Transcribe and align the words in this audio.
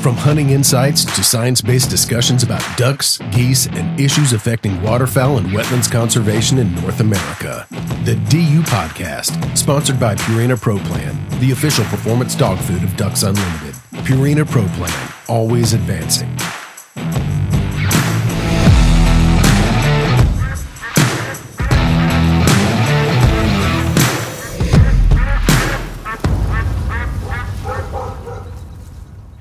From 0.00 0.14
hunting 0.14 0.48
insights 0.48 1.04
to 1.04 1.22
science 1.22 1.60
based 1.60 1.90
discussions 1.90 2.42
about 2.42 2.64
ducks, 2.78 3.18
geese, 3.32 3.66
and 3.66 4.00
issues 4.00 4.32
affecting 4.32 4.82
waterfowl 4.82 5.36
and 5.36 5.48
wetlands 5.48 5.92
conservation 5.92 6.56
in 6.56 6.74
North 6.76 7.00
America. 7.00 7.66
The 8.04 8.14
DU 8.30 8.62
Podcast, 8.62 9.58
sponsored 9.58 10.00
by 10.00 10.14
Purina 10.14 10.58
Pro 10.58 10.78
Plan, 10.78 11.18
the 11.40 11.50
official 11.50 11.84
performance 11.84 12.34
dog 12.34 12.58
food 12.60 12.82
of 12.82 12.96
Ducks 12.96 13.24
Unlimited. 13.24 13.74
Purina 14.06 14.50
Pro 14.50 14.66
Plan, 14.68 15.12
always 15.28 15.74
advancing. 15.74 16.34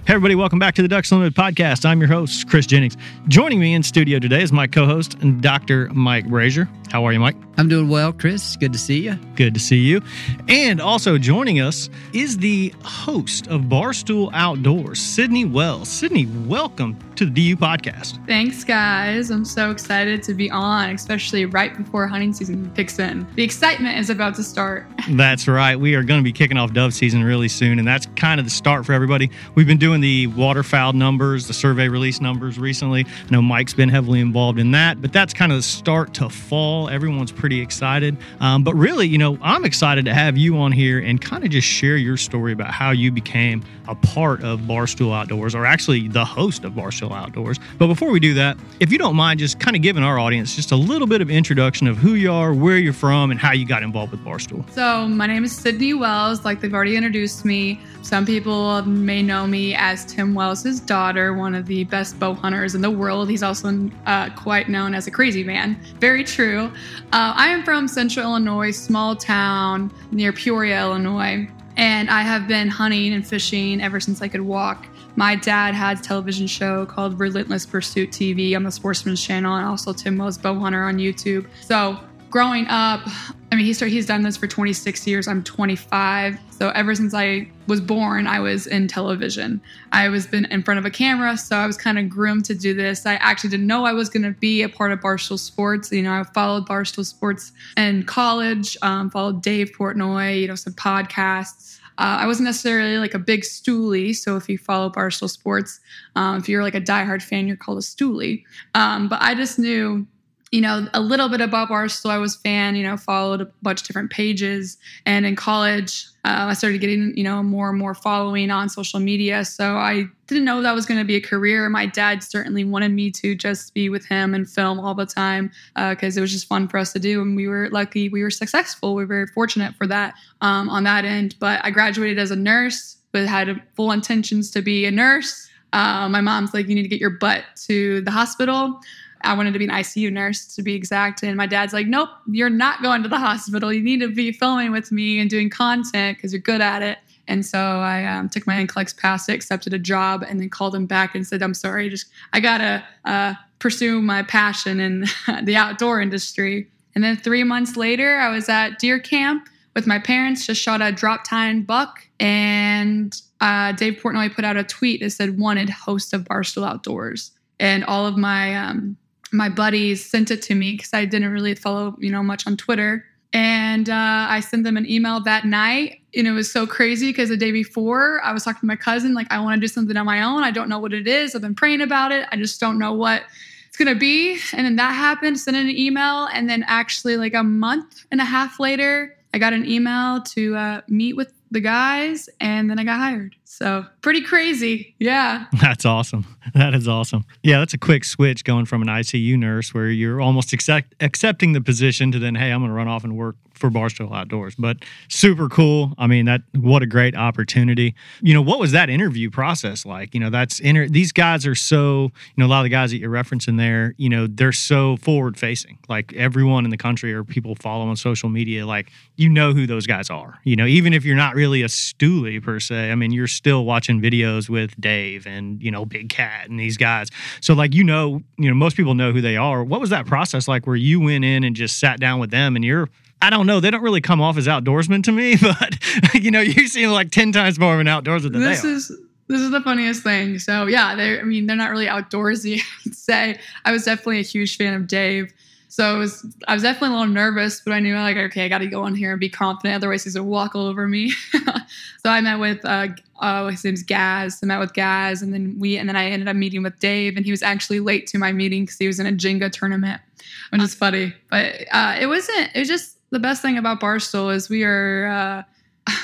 Hey, 0.10 0.16
everybody, 0.16 0.34
welcome 0.34 0.58
back 0.58 0.74
to 0.74 0.82
the 0.82 0.88
Ducks 0.88 1.12
Unlimited 1.12 1.38
podcast. 1.38 1.86
I'm 1.86 2.00
your 2.00 2.08
host, 2.08 2.50
Chris 2.50 2.66
Jennings. 2.66 2.98
Joining 3.28 3.60
me 3.60 3.76
in 3.76 3.84
studio 3.84 4.18
today 4.18 4.42
is 4.42 4.52
my 4.52 4.66
co 4.66 4.88
host, 4.88 5.16
Dr. 5.40 5.88
Mike 5.94 6.26
Brasher. 6.26 6.68
How 6.92 7.06
are 7.06 7.14
you, 7.14 7.20
Mike? 7.20 7.36
I'm 7.60 7.68
doing 7.68 7.88
well, 7.88 8.12
Chris. 8.12 8.56
Good 8.56 8.74
to 8.74 8.80
see 8.80 9.02
you. 9.02 9.14
Good 9.36 9.54
to 9.54 9.60
see 9.60 9.78
you. 9.78 10.02
And 10.48 10.82
also 10.82 11.20
joining 11.20 11.60
us 11.60 11.88
is 12.14 12.38
the 12.38 12.74
host 12.84 13.48
of 13.48 13.64
Barstool 13.64 14.32
Outdoors, 14.34 15.00
Sydnie 15.00 15.52
Wells. 15.52 15.88
Sydnie, 15.88 16.48
welcome 16.48 16.98
to 17.16 17.26
the 17.26 17.32
DU 17.32 17.58
podcast. 17.58 18.26
Thanks, 18.26 18.64
guys. 18.64 19.30
I'm 19.30 19.46
so 19.46 19.70
excited 19.70 20.24
to 20.24 20.34
be 20.34 20.50
on, 20.50 20.92
especially 20.92 21.46
right 21.46 21.78
before 21.78 22.08
hunting 22.08 22.34
season 22.34 22.72
kicks 22.76 22.98
in. 22.98 23.28
The 23.36 23.44
excitement 23.44 24.00
is 24.00 24.10
about 24.10 24.36
to 24.36 24.44
start. 24.44 24.88
that's 25.10 25.48
right. 25.48 25.76
We 25.76 25.96
are 25.96 26.04
going 26.04 26.22
to 26.22 26.24
be 26.24 26.32
kicking 26.32 26.58
off 26.58 26.74
dove 26.74 26.94
season 26.94 27.24
really 27.24 27.50
soon, 27.50 27.78
and 27.78 27.88
that's 27.88 28.08
kind 28.16 28.40
of 28.40 28.46
the 28.46 28.52
start 28.52 28.86
for 28.86 28.94
everybody. 28.94 29.30
We've 29.54 29.68
been 29.68 29.78
doing 29.78 30.00
the 30.00 30.28
waterfowl 30.28 30.94
numbers, 30.94 31.46
the 31.46 31.54
survey 31.54 31.90
release 31.90 32.22
numbers 32.22 32.58
recently. 32.58 33.06
I 33.06 33.32
know 33.32 33.42
Mike's 33.42 33.74
been 33.74 33.90
heavily 33.90 34.22
involved 34.22 34.58
in 34.58 34.72
that, 34.72 35.02
but 35.02 35.12
that's 35.12 35.34
kind 35.34 35.52
of 35.52 35.58
the 35.58 35.64
start 35.64 36.14
to 36.16 36.30
fall 36.30 36.79
Everyone's 36.88 37.32
pretty 37.32 37.60
excited. 37.62 38.18
Um, 38.40 38.64
but 38.64 38.74
really, 38.76 39.08
you 39.08 39.18
know, 39.18 39.38
I'm 39.42 39.66
excited 39.66 40.06
to 40.06 40.14
have 40.14 40.38
you 40.38 40.58
on 40.58 40.72
here 40.72 41.00
and 41.00 41.20
kind 41.20 41.44
of 41.44 41.50
just 41.50 41.68
share 41.68 41.98
your 41.98 42.18
story 42.18 42.54
about 42.54 42.72
how 42.72 42.92
you 42.92 43.12
became 43.12 43.64
a 43.90 43.96
part 43.96 44.44
of 44.44 44.62
Barstool 44.62 45.14
Outdoors, 45.14 45.56
or 45.56 45.66
actually 45.66 46.08
the 46.08 46.24
host 46.24 46.64
of 46.64 46.74
Barstool 46.74 47.12
Outdoors. 47.12 47.60
But 47.80 47.88
before 47.88 48.12
we 48.12 48.20
do 48.20 48.36
that, 48.36 48.56
if 48.80 48.92
you 48.92 49.00
don't 49.00 49.16
mind 49.16 49.40
just 49.40 49.60
kind 49.60 49.76
of 49.76 49.82
giving 49.82 50.04
our 50.04 50.20
audience 50.20 50.56
just 50.56 50.72
a 50.72 50.76
little 50.76 51.08
bit 51.08 51.22
of 51.22 51.32
introduction 51.32 51.88
of 51.88 51.98
who 51.98 52.14
you 52.14 52.32
are, 52.32 52.54
where 52.54 52.78
you're 52.78 52.94
from, 52.94 53.32
and 53.32 53.40
how 53.40 53.52
you 53.52 53.66
got 53.66 53.82
involved 53.82 54.12
with 54.12 54.24
Barstool. 54.24 54.70
So, 54.72 55.08
my 55.08 55.26
name 55.26 55.44
is 55.44 55.60
Sydnie 55.60 55.98
Wells, 55.98 56.46
like 56.46 56.62
they've 56.62 56.74
already 56.74 56.96
introduced 56.96 57.46
me. 57.46 57.82
Some 58.04 58.28
people 58.28 58.84
may 58.84 59.24
know 59.24 59.48
me 59.48 59.74
as 59.74 60.06
Tim 60.06 60.36
Wells' 60.36 60.80
daughter, 60.82 61.34
one 61.34 61.56
of 61.56 61.66
the 61.66 61.84
best 61.86 62.20
bow 62.20 62.36
hunters 62.36 62.76
in 62.76 62.82
the 62.82 62.92
world. 62.92 63.28
He's 63.28 63.44
also 63.44 63.90
uh, 64.06 64.30
quite 64.36 64.70
known 64.70 64.94
as 64.94 65.08
a 65.08 65.12
crazy 65.12 65.44
man. 65.44 65.80
Very 66.00 66.24
true. 66.24 66.72
Uh, 67.12 67.34
I 67.36 67.48
am 67.48 67.64
from 67.64 67.88
Central 67.88 68.26
Illinois, 68.28 68.72
small 68.72 69.16
town 69.16 69.92
near 70.12 70.32
Peoria, 70.32 70.82
Illinois, 70.82 71.50
and 71.80 72.10
I 72.10 72.24
have 72.24 72.46
been 72.46 72.68
hunting 72.68 73.14
and 73.14 73.26
fishing 73.26 73.82
ever 73.82 74.02
since 74.02 74.22
I 74.22 74.28
could 74.28 74.42
walk. 74.42 74.86
My 75.16 75.38
dad 75.38 75.74
had 75.74 76.00
a 76.00 76.02
television 76.02 76.46
show 76.46 76.86
called 76.86 77.18
Relentless 77.18 77.66
Pursuit 77.66 78.12
TV 78.12 78.54
on 78.54 78.64
the 78.64 78.72
Sportsman's 78.72 79.24
Channel, 79.24 79.56
and 79.56 79.66
also 79.66 79.94
Tim 79.94 80.18
Wells 80.18 80.38
Bow 80.38 80.60
Hunter 80.60 80.84
on 80.84 80.98
YouTube. 80.98 81.48
So 81.62 81.98
growing 82.30 82.68
up, 82.68 83.08
I 83.52 83.56
mean, 83.56 83.66
he 83.66 83.74
he's 83.74 84.06
done 84.06 84.22
this 84.22 84.38
for 84.38 84.46
26 84.46 85.08
years. 85.08 85.28
I'm 85.28 85.44
25. 85.44 86.38
So 86.52 86.70
ever 86.70 86.94
since 86.94 87.16
I 87.16 87.50
was 87.68 87.82
born, 87.82 88.28
I 88.28 88.40
was 88.40 88.68
in 88.68 88.88
television. 88.88 89.60
I 89.92 90.10
was 90.10 90.28
been 90.28 90.46
in 90.46 90.62
front 90.62 90.78
of 90.78 90.86
a 90.86 90.92
camera, 90.92 91.36
so 91.36 91.56
I 91.56 91.66
was 91.66 91.76
kind 91.76 91.98
of 91.98 92.10
groomed 92.10 92.46
to 92.46 92.54
do 92.54 92.76
this. 92.76 93.08
I 93.08 93.16
actually 93.16 93.50
didn't 93.50 93.66
know 93.66 93.86
I 93.86 93.94
was 93.94 94.08
going 94.08 94.24
to 94.24 94.38
be 94.40 94.62
a 94.62 94.70
part 94.70 94.92
of 94.92 95.00
Barstool 95.00 95.40
Sports. 95.40 95.92
You 95.92 96.04
know, 96.04 96.14
I 96.14 96.24
followed 96.26 96.68
Barstool 96.68 97.06
Sports 97.06 97.52
in 97.76 98.04
college, 98.04 98.78
um, 98.84 99.10
followed 99.10 99.42
Dave 99.42 99.72
Portnoy, 99.72 100.42
you 100.42 100.48
know, 100.48 100.56
some 100.56 100.74
podcasts. 100.74 101.80
Uh, 101.98 102.20
I 102.22 102.28
wasn't 102.28 102.46
necessarily 102.46 102.98
like 102.98 103.14
a 103.14 103.20
big 103.20 103.42
stoolie. 103.42 104.16
So 104.16 104.38
if 104.38 104.48
you 104.48 104.58
follow 104.60 104.90
Barstool 104.90 105.30
Sports, 105.30 105.80
um, 106.16 106.38
if 106.38 106.48
you're 106.48 106.64
like 106.64 106.76
a 106.76 106.82
diehard 106.82 107.24
fan, 107.24 107.48
you're 107.48 107.58
called 107.58 107.80
a 107.80 107.82
stoolie. 107.82 108.44
Um, 108.76 109.10
but 109.10 109.22
I 109.22 109.34
just 109.34 109.58
knew 109.58 110.08
you 110.52 110.62
know, 110.62 110.88
a 110.94 111.00
little 111.00 111.30
bit 111.30 111.42
about 111.42 111.70
Barstool. 111.70 112.10
I 112.10 112.18
was 112.18 112.36
fan, 112.36 112.76
you 112.76 112.84
know, 112.84 112.98
followed 112.98 113.42
a 113.42 113.46
bunch 113.62 113.82
of 113.82 113.88
different 113.88 114.10
pages. 114.10 114.78
And 115.06 115.26
in 115.26 115.36
college, 115.36 116.06
uh, 116.26 116.50
I 116.50 116.54
started 116.54 116.82
getting, 116.82 117.14
you 117.16 117.24
know, 117.24 117.44
more 117.44 117.70
and 117.70 117.78
more 117.78 117.94
following 117.94 118.50
on 118.50 118.68
social 118.68 119.00
media. 119.00 119.46
So 119.46 119.76
I 119.78 120.06
didn't 120.26 120.46
know 120.46 120.62
that 120.62 120.74
was 120.74 120.88
going 120.88 121.00
to 121.00 121.06
be 121.06 121.16
a 121.16 121.22
career. 121.22 121.70
My 121.70 121.86
dad 121.86 122.24
certainly 122.24 122.64
wanted 122.64 122.92
me 122.94 123.12
to 123.12 123.36
just 123.36 123.74
be 123.76 123.90
with 123.90 124.06
him 124.06 124.34
and 124.34 124.50
film 124.50 124.80
all 124.80 124.96
the 124.96 125.06
time 125.06 125.52
because 125.76 126.18
uh, 126.18 126.20
it 126.20 126.22
was 126.22 126.32
just 126.32 126.48
fun 126.48 126.68
for 126.68 126.78
us 126.78 126.94
to 126.94 127.00
do. 127.00 127.22
And 127.22 127.36
we 127.36 127.48
were 127.48 127.70
lucky, 127.70 128.10
we 128.10 128.24
were 128.24 128.32
successful. 128.32 128.96
We 128.96 129.04
were 129.04 129.08
very 129.08 129.28
fortunate 129.28 129.76
for 129.76 129.86
that 129.88 130.16
um, 130.42 130.68
on 130.70 130.84
that 130.84 131.06
end. 131.06 131.36
But 131.40 131.64
I 131.64 131.70
graduated 131.70 132.18
as 132.18 132.32
a 132.32 132.36
nurse, 132.36 132.98
but 133.12 133.28
had 133.28 133.62
full 133.76 133.92
intentions 133.92 134.50
to 134.52 134.62
be 134.62 134.86
a 134.86 134.92
nurse 134.92 135.48
Uh, 135.72 136.10
my 136.10 136.22
mom's 136.22 136.54
like, 136.54 136.68
you 136.68 136.76
need 136.76 136.84
to 136.84 136.90
get 136.90 137.00
your 137.00 137.12
butt 137.12 137.44
to 137.68 138.02
the 138.02 138.12
hospital. 138.12 138.82
I 139.22 139.34
wanted 139.34 139.54
to 139.54 139.60
be 139.60 139.66
an 139.66 139.72
ICU 139.72 140.12
nurse 140.12 140.46
to 140.56 140.62
be 140.62 140.76
exact. 140.76 141.24
And 141.24 141.36
my 141.36 141.46
dad's 141.46 141.74
like, 141.74 141.88
nope, 141.88 142.10
you're 142.28 142.50
not 142.50 142.82
going 142.82 143.04
to 143.04 143.10
the 143.10 143.18
hospital. 143.18 143.72
You 143.74 143.84
need 143.84 144.00
to 144.00 144.10
be 144.10 144.32
filming 144.32 144.72
with 144.72 144.92
me 144.92 145.20
and 145.20 145.30
doing 145.30 145.50
content 145.50 146.18
because 146.18 146.34
you're 146.34 146.42
good 146.42 146.62
at 146.62 146.82
it. 146.82 147.00
And 147.28 147.46
so 147.46 147.60
I 147.60 148.06
um, 148.06 148.28
took 148.28 148.48
my 148.48 148.56
NCLEX 148.56 148.98
pass, 148.98 149.30
accepted 149.30 149.74
a 149.74 149.80
job, 149.80 150.26
and 150.28 150.40
then 150.40 150.50
called 150.50 150.74
him 150.74 150.88
back 150.88 151.14
and 151.14 151.26
said, 151.26 151.44
I'm 151.44 151.54
sorry, 151.54 151.88
just 151.88 152.08
I 152.34 152.40
gotta 152.40 152.84
uh, 153.06 153.36
pursue 153.60 154.02
my 154.02 154.24
passion 154.24 154.80
in 154.80 155.06
the 155.44 155.56
outdoor 155.56 156.02
industry. 156.02 156.68
And 156.96 157.04
then 157.04 157.16
three 157.18 157.44
months 157.44 157.78
later, 157.78 158.18
I 158.18 158.30
was 158.30 158.50
at 158.50 158.80
deer 158.80 159.00
camp 159.00 159.48
with 159.76 159.86
my 159.86 160.00
parents, 160.00 160.48
just 160.48 160.62
shot 160.62 160.82
a 160.82 160.92
drop 160.92 161.24
tine 161.24 161.62
buck. 161.64 162.00
And 162.20 163.16
uh, 163.42 163.74
Dave 163.74 164.00
Portnoy 164.02 164.34
put 164.34 164.44
out 164.44 164.58
a 164.58 164.64
tweet 164.64 165.02
that 165.02 165.12
said, 165.12 165.40
wanted 165.40 165.70
host 165.70 166.14
of 166.14 166.24
Barstool 166.24 166.68
Outdoors. 166.68 167.32
And 167.60 167.86
all 167.86 168.08
of 168.08 168.18
my 168.18 168.56
um, 168.56 168.98
my 169.32 169.50
buddies 169.50 170.06
sent 170.06 170.32
it 170.32 170.42
to 170.44 170.56
me 170.56 170.74
because 170.74 170.94
I 170.94 171.06
didn't 171.06 171.32
really 171.32 171.56
follow, 171.56 171.96
you 172.00 172.12
know, 172.12 172.24
much 172.24 172.48
on 172.48 172.58
Twitter. 172.58 173.06
And 173.32 173.90
uh, 173.90 174.26
I 174.30 174.40
sent 174.40 174.64
them 174.64 174.76
an 174.76 174.90
email 174.90 175.22
that 175.22 175.46
night. 175.46 176.02
And 176.16 176.26
it 176.26 176.32
was 176.32 176.52
so 176.52 176.66
crazy 176.66 177.10
because 177.10 177.30
the 177.30 177.38
day 177.38 177.52
before 177.52 178.22
I 178.24 178.34
was 178.34 178.44
talking 178.44 178.62
to 178.62 178.66
my 178.66 178.76
cousin, 178.76 179.14
like, 179.14 179.28
I 179.32 179.40
want 179.40 179.56
to 179.56 179.62
do 179.62 179.68
something 179.68 179.96
on 179.96 180.06
my 180.06 180.24
own. 180.24 180.44
I 180.44 180.50
don't 180.50 180.68
know 180.68 180.80
what 180.80 180.94
it 180.94 181.08
is. 181.08 181.36
I've 181.36 181.42
been 181.42 181.54
praying 181.54 181.82
about 181.82 182.12
it. 182.12 182.28
I 182.32 182.38
just 182.38 182.60
don't 182.60 182.80
know 182.80 182.94
what 182.94 183.24
it's 183.68 183.78
going 183.78 183.94
to 183.94 184.00
be. 184.00 184.40
And 184.54 184.66
then 184.66 184.78
that 184.78 184.94
happened, 184.94 185.40
sent 185.40 185.56
an 185.56 185.70
email. 185.70 186.26
And 186.34 186.50
then 186.50 186.66
actually, 186.68 187.18
like 187.18 187.36
a 187.36 187.44
month 187.44 188.06
and 188.12 188.20
a 188.20 188.26
half 188.26 188.60
later, 188.60 189.16
I 189.32 189.38
got 189.38 189.54
an 189.54 189.70
email 189.70 190.24
to 190.24 190.56
uh, 190.56 190.82
meet 190.88 191.16
with 191.16 191.32
the 191.52 191.60
guys. 191.60 192.30
And 192.40 192.70
then 192.70 192.80
I 192.80 192.84
got 192.84 192.98
hired. 192.98 193.36
So 193.44 193.86
pretty 194.02 194.22
crazy. 194.22 194.96
Yeah. 195.00 195.46
That's 195.62 195.86
awesome. 195.86 196.26
That 196.54 196.74
is 196.74 196.88
awesome. 196.88 197.26
Yeah, 197.44 197.60
that's 197.60 197.74
a 197.74 197.78
quick 197.78 198.04
switch 198.04 198.44
going 198.44 198.66
from 198.66 198.82
an 198.82 198.88
ICU 198.88 199.38
nurse 199.38 199.74
where 199.74 199.90
you're 199.90 200.20
almost 200.22 200.54
accept, 200.54 200.96
accepting 201.00 201.54
the 201.54 201.62
position 201.62 202.12
to 202.12 202.20
then, 202.20 202.36
hey, 202.36 202.52
I'm 202.52 202.62
going 202.62 202.70
to 202.70 202.76
run 202.76 202.88
off 202.88 203.04
and 203.04 203.16
work 203.16 203.36
for 203.60 203.70
Barstool 203.70 204.16
Outdoors. 204.16 204.56
But 204.58 204.78
super 205.10 205.50
cool. 205.50 205.94
I 205.98 206.08
mean, 206.08 206.26
that 206.26 206.42
what 206.56 206.82
a 206.82 206.88
great 206.88 207.16
opportunity. 207.16 207.94
You 208.22 208.34
know, 208.34 208.42
what 208.42 208.58
was 208.58 208.72
that 208.72 208.90
interview 208.90 209.30
process 209.30 209.86
like? 209.86 210.14
You 210.14 210.22
know, 210.22 210.30
that's 210.30 210.60
inter- 210.60 210.88
these 210.88 211.12
guys 211.12 211.46
are 211.46 211.56
so, 211.56 212.04
you 212.04 212.38
know, 212.38 212.46
a 212.46 212.48
lot 212.48 212.60
of 212.60 212.64
the 212.64 212.70
guys 212.70 212.92
that 212.92 212.98
you're 212.98 213.12
referencing 213.12 213.58
there, 213.58 213.94
you 213.98 214.10
know, 214.10 214.28
they're 214.28 214.54
so 214.54 214.98
forward 214.98 215.38
facing. 215.38 215.78
Like 215.90 216.14
everyone 216.14 216.64
in 216.64 216.72
the 216.72 216.78
country 216.78 217.14
or 217.14 217.24
people 217.24 217.56
follow 217.56 217.88
on 217.88 217.96
social 217.98 218.30
media, 218.30 218.66
like 218.66 218.92
you 219.18 219.28
know 219.28 219.54
who 219.54 219.68
those 219.68 219.86
guys 219.86 220.10
are. 220.10 220.40
You 220.46 220.56
know, 220.56 220.66
even 220.66 220.94
if 220.94 221.04
you're 221.04 221.18
not 221.18 221.36
really 221.40 221.62
a 221.62 221.68
stoolie 221.68 222.44
per 222.44 222.60
se, 222.60 222.92
I 222.92 222.96
mean, 222.96 223.12
you're 223.12 223.28
still 223.28 223.64
watching 223.64 224.02
videos 224.02 224.50
with 224.50 224.80
Dave 224.80 225.26
and, 225.26 225.64
you 225.64 225.72
know, 225.72 225.86
Big 225.86 226.10
Cat 226.10 226.50
and 226.50 226.60
these 226.60 226.76
guys. 226.76 227.08
So 227.40 227.54
like 227.54 227.74
you 227.74 227.86
know, 227.86 228.22
you 228.38 228.50
know, 228.50 228.56
most 228.56 228.76
people 228.76 228.94
know 228.94 229.14
who 229.14 229.22
they 229.22 229.38
are. 229.38 229.64
What 229.64 229.80
was 229.80 229.90
that 229.92 230.06
process 230.06 230.50
like 230.50 230.68
where 230.68 230.76
you 230.76 231.00
went 231.00 231.24
in 231.24 231.46
and 231.46 231.56
just 231.56 231.80
sat 231.80 232.02
down 232.02 232.20
with 232.20 232.30
them 232.30 232.58
and 232.58 232.66
you're 232.66 232.90
I 233.22 233.30
don't 233.30 233.48
know. 233.48 233.60
They 233.60 233.70
don't 233.70 233.82
really 233.82 234.02
come 234.02 234.22
off 234.22 234.38
as 234.38 234.48
outdoorsmen 234.48 235.04
to 235.04 235.12
me, 235.12 235.36
but 235.42 235.78
you 236.14 236.32
know, 236.32 236.42
you 236.42 236.68
seem 236.68 236.90
like 236.90 237.12
ten 237.12 237.32
times 237.32 237.58
more 237.58 237.74
of 237.74 237.80
an 237.80 237.88
outdoorsman 237.88 238.34
than 238.34 238.42
this 238.42 238.62
they 238.62 238.70
are. 238.70 238.74
is 238.74 238.88
this 239.28 239.42
is 239.42 239.52
the 239.52 239.62
funniest 239.62 240.04
thing. 240.04 240.40
So 240.40 240.66
yeah, 240.68 240.96
they 240.96 241.20
I 241.20 241.24
mean 241.24 241.46
they're 241.46 241.56
not 241.56 241.72
really 241.72 241.86
outdoorsy. 241.86 242.62
I'd 242.86 242.96
say 242.96 243.40
I 243.66 243.72
was 243.72 243.86
definitely 243.86 244.20
a 244.20 244.24
huge 244.24 244.58
fan 244.58 244.74
of 244.74 244.88
Dave. 244.88 245.34
So 245.72 245.96
it 245.96 246.00
was, 246.00 246.26
I 246.48 246.56
was 246.56 246.64
definitely 246.64 246.96
a 246.96 247.00
little 247.00 247.14
nervous, 247.14 247.62
but 247.62 247.74
I 247.74 247.80
knew 247.80 247.96
like, 247.96 248.18
okay, 248.18 248.44
I 248.44 248.50
got 248.50 248.58
to 248.58 248.68
go 248.68 248.88
in 248.88 248.96
here 248.96 249.12
and 249.12 249.20
be 249.20 249.30
confident. 249.30 249.76
Otherwise, 249.76 250.04
he's 250.04 250.16
gonna 250.16 250.28
walk 250.28 250.56
all 250.56 250.66
over 250.66 250.88
me. 250.88 251.12
so 251.32 252.10
I 252.10 252.22
met 252.22 252.40
with, 252.40 252.66
uh, 252.66 252.88
uh, 253.20 253.48
his 253.48 253.64
name's 253.64 253.84
Gaz. 253.84 254.40
I 254.42 254.48
met 254.48 254.60
with 254.60 254.74
Gaz, 254.74 255.22
and 255.22 255.32
then 255.32 255.58
we, 255.60 255.78
and 255.78 255.88
then 255.88 255.96
I 255.96 256.10
ended 256.10 256.28
up 256.28 256.36
meeting 256.36 256.64
with 256.64 256.80
Dave, 256.80 257.18
and 257.18 257.26
he 257.26 257.32
was 257.32 257.44
actually 257.44 257.80
late 257.82 258.08
to 258.08 258.18
my 258.18 258.32
meeting 258.32 258.64
because 258.64 258.80
he 258.80 258.88
was 258.88 259.00
in 259.00 259.06
a 259.06 259.12
Jenga 259.12 259.52
tournament, 259.52 260.02
which 260.50 260.62
is 260.62 260.74
funny. 260.74 261.14
But 261.30 261.54
uh, 261.72 261.98
it 262.00 262.08
wasn't. 262.08 262.50
It 262.56 262.60
was 262.60 262.68
just 262.68 262.98
the 263.12 263.20
best 263.20 263.44
thing 263.44 263.58
about 263.58 263.80
Barstool 263.80 264.34
is 264.34 264.50
we 264.50 264.64
are. 264.64 265.08
Uh, 265.08 265.44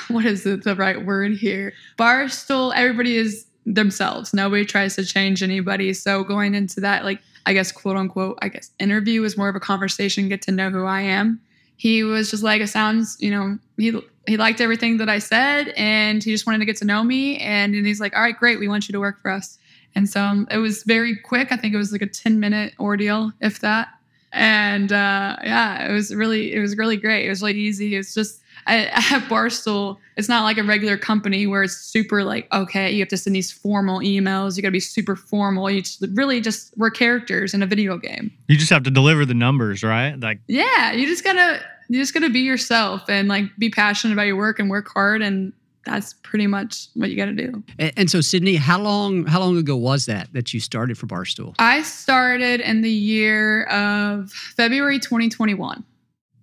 what 0.08 0.24
is 0.24 0.44
the 0.44 0.74
right 0.76 1.04
word 1.04 1.32
here? 1.32 1.72
Barstool. 1.98 2.72
Everybody 2.74 3.16
is 3.16 3.46
themselves. 3.66 4.32
Nobody 4.32 4.64
tries 4.64 4.94
to 4.96 5.04
change 5.04 5.42
anybody. 5.42 5.92
So 5.92 6.22
going 6.22 6.54
into 6.54 6.80
that, 6.80 7.04
like 7.04 7.20
I 7.46 7.52
guess, 7.52 7.72
quote 7.72 7.96
unquote, 7.96 8.38
I 8.42 8.48
guess, 8.48 8.70
interview 8.78 9.22
was 9.22 9.38
more 9.38 9.48
of 9.48 9.56
a 9.56 9.60
conversation, 9.60 10.28
get 10.28 10.42
to 10.42 10.52
know 10.52 10.68
who 10.70 10.84
I 10.84 11.00
am. 11.00 11.40
He 11.76 12.02
was 12.02 12.30
just 12.30 12.42
like, 12.42 12.60
it 12.60 12.68
sounds, 12.68 13.16
you 13.20 13.30
know, 13.30 13.58
he 13.76 13.98
he 14.26 14.36
liked 14.36 14.60
everything 14.60 14.96
that 14.96 15.08
I 15.08 15.20
said, 15.20 15.72
and 15.76 16.22
he 16.22 16.32
just 16.32 16.46
wanted 16.46 16.58
to 16.58 16.64
get 16.64 16.76
to 16.78 16.84
know 16.84 17.04
me. 17.04 17.38
And, 17.38 17.74
and 17.74 17.86
he's 17.86 18.00
like, 18.00 18.14
all 18.16 18.22
right, 18.22 18.36
great, 18.36 18.58
we 18.58 18.66
want 18.66 18.88
you 18.88 18.92
to 18.92 19.00
work 19.00 19.22
for 19.22 19.30
us. 19.30 19.58
And 19.94 20.08
so 20.08 20.20
um, 20.20 20.48
it 20.50 20.58
was 20.58 20.82
very 20.82 21.16
quick. 21.16 21.52
I 21.52 21.56
think 21.56 21.72
it 21.72 21.78
was 21.78 21.92
like 21.92 22.02
a 22.02 22.06
10 22.06 22.40
minute 22.40 22.74
ordeal, 22.80 23.32
if 23.40 23.60
that. 23.60 23.88
And 24.32 24.92
uh, 24.92 25.36
yeah, 25.42 25.88
it 25.88 25.92
was 25.92 26.14
really, 26.14 26.52
it 26.52 26.60
was 26.60 26.76
really 26.76 26.96
great. 26.96 27.26
It 27.26 27.30
was 27.30 27.40
really 27.40 27.58
easy. 27.58 27.94
It's 27.94 28.12
just 28.12 28.42
at, 28.66 28.88
at 29.12 29.22
Barstool, 29.28 29.98
it's 30.16 30.28
not 30.28 30.44
like 30.44 30.58
a 30.58 30.62
regular 30.62 30.96
company 30.96 31.46
where 31.46 31.62
it's 31.62 31.76
super 31.76 32.24
like, 32.24 32.52
okay, 32.52 32.90
you 32.90 33.00
have 33.00 33.08
to 33.08 33.16
send 33.16 33.36
these 33.36 33.52
formal 33.52 34.00
emails. 34.00 34.56
You 34.56 34.62
got 34.62 34.68
to 34.68 34.72
be 34.72 34.80
super 34.80 35.16
formal. 35.16 35.70
You 35.70 35.82
just 35.82 36.04
really 36.14 36.40
just 36.40 36.72
we're 36.76 36.90
characters 36.90 37.54
in 37.54 37.62
a 37.62 37.66
video 37.66 37.96
game. 37.98 38.30
You 38.48 38.56
just 38.56 38.70
have 38.70 38.82
to 38.84 38.90
deliver 38.90 39.24
the 39.24 39.34
numbers, 39.34 39.82
right? 39.82 40.18
Like, 40.18 40.40
yeah, 40.48 40.92
you 40.92 41.06
just 41.06 41.24
gotta 41.24 41.60
you 41.88 42.00
just 42.00 42.14
gotta 42.14 42.30
be 42.30 42.40
yourself 42.40 43.08
and 43.08 43.28
like 43.28 43.44
be 43.58 43.70
passionate 43.70 44.14
about 44.14 44.26
your 44.26 44.36
work 44.36 44.58
and 44.58 44.68
work 44.68 44.88
hard 44.92 45.22
and 45.22 45.52
that's 45.86 46.14
pretty 46.14 46.48
much 46.48 46.88
what 46.94 47.10
you 47.10 47.16
got 47.16 47.26
to 47.26 47.32
do. 47.32 47.62
And, 47.78 47.92
and, 47.96 48.10
so, 48.10 48.18
Sydnie, 48.18 48.58
how 48.58 48.80
long 48.80 49.24
how 49.24 49.38
long 49.38 49.56
ago 49.56 49.76
was 49.76 50.06
that 50.06 50.32
that 50.32 50.52
you 50.52 50.58
started 50.58 50.98
for 50.98 51.06
Barstool? 51.06 51.54
I 51.60 51.82
started 51.82 52.60
in 52.60 52.82
the 52.82 52.90
year 52.90 53.64
of 53.66 54.30
February 54.32 54.98
2021. 54.98 55.84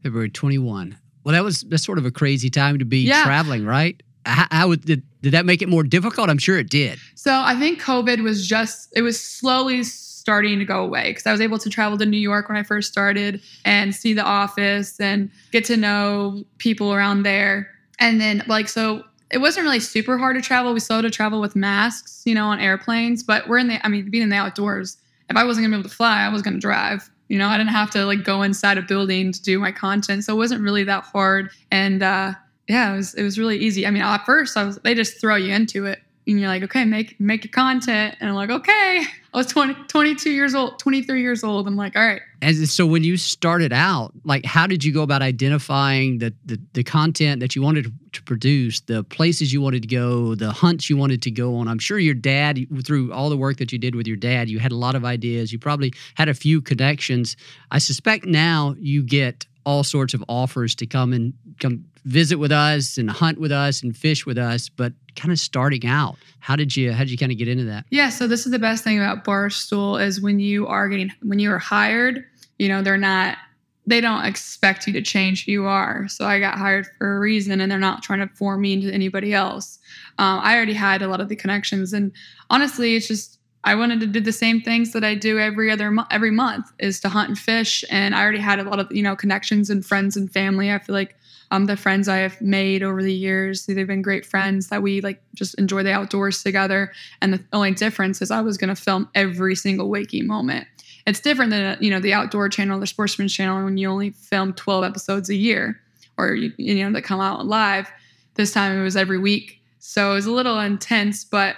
February 0.02 0.30
21. 0.30 0.98
Well, 1.24 1.34
that 1.34 1.44
was 1.44 1.62
that's 1.62 1.86
sort 1.86 1.98
of 1.98 2.06
a 2.06 2.12
crazy 2.12 2.50
time 2.50 2.80
to 2.80 2.86
be 2.86 3.00
yeah. 3.00 3.24
traveling, 3.24 3.66
right? 3.66 4.02
How, 4.26 4.48
how 4.52 4.76
did 4.76 5.04
did 5.22 5.32
that 5.32 5.46
make 5.46 5.62
it 5.62 5.70
more 5.70 5.84
difficult? 5.84 6.30
I'm 6.30 6.38
sure 6.38 6.58
it 6.58 6.70
did. 6.70 7.00
So 7.16 7.34
I 7.34 7.56
think 7.56 7.82
COVID 7.82 8.24
was 8.24 8.48
just 8.48 8.92
it 8.96 9.02
was 9.02 9.20
slowly 9.20 9.84
starting 9.84 10.60
to 10.60 10.66
go 10.66 10.84
away 10.84 11.12
because 11.12 11.26
I 11.26 11.32
was 11.32 11.42
able 11.42 11.58
to 11.60 11.70
travel 11.70 11.98
to 11.98 12.06
New 12.06 12.18
York 12.18 12.48
when 12.48 12.58
I 12.58 12.64
first 12.64 12.92
started 12.92 13.42
and 13.66 13.94
see 13.94 14.14
the 14.14 14.24
office 14.24 15.00
and 15.00 15.30
get 15.52 15.66
to 15.66 15.78
know 15.78 16.46
people 16.60 16.94
around 16.94 17.24
there. 17.24 17.70
And 18.00 18.22
then 18.22 18.44
like 18.48 18.70
so 18.70 19.04
it 19.32 19.40
wasn't 19.40 19.66
really 19.66 19.80
super 19.80 20.18
hard 20.18 20.36
to 20.36 20.42
travel. 20.42 20.74
We 20.74 20.80
still 20.80 20.98
had 20.98 21.02
to 21.04 21.10
travel 21.10 21.42
with 21.42 21.56
masks, 21.56 22.22
you 22.26 22.36
know, 22.36 22.46
on 22.46 22.60
airplanes, 22.60 23.24
but 23.24 23.48
we're 23.48 23.58
in 23.58 23.68
the 23.68 23.86
I 23.86 23.90
mean, 23.90 24.10
being 24.10 24.24
in 24.24 24.30
the 24.30 24.36
outdoors, 24.36 24.98
if 25.30 25.36
I 25.36 25.44
wasn't 25.44 25.66
gonna 25.66 25.78
be 25.78 25.80
able 25.80 25.90
to 25.90 25.96
fly, 25.96 26.22
I 26.22 26.30
was 26.30 26.42
gonna 26.42 26.60
drive. 26.60 27.10
You 27.34 27.40
know, 27.40 27.48
I 27.48 27.58
didn't 27.58 27.72
have 27.72 27.90
to 27.94 28.06
like 28.06 28.24
go 28.24 28.44
inside 28.44 28.78
a 28.78 28.84
building 28.84 29.32
to 29.32 29.42
do 29.42 29.58
my 29.58 29.72
content, 29.72 30.24
so 30.24 30.36
it 30.36 30.38
wasn't 30.38 30.62
really 30.62 30.84
that 30.84 31.04
hard. 31.04 31.50
And 31.72 32.04
uh, 32.04 32.34
yeah, 32.68 32.94
it 32.94 32.98
was 32.98 33.16
it 33.16 33.24
was 33.24 33.40
really 33.40 33.58
easy. 33.58 33.88
I 33.88 33.90
mean, 33.90 34.04
at 34.04 34.24
first, 34.24 34.56
I 34.56 34.64
was 34.64 34.78
they 34.84 34.94
just 34.94 35.20
throw 35.20 35.36
you 35.36 35.52
into 35.52 35.88
it, 35.88 36.00
and 36.28 36.40
you're 36.40 36.48
like, 36.48 36.62
okay, 36.62 36.86
make 36.86 37.20
make 37.20 37.44
your 37.44 37.52
content, 37.52 38.18
and 38.20 38.30
I'm 38.30 38.36
like, 38.36 38.52
okay. 38.52 39.06
I 39.34 39.38
was 39.38 39.48
20, 39.48 39.74
22 39.88 40.30
years 40.30 40.54
old, 40.54 40.78
23 40.78 41.22
years 41.22 41.44
old. 41.44 41.66
I'm 41.68 41.76
like, 41.76 41.96
all 41.96 42.06
right. 42.06 42.22
And 42.44 42.70
so 42.70 42.86
when 42.86 43.04
you 43.04 43.18
started 43.18 43.74
out, 43.74 44.14
like, 44.24 44.46
how 44.46 44.68
did 44.68 44.84
you 44.84 44.94
go 44.94 45.02
about 45.02 45.24
identifying 45.24 46.20
the, 46.20 46.36
the, 46.46 46.62
the 46.74 46.84
content 46.84 47.40
that 47.40 47.56
you 47.56 47.64
wanted 47.64 47.92
to 48.14 48.24
produce, 48.24 48.82
the 48.82 49.04
places 49.04 49.52
you 49.52 49.60
wanted 49.60 49.82
to 49.84 49.88
go, 49.88 50.36
the 50.36 50.52
hunts 50.52 50.88
you 50.88 50.98
wanted 50.98 51.24
to 51.24 51.32
go 51.32 51.56
on? 51.56 51.68
I'm 51.68 51.80
sure 51.80 51.98
your 51.98 52.14
dad, 52.14 52.60
through 52.84 53.12
all 53.12 53.32
the 53.32 53.38
work 53.38 53.58
that 53.58 53.72
you 53.72 53.80
did 53.80 53.96
with 53.96 54.06
your 54.06 54.18
dad, 54.18 54.50
you 54.50 54.60
had 54.60 54.72
a 54.72 54.78
lot 54.78 54.94
of 54.94 55.04
ideas. 55.04 55.52
You 55.52 55.58
probably 55.58 55.94
had 56.14 56.30
a 56.30 56.36
few 56.36 56.62
connections. 56.62 57.36
I 57.72 57.80
suspect 57.80 58.26
now 58.26 58.76
you 58.78 59.02
get 59.02 59.48
all 59.66 59.84
sorts 59.84 60.14
of 60.14 60.24
offers 60.28 60.76
to 60.76 60.86
come 60.86 61.14
and 61.14 61.34
come 61.60 61.86
visit 62.06 62.38
with 62.38 62.52
us 62.52 62.98
and 62.98 63.10
hunt 63.10 63.40
with 63.40 63.52
us 63.52 63.82
and 63.82 63.96
fish 63.96 64.26
with 64.26 64.38
us 64.38 64.70
but 64.70 64.94
kind 65.16 65.32
of 65.32 65.40
starting 65.40 65.86
out. 65.86 66.18
How 66.40 66.56
did 66.56 66.76
you 66.76 66.92
how 66.92 67.00
did 67.00 67.12
you 67.12 67.18
kind 67.18 67.32
of 67.32 67.38
get 67.38 67.48
into 67.48 67.66
that? 67.66 67.86
Yeah 67.90 68.10
so 68.10 68.28
this 68.28 68.46
is 68.46 68.52
the 68.52 68.60
best 68.60 68.84
thing 68.84 68.98
about 68.98 69.24
barstool 69.24 70.04
is 70.04 70.22
when 70.22 70.40
you 70.40 70.68
are 70.68 70.90
getting 70.90 71.12
when 71.22 71.40
you 71.40 71.52
are 71.52 71.60
hired 71.60 72.24
you 72.60 72.68
know 72.68 72.82
they're 72.82 72.98
not 72.98 73.38
they 73.86 74.00
don't 74.00 74.24
expect 74.24 74.88
you 74.88 74.94
to 74.94 75.02
change 75.02 75.46
who 75.46 75.52
you 75.52 75.66
are. 75.66 76.08
So 76.08 76.26
i 76.26 76.40
got 76.40 76.58
hired 76.58 76.88
for 76.98 77.18
a 77.18 77.20
reason 77.20 77.62
and 77.62 77.72
they're 77.72 77.80
not 77.80 78.04
trying 78.04 78.20
to 78.28 78.34
form 78.36 78.62
me 78.62 78.74
into 78.74 78.94
anybody 78.94 79.34
else. 79.34 79.80
Um, 80.18 80.40
i 80.44 80.56
already 80.56 80.74
had 80.74 81.02
a 81.02 81.08
lot 81.08 81.22
of 81.22 81.30
the 81.30 81.36
connections 81.36 81.94
and 81.94 82.12
honestly 82.50 82.96
it's 82.96 83.08
just 83.08 83.40
I 83.64 83.76
wanted 83.76 84.00
to 84.02 84.08
do 84.08 84.20
the 84.20 84.32
same 84.32 84.62
things 84.62 84.92
that 84.92 85.04
I 85.04 85.16
do 85.16 85.40
every 85.40 85.72
other 85.72 85.90
mo- 85.92 86.06
every 86.12 86.32
month 86.32 86.72
is 86.80 87.00
to 87.02 87.10
hunt 87.10 87.30
and 87.30 87.40
fish 87.40 87.84
and 87.90 88.14
I 88.14 88.22
already 88.22 88.40
had 88.40 88.60
a 88.60 88.64
lot 88.64 88.80
of 88.80 88.92
you 88.92 89.04
know 89.04 89.16
connections 89.16 89.70
and 89.70 89.86
friends 89.86 90.18
and 90.18 90.32
family 90.32 90.72
I 90.72 90.80
feel 90.80 90.96
like 90.96 91.16
um, 91.54 91.66
the 91.66 91.78
friends 91.78 92.08
I 92.08 92.18
have 92.18 92.42
made 92.42 92.82
over 92.82 93.04
the 93.04 93.14
years. 93.14 93.68
They've 93.68 93.86
been 93.86 94.02
great 94.02 94.26
friends 94.26 94.70
that 94.70 94.82
we 94.82 95.02
like 95.02 95.22
just 95.36 95.54
enjoy 95.60 95.84
the 95.84 95.94
outdoors 95.94 96.42
together. 96.42 96.92
And 97.22 97.32
the 97.32 97.44
only 97.54 97.72
difference 97.74 98.24
is 98.24 98.32
I 98.32 98.42
was 98.42 98.58
going 98.58 98.74
to 98.74 98.82
film 98.82 99.08
every 99.14 99.56
single 99.56 99.88
waking 99.88 100.26
moment. 100.26 100.66
It's 101.06 101.20
different 101.20 101.52
than 101.52 101.78
you 101.80 101.92
know 101.92 102.00
the 102.00 102.12
outdoor 102.12 102.50
channel, 102.50 102.80
the 102.80 102.88
sportsman's 102.88 103.34
channel, 103.34 103.64
when 103.64 103.78
you 103.78 103.88
only 103.88 104.12
film 104.12 104.54
12 104.54 104.84
episodes 104.84 105.30
a 105.30 105.36
year, 105.36 105.80
or 106.18 106.34
you, 106.34 106.52
you 106.58 106.84
know 106.84 106.92
that 106.94 107.04
come 107.04 107.20
out 107.20 107.46
live. 107.46 107.88
This 108.34 108.52
time 108.52 108.80
it 108.80 108.84
was 108.84 108.96
every 108.96 109.20
week, 109.20 109.62
so 109.78 110.12
it 110.12 110.16
was 110.16 110.26
a 110.26 110.32
little 110.32 110.60
intense, 110.60 111.24
but 111.24 111.56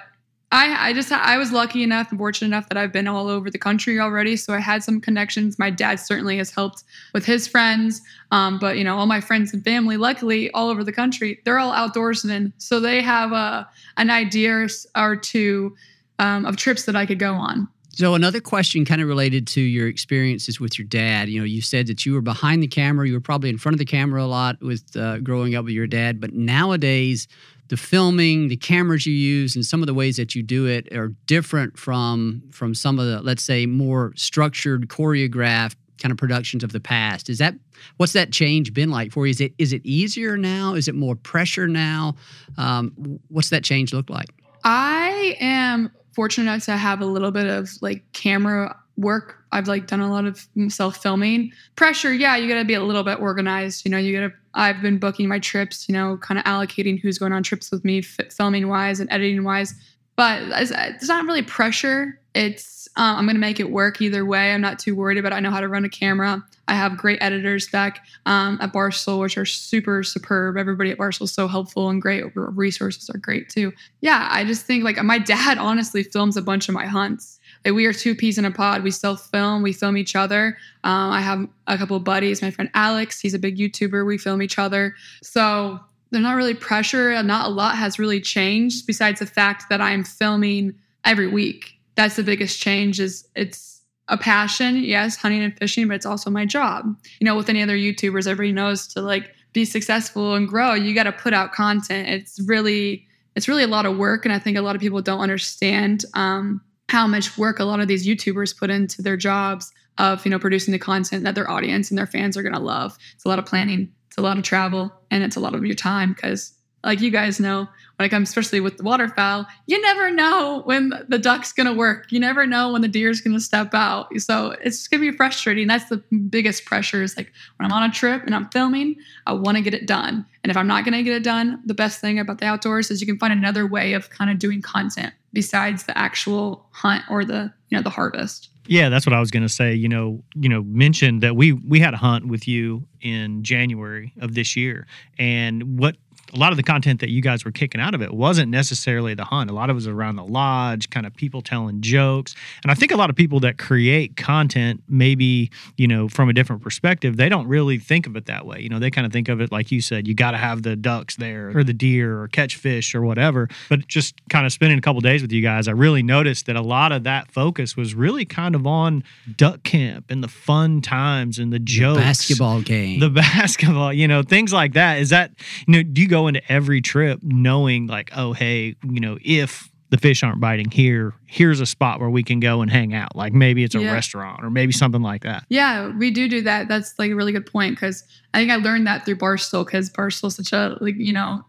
I, 0.56 0.90
I 0.90 0.94
just 0.94 1.12
I 1.12 1.38
was 1.38 1.52
lucky 1.52 1.84
enough 1.84 2.12
and 2.12 2.18
fortunate 2.18 2.48
enough 2.48 2.70
that 2.70 2.78
I've 2.78 2.94
been 2.94 3.10
all 3.10 3.28
over 3.28 3.52
the 3.52 3.58
country 3.58 4.00
already, 4.00 4.38
so 4.38 4.54
I 4.54 4.60
had 4.60 4.84
some 4.84 5.02
connections. 5.02 5.60
My 5.60 5.70
dad 5.70 6.00
certainly 6.00 6.38
has 6.38 6.50
helped 6.50 6.84
with 7.14 7.26
his 7.26 7.46
friends, 7.46 8.02
um, 8.32 8.58
but 8.58 8.78
you 8.78 8.84
know 8.86 8.98
all 8.98 9.06
my 9.06 9.20
friends 9.20 9.54
and 9.54 9.62
family, 9.66 9.98
luckily 9.98 10.50
all 10.52 10.70
over 10.70 10.82
the 10.82 10.94
country, 10.94 11.42
they're 11.44 11.60
all 11.60 11.74
outdoorsmen, 11.74 12.54
so 12.58 12.80
they 12.80 13.02
have 13.02 13.34
a 13.34 13.68
an 13.98 14.10
idea 14.10 14.68
or 14.96 15.18
two 15.18 15.76
um, 16.20 16.46
of 16.46 16.56
trips 16.56 16.86
that 16.86 16.96
I 16.96 17.06
could 17.06 17.20
go 17.20 17.34
on. 17.34 17.68
So 17.90 18.14
another 18.14 18.42
question 18.42 18.84
kind 18.84 19.02
of 19.02 19.08
related 19.08 19.48
to 19.48 19.62
your 19.62 19.88
experiences 19.88 20.60
with 20.60 20.78
your 20.78 20.86
dad. 20.86 21.30
You 21.30 21.40
know, 21.40 21.46
you 21.46 21.62
said 21.62 21.88
that 21.88 22.06
you 22.06 22.14
were 22.14 22.22
behind 22.22 22.62
the 22.62 22.68
camera, 22.68 23.08
you 23.08 23.14
were 23.14 23.22
probably 23.22 23.50
in 23.50 23.58
front 23.58 23.74
of 23.74 23.80
the 23.80 23.86
camera 23.86 24.22
a 24.22 24.28
lot 24.28 24.62
with 24.62 24.96
uh, 24.98 25.20
growing 25.20 25.56
up 25.56 25.64
with 25.64 25.74
your 25.74 25.88
dad, 25.88 26.20
but 26.20 26.34
nowadays 26.34 27.28
the 27.68 27.78
filming, 27.78 28.48
the 28.48 28.58
cameras 28.58 29.06
you 29.06 29.14
use, 29.14 29.56
and 29.56 29.66
some 29.66 29.82
of 29.82 29.88
the 29.88 29.94
ways 29.94 30.18
that 30.18 30.36
you 30.36 30.44
do 30.44 30.68
it 30.68 30.92
are 30.94 31.10
different 31.26 31.78
from 31.78 32.44
from 32.52 32.74
some 32.76 33.00
of 33.00 33.08
the 33.08 33.22
let's 33.22 33.44
say 33.44 33.66
more 33.66 34.14
structured, 34.16 34.88
choreographed 34.88 35.76
kind 36.02 36.12
of 36.12 36.18
productions 36.18 36.64
of 36.64 36.72
the 36.72 36.80
past. 36.80 37.30
Is 37.30 37.38
that 37.40 37.56
what's 37.98 38.14
that 38.14 38.32
change 38.32 38.74
been 38.74 38.92
like 38.92 39.12
for 39.12 39.26
you? 39.26 39.32
Is 39.32 39.42
it 39.42 39.54
is 39.58 39.74
it 39.74 39.82
easier 39.86 40.38
now? 40.38 40.76
Is 40.76 40.88
it 40.88 40.96
more 40.96 41.16
pressure 41.16 41.68
now? 41.68 42.16
Um, 42.58 43.20
what's 43.30 43.50
that 43.50 43.64
change 43.64 43.94
look 43.94 44.10
like? 44.10 44.30
I 44.64 45.38
am 45.40 45.92
fortunate 46.14 46.52
enough 46.52 46.66
to 46.66 46.78
have 46.78 47.02
a 47.02 47.06
little 47.06 47.32
bit 47.32 47.48
of 47.48 47.70
like 47.82 48.04
camera 48.14 48.80
work. 48.98 49.38
I've 49.52 49.68
like 49.68 49.88
done 49.88 50.02
a 50.02 50.12
lot 50.12 50.26
of 50.26 50.48
self 50.70 50.98
filming. 50.98 51.52
Pressure, 51.76 52.14
yeah, 52.14 52.36
you 52.36 52.48
got 52.48 52.60
to 52.60 52.66
be 52.66 52.74
a 52.74 52.84
little 52.84 53.04
bit 53.04 53.20
organized. 53.20 53.86
You 53.86 53.92
know, 53.92 53.98
you 53.98 54.20
got 54.20 54.28
to. 54.28 54.34
I've 54.54 54.82
been 54.82 54.98
booking 54.98 55.28
my 55.28 55.40
trips. 55.40 55.88
You 55.88 55.94
know, 55.94 56.18
kind 56.18 56.38
of 56.38 56.46
allocating 56.46 57.00
who's 57.00 57.18
going 57.18 57.34
on 57.34 57.44
trips 57.44 57.72
with 57.72 57.84
me, 57.86 58.02
filming 58.02 58.68
wise 58.68 59.00
and 59.00 59.12
editing 59.12 59.44
wise. 59.44 59.74
But 60.16 60.44
it's, 60.44 60.72
it's 60.72 61.08
not 61.08 61.26
really 61.26 61.42
pressure. 61.42 62.20
It's 62.34 62.76
um, 62.98 63.18
I'm 63.18 63.26
going 63.26 63.36
to 63.36 63.42
make 63.42 63.60
it 63.60 63.72
work 63.72 64.02
either 64.02 64.26
way. 64.26 64.54
I'm 64.54 64.62
not 64.62 64.80
too 64.80 64.96
worried 64.96 65.18
about. 65.18 65.34
it. 65.34 65.36
I 65.36 65.40
know 65.42 65.52
how 65.52 65.60
to 65.60 65.68
run 65.68 65.84
a 65.84 65.90
camera. 65.90 66.44
I 66.68 66.76
have 66.76 66.98
great 66.98 67.20
editors 67.22 67.68
back 67.68 68.06
um, 68.26 68.58
at 68.62 68.74
Barstool, 68.74 69.20
which 69.20 69.38
are 69.38 69.46
super 69.46 70.02
superb. 70.02 70.58
Everybody 70.58 70.92
at 70.92 70.98
Barstool 70.98 71.24
is 71.24 71.34
so 71.34 71.48
helpful 71.48 71.90
and 71.90 72.02
great. 72.02 72.24
Resources 72.36 73.10
are 73.10 73.18
great 73.18 73.50
too. 73.50 73.74
Yeah, 74.02 74.28
I 74.32 74.46
just 74.46 74.66
think 74.66 74.84
like 74.84 75.02
my 75.04 75.20
dad 75.20 75.58
honestly 75.60 76.04
films 76.04 76.38
a 76.38 76.42
bunch 76.42 76.70
of 76.70 76.74
my 76.74 76.86
hunts. 76.86 77.40
We 77.74 77.86
are 77.86 77.94
two 77.94 78.16
peas 78.16 78.38
in 78.38 78.46
a 78.46 78.52
pod. 78.52 78.84
We 78.84 78.92
self 78.92 79.30
film. 79.30 79.62
We 79.62 79.74
film 79.74 79.98
each 79.98 80.16
other. 80.16 80.58
Um, 80.84 81.12
I 81.12 81.22
have 81.22 81.48
a 81.68 81.78
couple 81.78 82.00
buddies. 82.00 82.42
My 82.42 82.52
friend 82.52 82.70
Alex, 82.74 83.20
he's 83.20 83.34
a 83.34 83.40
big 83.40 83.58
YouTuber. 83.58 84.06
We 84.06 84.18
film 84.18 84.42
each 84.42 84.60
other. 84.60 84.96
So 85.24 85.80
there's 86.12 86.24
not 86.24 86.36
really 86.36 86.54
pressure. 86.54 87.22
Not 87.24 87.48
a 87.48 87.50
lot 87.50 87.76
has 87.78 88.00
really 88.00 88.22
changed 88.22 88.86
besides 88.86 89.20
the 89.20 89.26
fact 89.26 89.66
that 89.70 89.82
I'm 89.82 90.04
filming 90.04 90.76
every 91.04 91.28
week. 91.28 91.74
That's 91.96 92.16
the 92.16 92.24
biggest 92.24 92.60
change. 92.60 93.00
Is 93.00 93.28
it's 93.36 93.82
a 94.08 94.18
passion, 94.18 94.78
yes, 94.78 95.16
hunting 95.16 95.42
and 95.42 95.58
fishing, 95.58 95.88
but 95.88 95.96
it's 95.96 96.06
also 96.06 96.30
my 96.30 96.46
job. 96.46 96.96
You 97.20 97.26
know, 97.26 97.36
with 97.36 97.50
any 97.50 97.62
other 97.62 97.76
YouTubers, 97.76 98.28
everybody 98.28 98.52
knows 98.52 98.88
to 98.90 99.02
like 99.02 99.32
be 99.54 99.66
successful 99.66 100.36
and 100.36 100.48
grow, 100.48 100.74
you 100.74 100.94
got 100.94 101.04
to 101.04 101.12
put 101.12 101.34
out 101.34 101.54
content. 101.54 102.10
It's 102.10 102.40
really, 102.42 103.08
it's 103.36 103.48
really 103.48 103.64
a 103.64 103.68
lot 103.68 103.86
of 103.86 103.98
work, 103.98 104.26
and 104.26 104.34
I 104.34 104.38
think 104.38 104.58
a 104.58 104.62
lot 104.62 104.76
of 104.76 104.82
people 104.82 105.02
don't 105.02 105.22
understand 105.22 106.06
um, 106.14 106.62
how 106.90 107.08
much 107.08 107.38
work 107.38 107.60
a 107.60 107.66
lot 107.66 107.80
of 107.80 107.88
these 107.88 108.08
YouTubers 108.08 108.58
put 108.58 108.70
into 108.70 109.02
their 109.02 109.18
jobs 109.18 109.72
of 109.98 110.26
you 110.26 110.32
know 110.32 110.40
producing 110.40 110.72
the 110.72 110.80
content 110.80 111.24
that 111.24 111.36
their 111.36 111.50
audience 111.50 111.90
and 111.90 111.98
their 111.98 112.08
fans 112.08 112.38
are 112.38 112.44
going 112.44 112.54
to 112.54 112.60
love. 112.60 112.98
It's 113.14 113.26
a 113.26 113.30
lot 113.30 113.40
of 113.40 113.46
planning, 113.46 113.92
it's 114.08 114.18
a 114.18 114.22
lot 114.22 114.38
of 114.38 114.44
travel, 114.44 114.92
and 115.12 115.24
it's 115.24 115.36
a 115.36 115.40
lot 115.40 115.56
of 115.56 115.66
your 115.66 115.76
time 115.76 116.14
because 116.14 116.54
like 116.86 117.02
you 117.02 117.12
guys 117.12 117.40
know 117.40 117.68
when 117.98 118.06
it 118.06 118.10
comes 118.10 118.30
especially 118.30 118.60
with 118.60 118.78
the 118.78 118.84
waterfowl. 118.84 119.46
You 119.68 119.82
never 119.82 120.12
know 120.12 120.62
when 120.66 120.92
the 121.08 121.18
duck's 121.18 121.52
going 121.52 121.68
to 121.68 121.74
work. 121.74 122.12
You 122.12 122.20
never 122.20 122.46
know 122.46 122.72
when 122.72 122.82
the 122.82 122.88
deer's 122.88 123.22
going 123.22 123.36
to 123.36 123.40
step 123.40 123.74
out. 123.74 124.08
So 124.20 124.56
it's 124.62 124.88
going 124.88 125.02
to 125.02 125.12
be 125.12 125.18
frustrating. 125.18 125.68
That's 125.68 125.90
the 125.90 125.98
biggest 126.30 126.66
pressure 126.66 127.02
is 127.02 127.18
like 127.18 127.32
when 127.58 127.66
i'm 127.66 127.76
on 127.76 127.90
a 127.90 127.94
trip 127.94 128.24
and 128.26 128.36
i'm 128.36 128.50
filming 128.50 128.96
i 129.26 129.34
want 129.34 129.58
to 129.58 129.64
get 129.64 129.74
it 129.74 129.88
done. 129.88 130.26
And 130.44 130.52
if 130.52 130.58
i'm 130.58 130.68
not 130.68 130.86
going 130.86 130.94
to 130.94 131.04
get 131.04 131.16
it 131.16 131.24
done 131.24 131.62
the 131.66 131.74
best 131.74 132.00
thing 132.00 132.20
about 132.20 132.40
the 132.40 132.46
outdoors 132.46 132.92
is 132.92 133.02
you 133.02 133.08
can 133.08 133.18
find 133.18 133.34
another 133.34 133.66
way 133.66 133.94
of 133.94 134.10
kind 134.10 134.30
of 134.30 134.40
doing 134.40 134.62
content 134.62 135.14
besides 135.34 135.84
the 135.84 135.96
actual 135.96 136.68
hunt 136.72 137.04
or 137.10 137.24
the 137.26 137.54
you 137.70 137.78
know 137.78 137.84
the 137.84 137.92
harvest. 137.92 138.50
Yeah, 138.68 138.90
that's 138.90 139.06
what 139.06 139.14
I 139.14 139.20
was 139.20 139.30
going 139.30 139.44
to 139.44 139.50
say. 139.50 139.76
You 139.76 139.88
know, 139.88 140.24
you 140.34 140.50
know, 140.50 140.64
mentioned 140.64 141.22
that 141.22 141.36
we 141.36 141.54
we 141.54 141.80
had 141.80 141.94
a 141.94 141.98
hunt 141.98 142.28
with 142.28 142.48
you 142.48 142.88
in 143.02 143.44
January 143.44 144.14
of 144.20 144.34
this 144.34 144.56
year, 144.56 144.88
and 145.20 145.78
what 145.78 145.98
a 146.36 146.40
lot 146.40 146.52
of 146.52 146.58
the 146.58 146.64
content 146.64 147.00
that 147.00 147.10
you 147.10 147.22
guys 147.22 147.46
were 147.46 147.52
kicking 147.52 147.80
out 147.80 147.96
of 147.96 148.02
it 148.02 148.14
wasn't 148.14 148.52
necessarily 148.52 149.14
the 149.14 149.24
hunt. 149.24 149.50
A 149.50 149.54
lot 149.54 149.70
of 149.70 149.76
it 149.76 149.78
was 149.78 149.88
around 149.88 150.18
the 150.18 150.26
lodge, 150.26 150.90
kind 150.90 151.06
of 151.06 151.16
people 151.16 151.42
telling 151.42 151.82
jokes. 151.82 152.36
And 152.64 152.72
I 152.72 152.76
think 152.76 152.92
a 152.92 152.98
lot 152.98 153.10
of 153.10 153.16
people 153.16 153.40
that 153.42 153.58
create 153.58 154.18
content, 154.18 154.84
maybe, 154.90 155.50
you 155.78 155.88
know, 155.88 156.10
from 156.10 156.30
a 156.30 156.34
different 156.34 156.62
perspective, 156.62 157.16
they 157.18 157.30
don't 157.30 157.48
really 157.48 157.78
think 157.78 158.06
of 158.06 158.16
it 158.16 158.26
that 158.26 158.46
way. 158.46 158.60
You 158.60 158.70
know, 158.70 158.80
they 158.80 158.92
kind 158.92 159.08
of 159.08 159.14
think 159.14 159.30
of 159.30 159.40
it 159.40 159.52
like 159.52 159.72
you 159.72 159.82
said, 159.82 160.08
you 160.08 160.14
got 160.14 160.32
to 160.32 160.38
have 160.38 160.64
the 160.64 160.76
ducks 160.76 161.16
there 161.16 161.58
or 161.58 161.64
the 161.64 161.74
deer 161.74 162.22
or 162.22 162.28
catch 162.28 162.58
fish 162.58 162.94
or 162.94 163.02
whatever. 163.02 163.48
But 163.70 163.88
just 163.88 164.16
kind 164.30 164.46
of 164.46 164.52
spending 164.52 164.78
a 164.78 164.82
couple 164.82 165.00
days 165.02 165.22
with 165.22 165.32
you 165.32 165.42
guys, 165.42 165.68
I 165.68 165.72
really 165.72 166.04
noticed 166.04 166.48
that 166.48 166.58
a 166.58 166.62
lot 166.62 166.92
of 166.92 167.04
that 167.04 167.32
focus 167.32 167.78
was 167.78 167.96
really 167.96 168.26
kind 168.26 168.56
of 168.56 168.68
on 168.68 169.04
duck 169.38 169.64
camp 169.64 170.06
and 170.10 170.22
the 170.24 170.28
fun 170.28 170.82
times 170.82 171.40
and 171.40 171.54
the 171.54 171.60
jokes. 171.60 171.98
The 171.98 172.04
basketball 172.04 172.62
game. 172.62 173.00
The 173.00 173.10
basketball, 173.16 173.94
you 173.94 174.08
know, 174.08 174.22
things 174.22 174.52
like 174.52 174.74
that. 174.74 175.00
Is 175.00 175.10
that, 175.10 175.32
you 175.66 175.74
know, 175.74 175.84
do 175.84 176.02
you 176.02 176.08
go 176.08 176.25
into 176.28 176.42
every 176.52 176.82
trip 176.82 177.20
knowing 177.24 177.88
like, 177.88 178.12
oh, 178.16 178.34
hey, 178.34 178.76
you 178.84 179.00
know, 179.00 179.18
if 179.24 179.70
the 179.90 179.98
fish 179.98 180.24
aren't 180.24 180.42
biting 180.42 180.72
here, 180.72 181.14
here's 181.26 181.60
a 181.60 181.66
spot 181.66 182.00
where 182.00 182.10
we 182.10 182.24
can 182.24 182.40
go 182.40 182.62
and 182.62 182.72
hang 182.72 182.94
out. 182.94 183.16
Like 183.16 183.34
maybe 183.34 183.64
it's 183.64 183.76
a 183.76 183.80
yeah. 183.80 183.94
restaurant 183.94 184.44
or 184.44 184.50
maybe 184.50 184.74
something 184.74 185.02
like 185.02 185.24
that. 185.24 185.46
Yeah, 185.50 185.96
we 185.98 186.12
do 186.12 186.28
do 186.28 186.42
that. 186.42 186.68
That's 186.68 186.98
like 186.98 187.12
a 187.12 187.16
really 187.16 187.32
good 187.32 187.46
point 187.46 187.76
because 187.76 188.04
I 188.34 188.40
think 188.40 188.52
I 188.52 188.56
learned 188.56 188.88
that 188.88 189.06
through 189.06 189.18
Barstool 189.18 189.66
because 189.66 189.90
Barstool's 189.90 190.36
such 190.36 190.52
a 190.52 190.78
like 190.82 190.96
you 190.98 191.14
know 191.14 191.46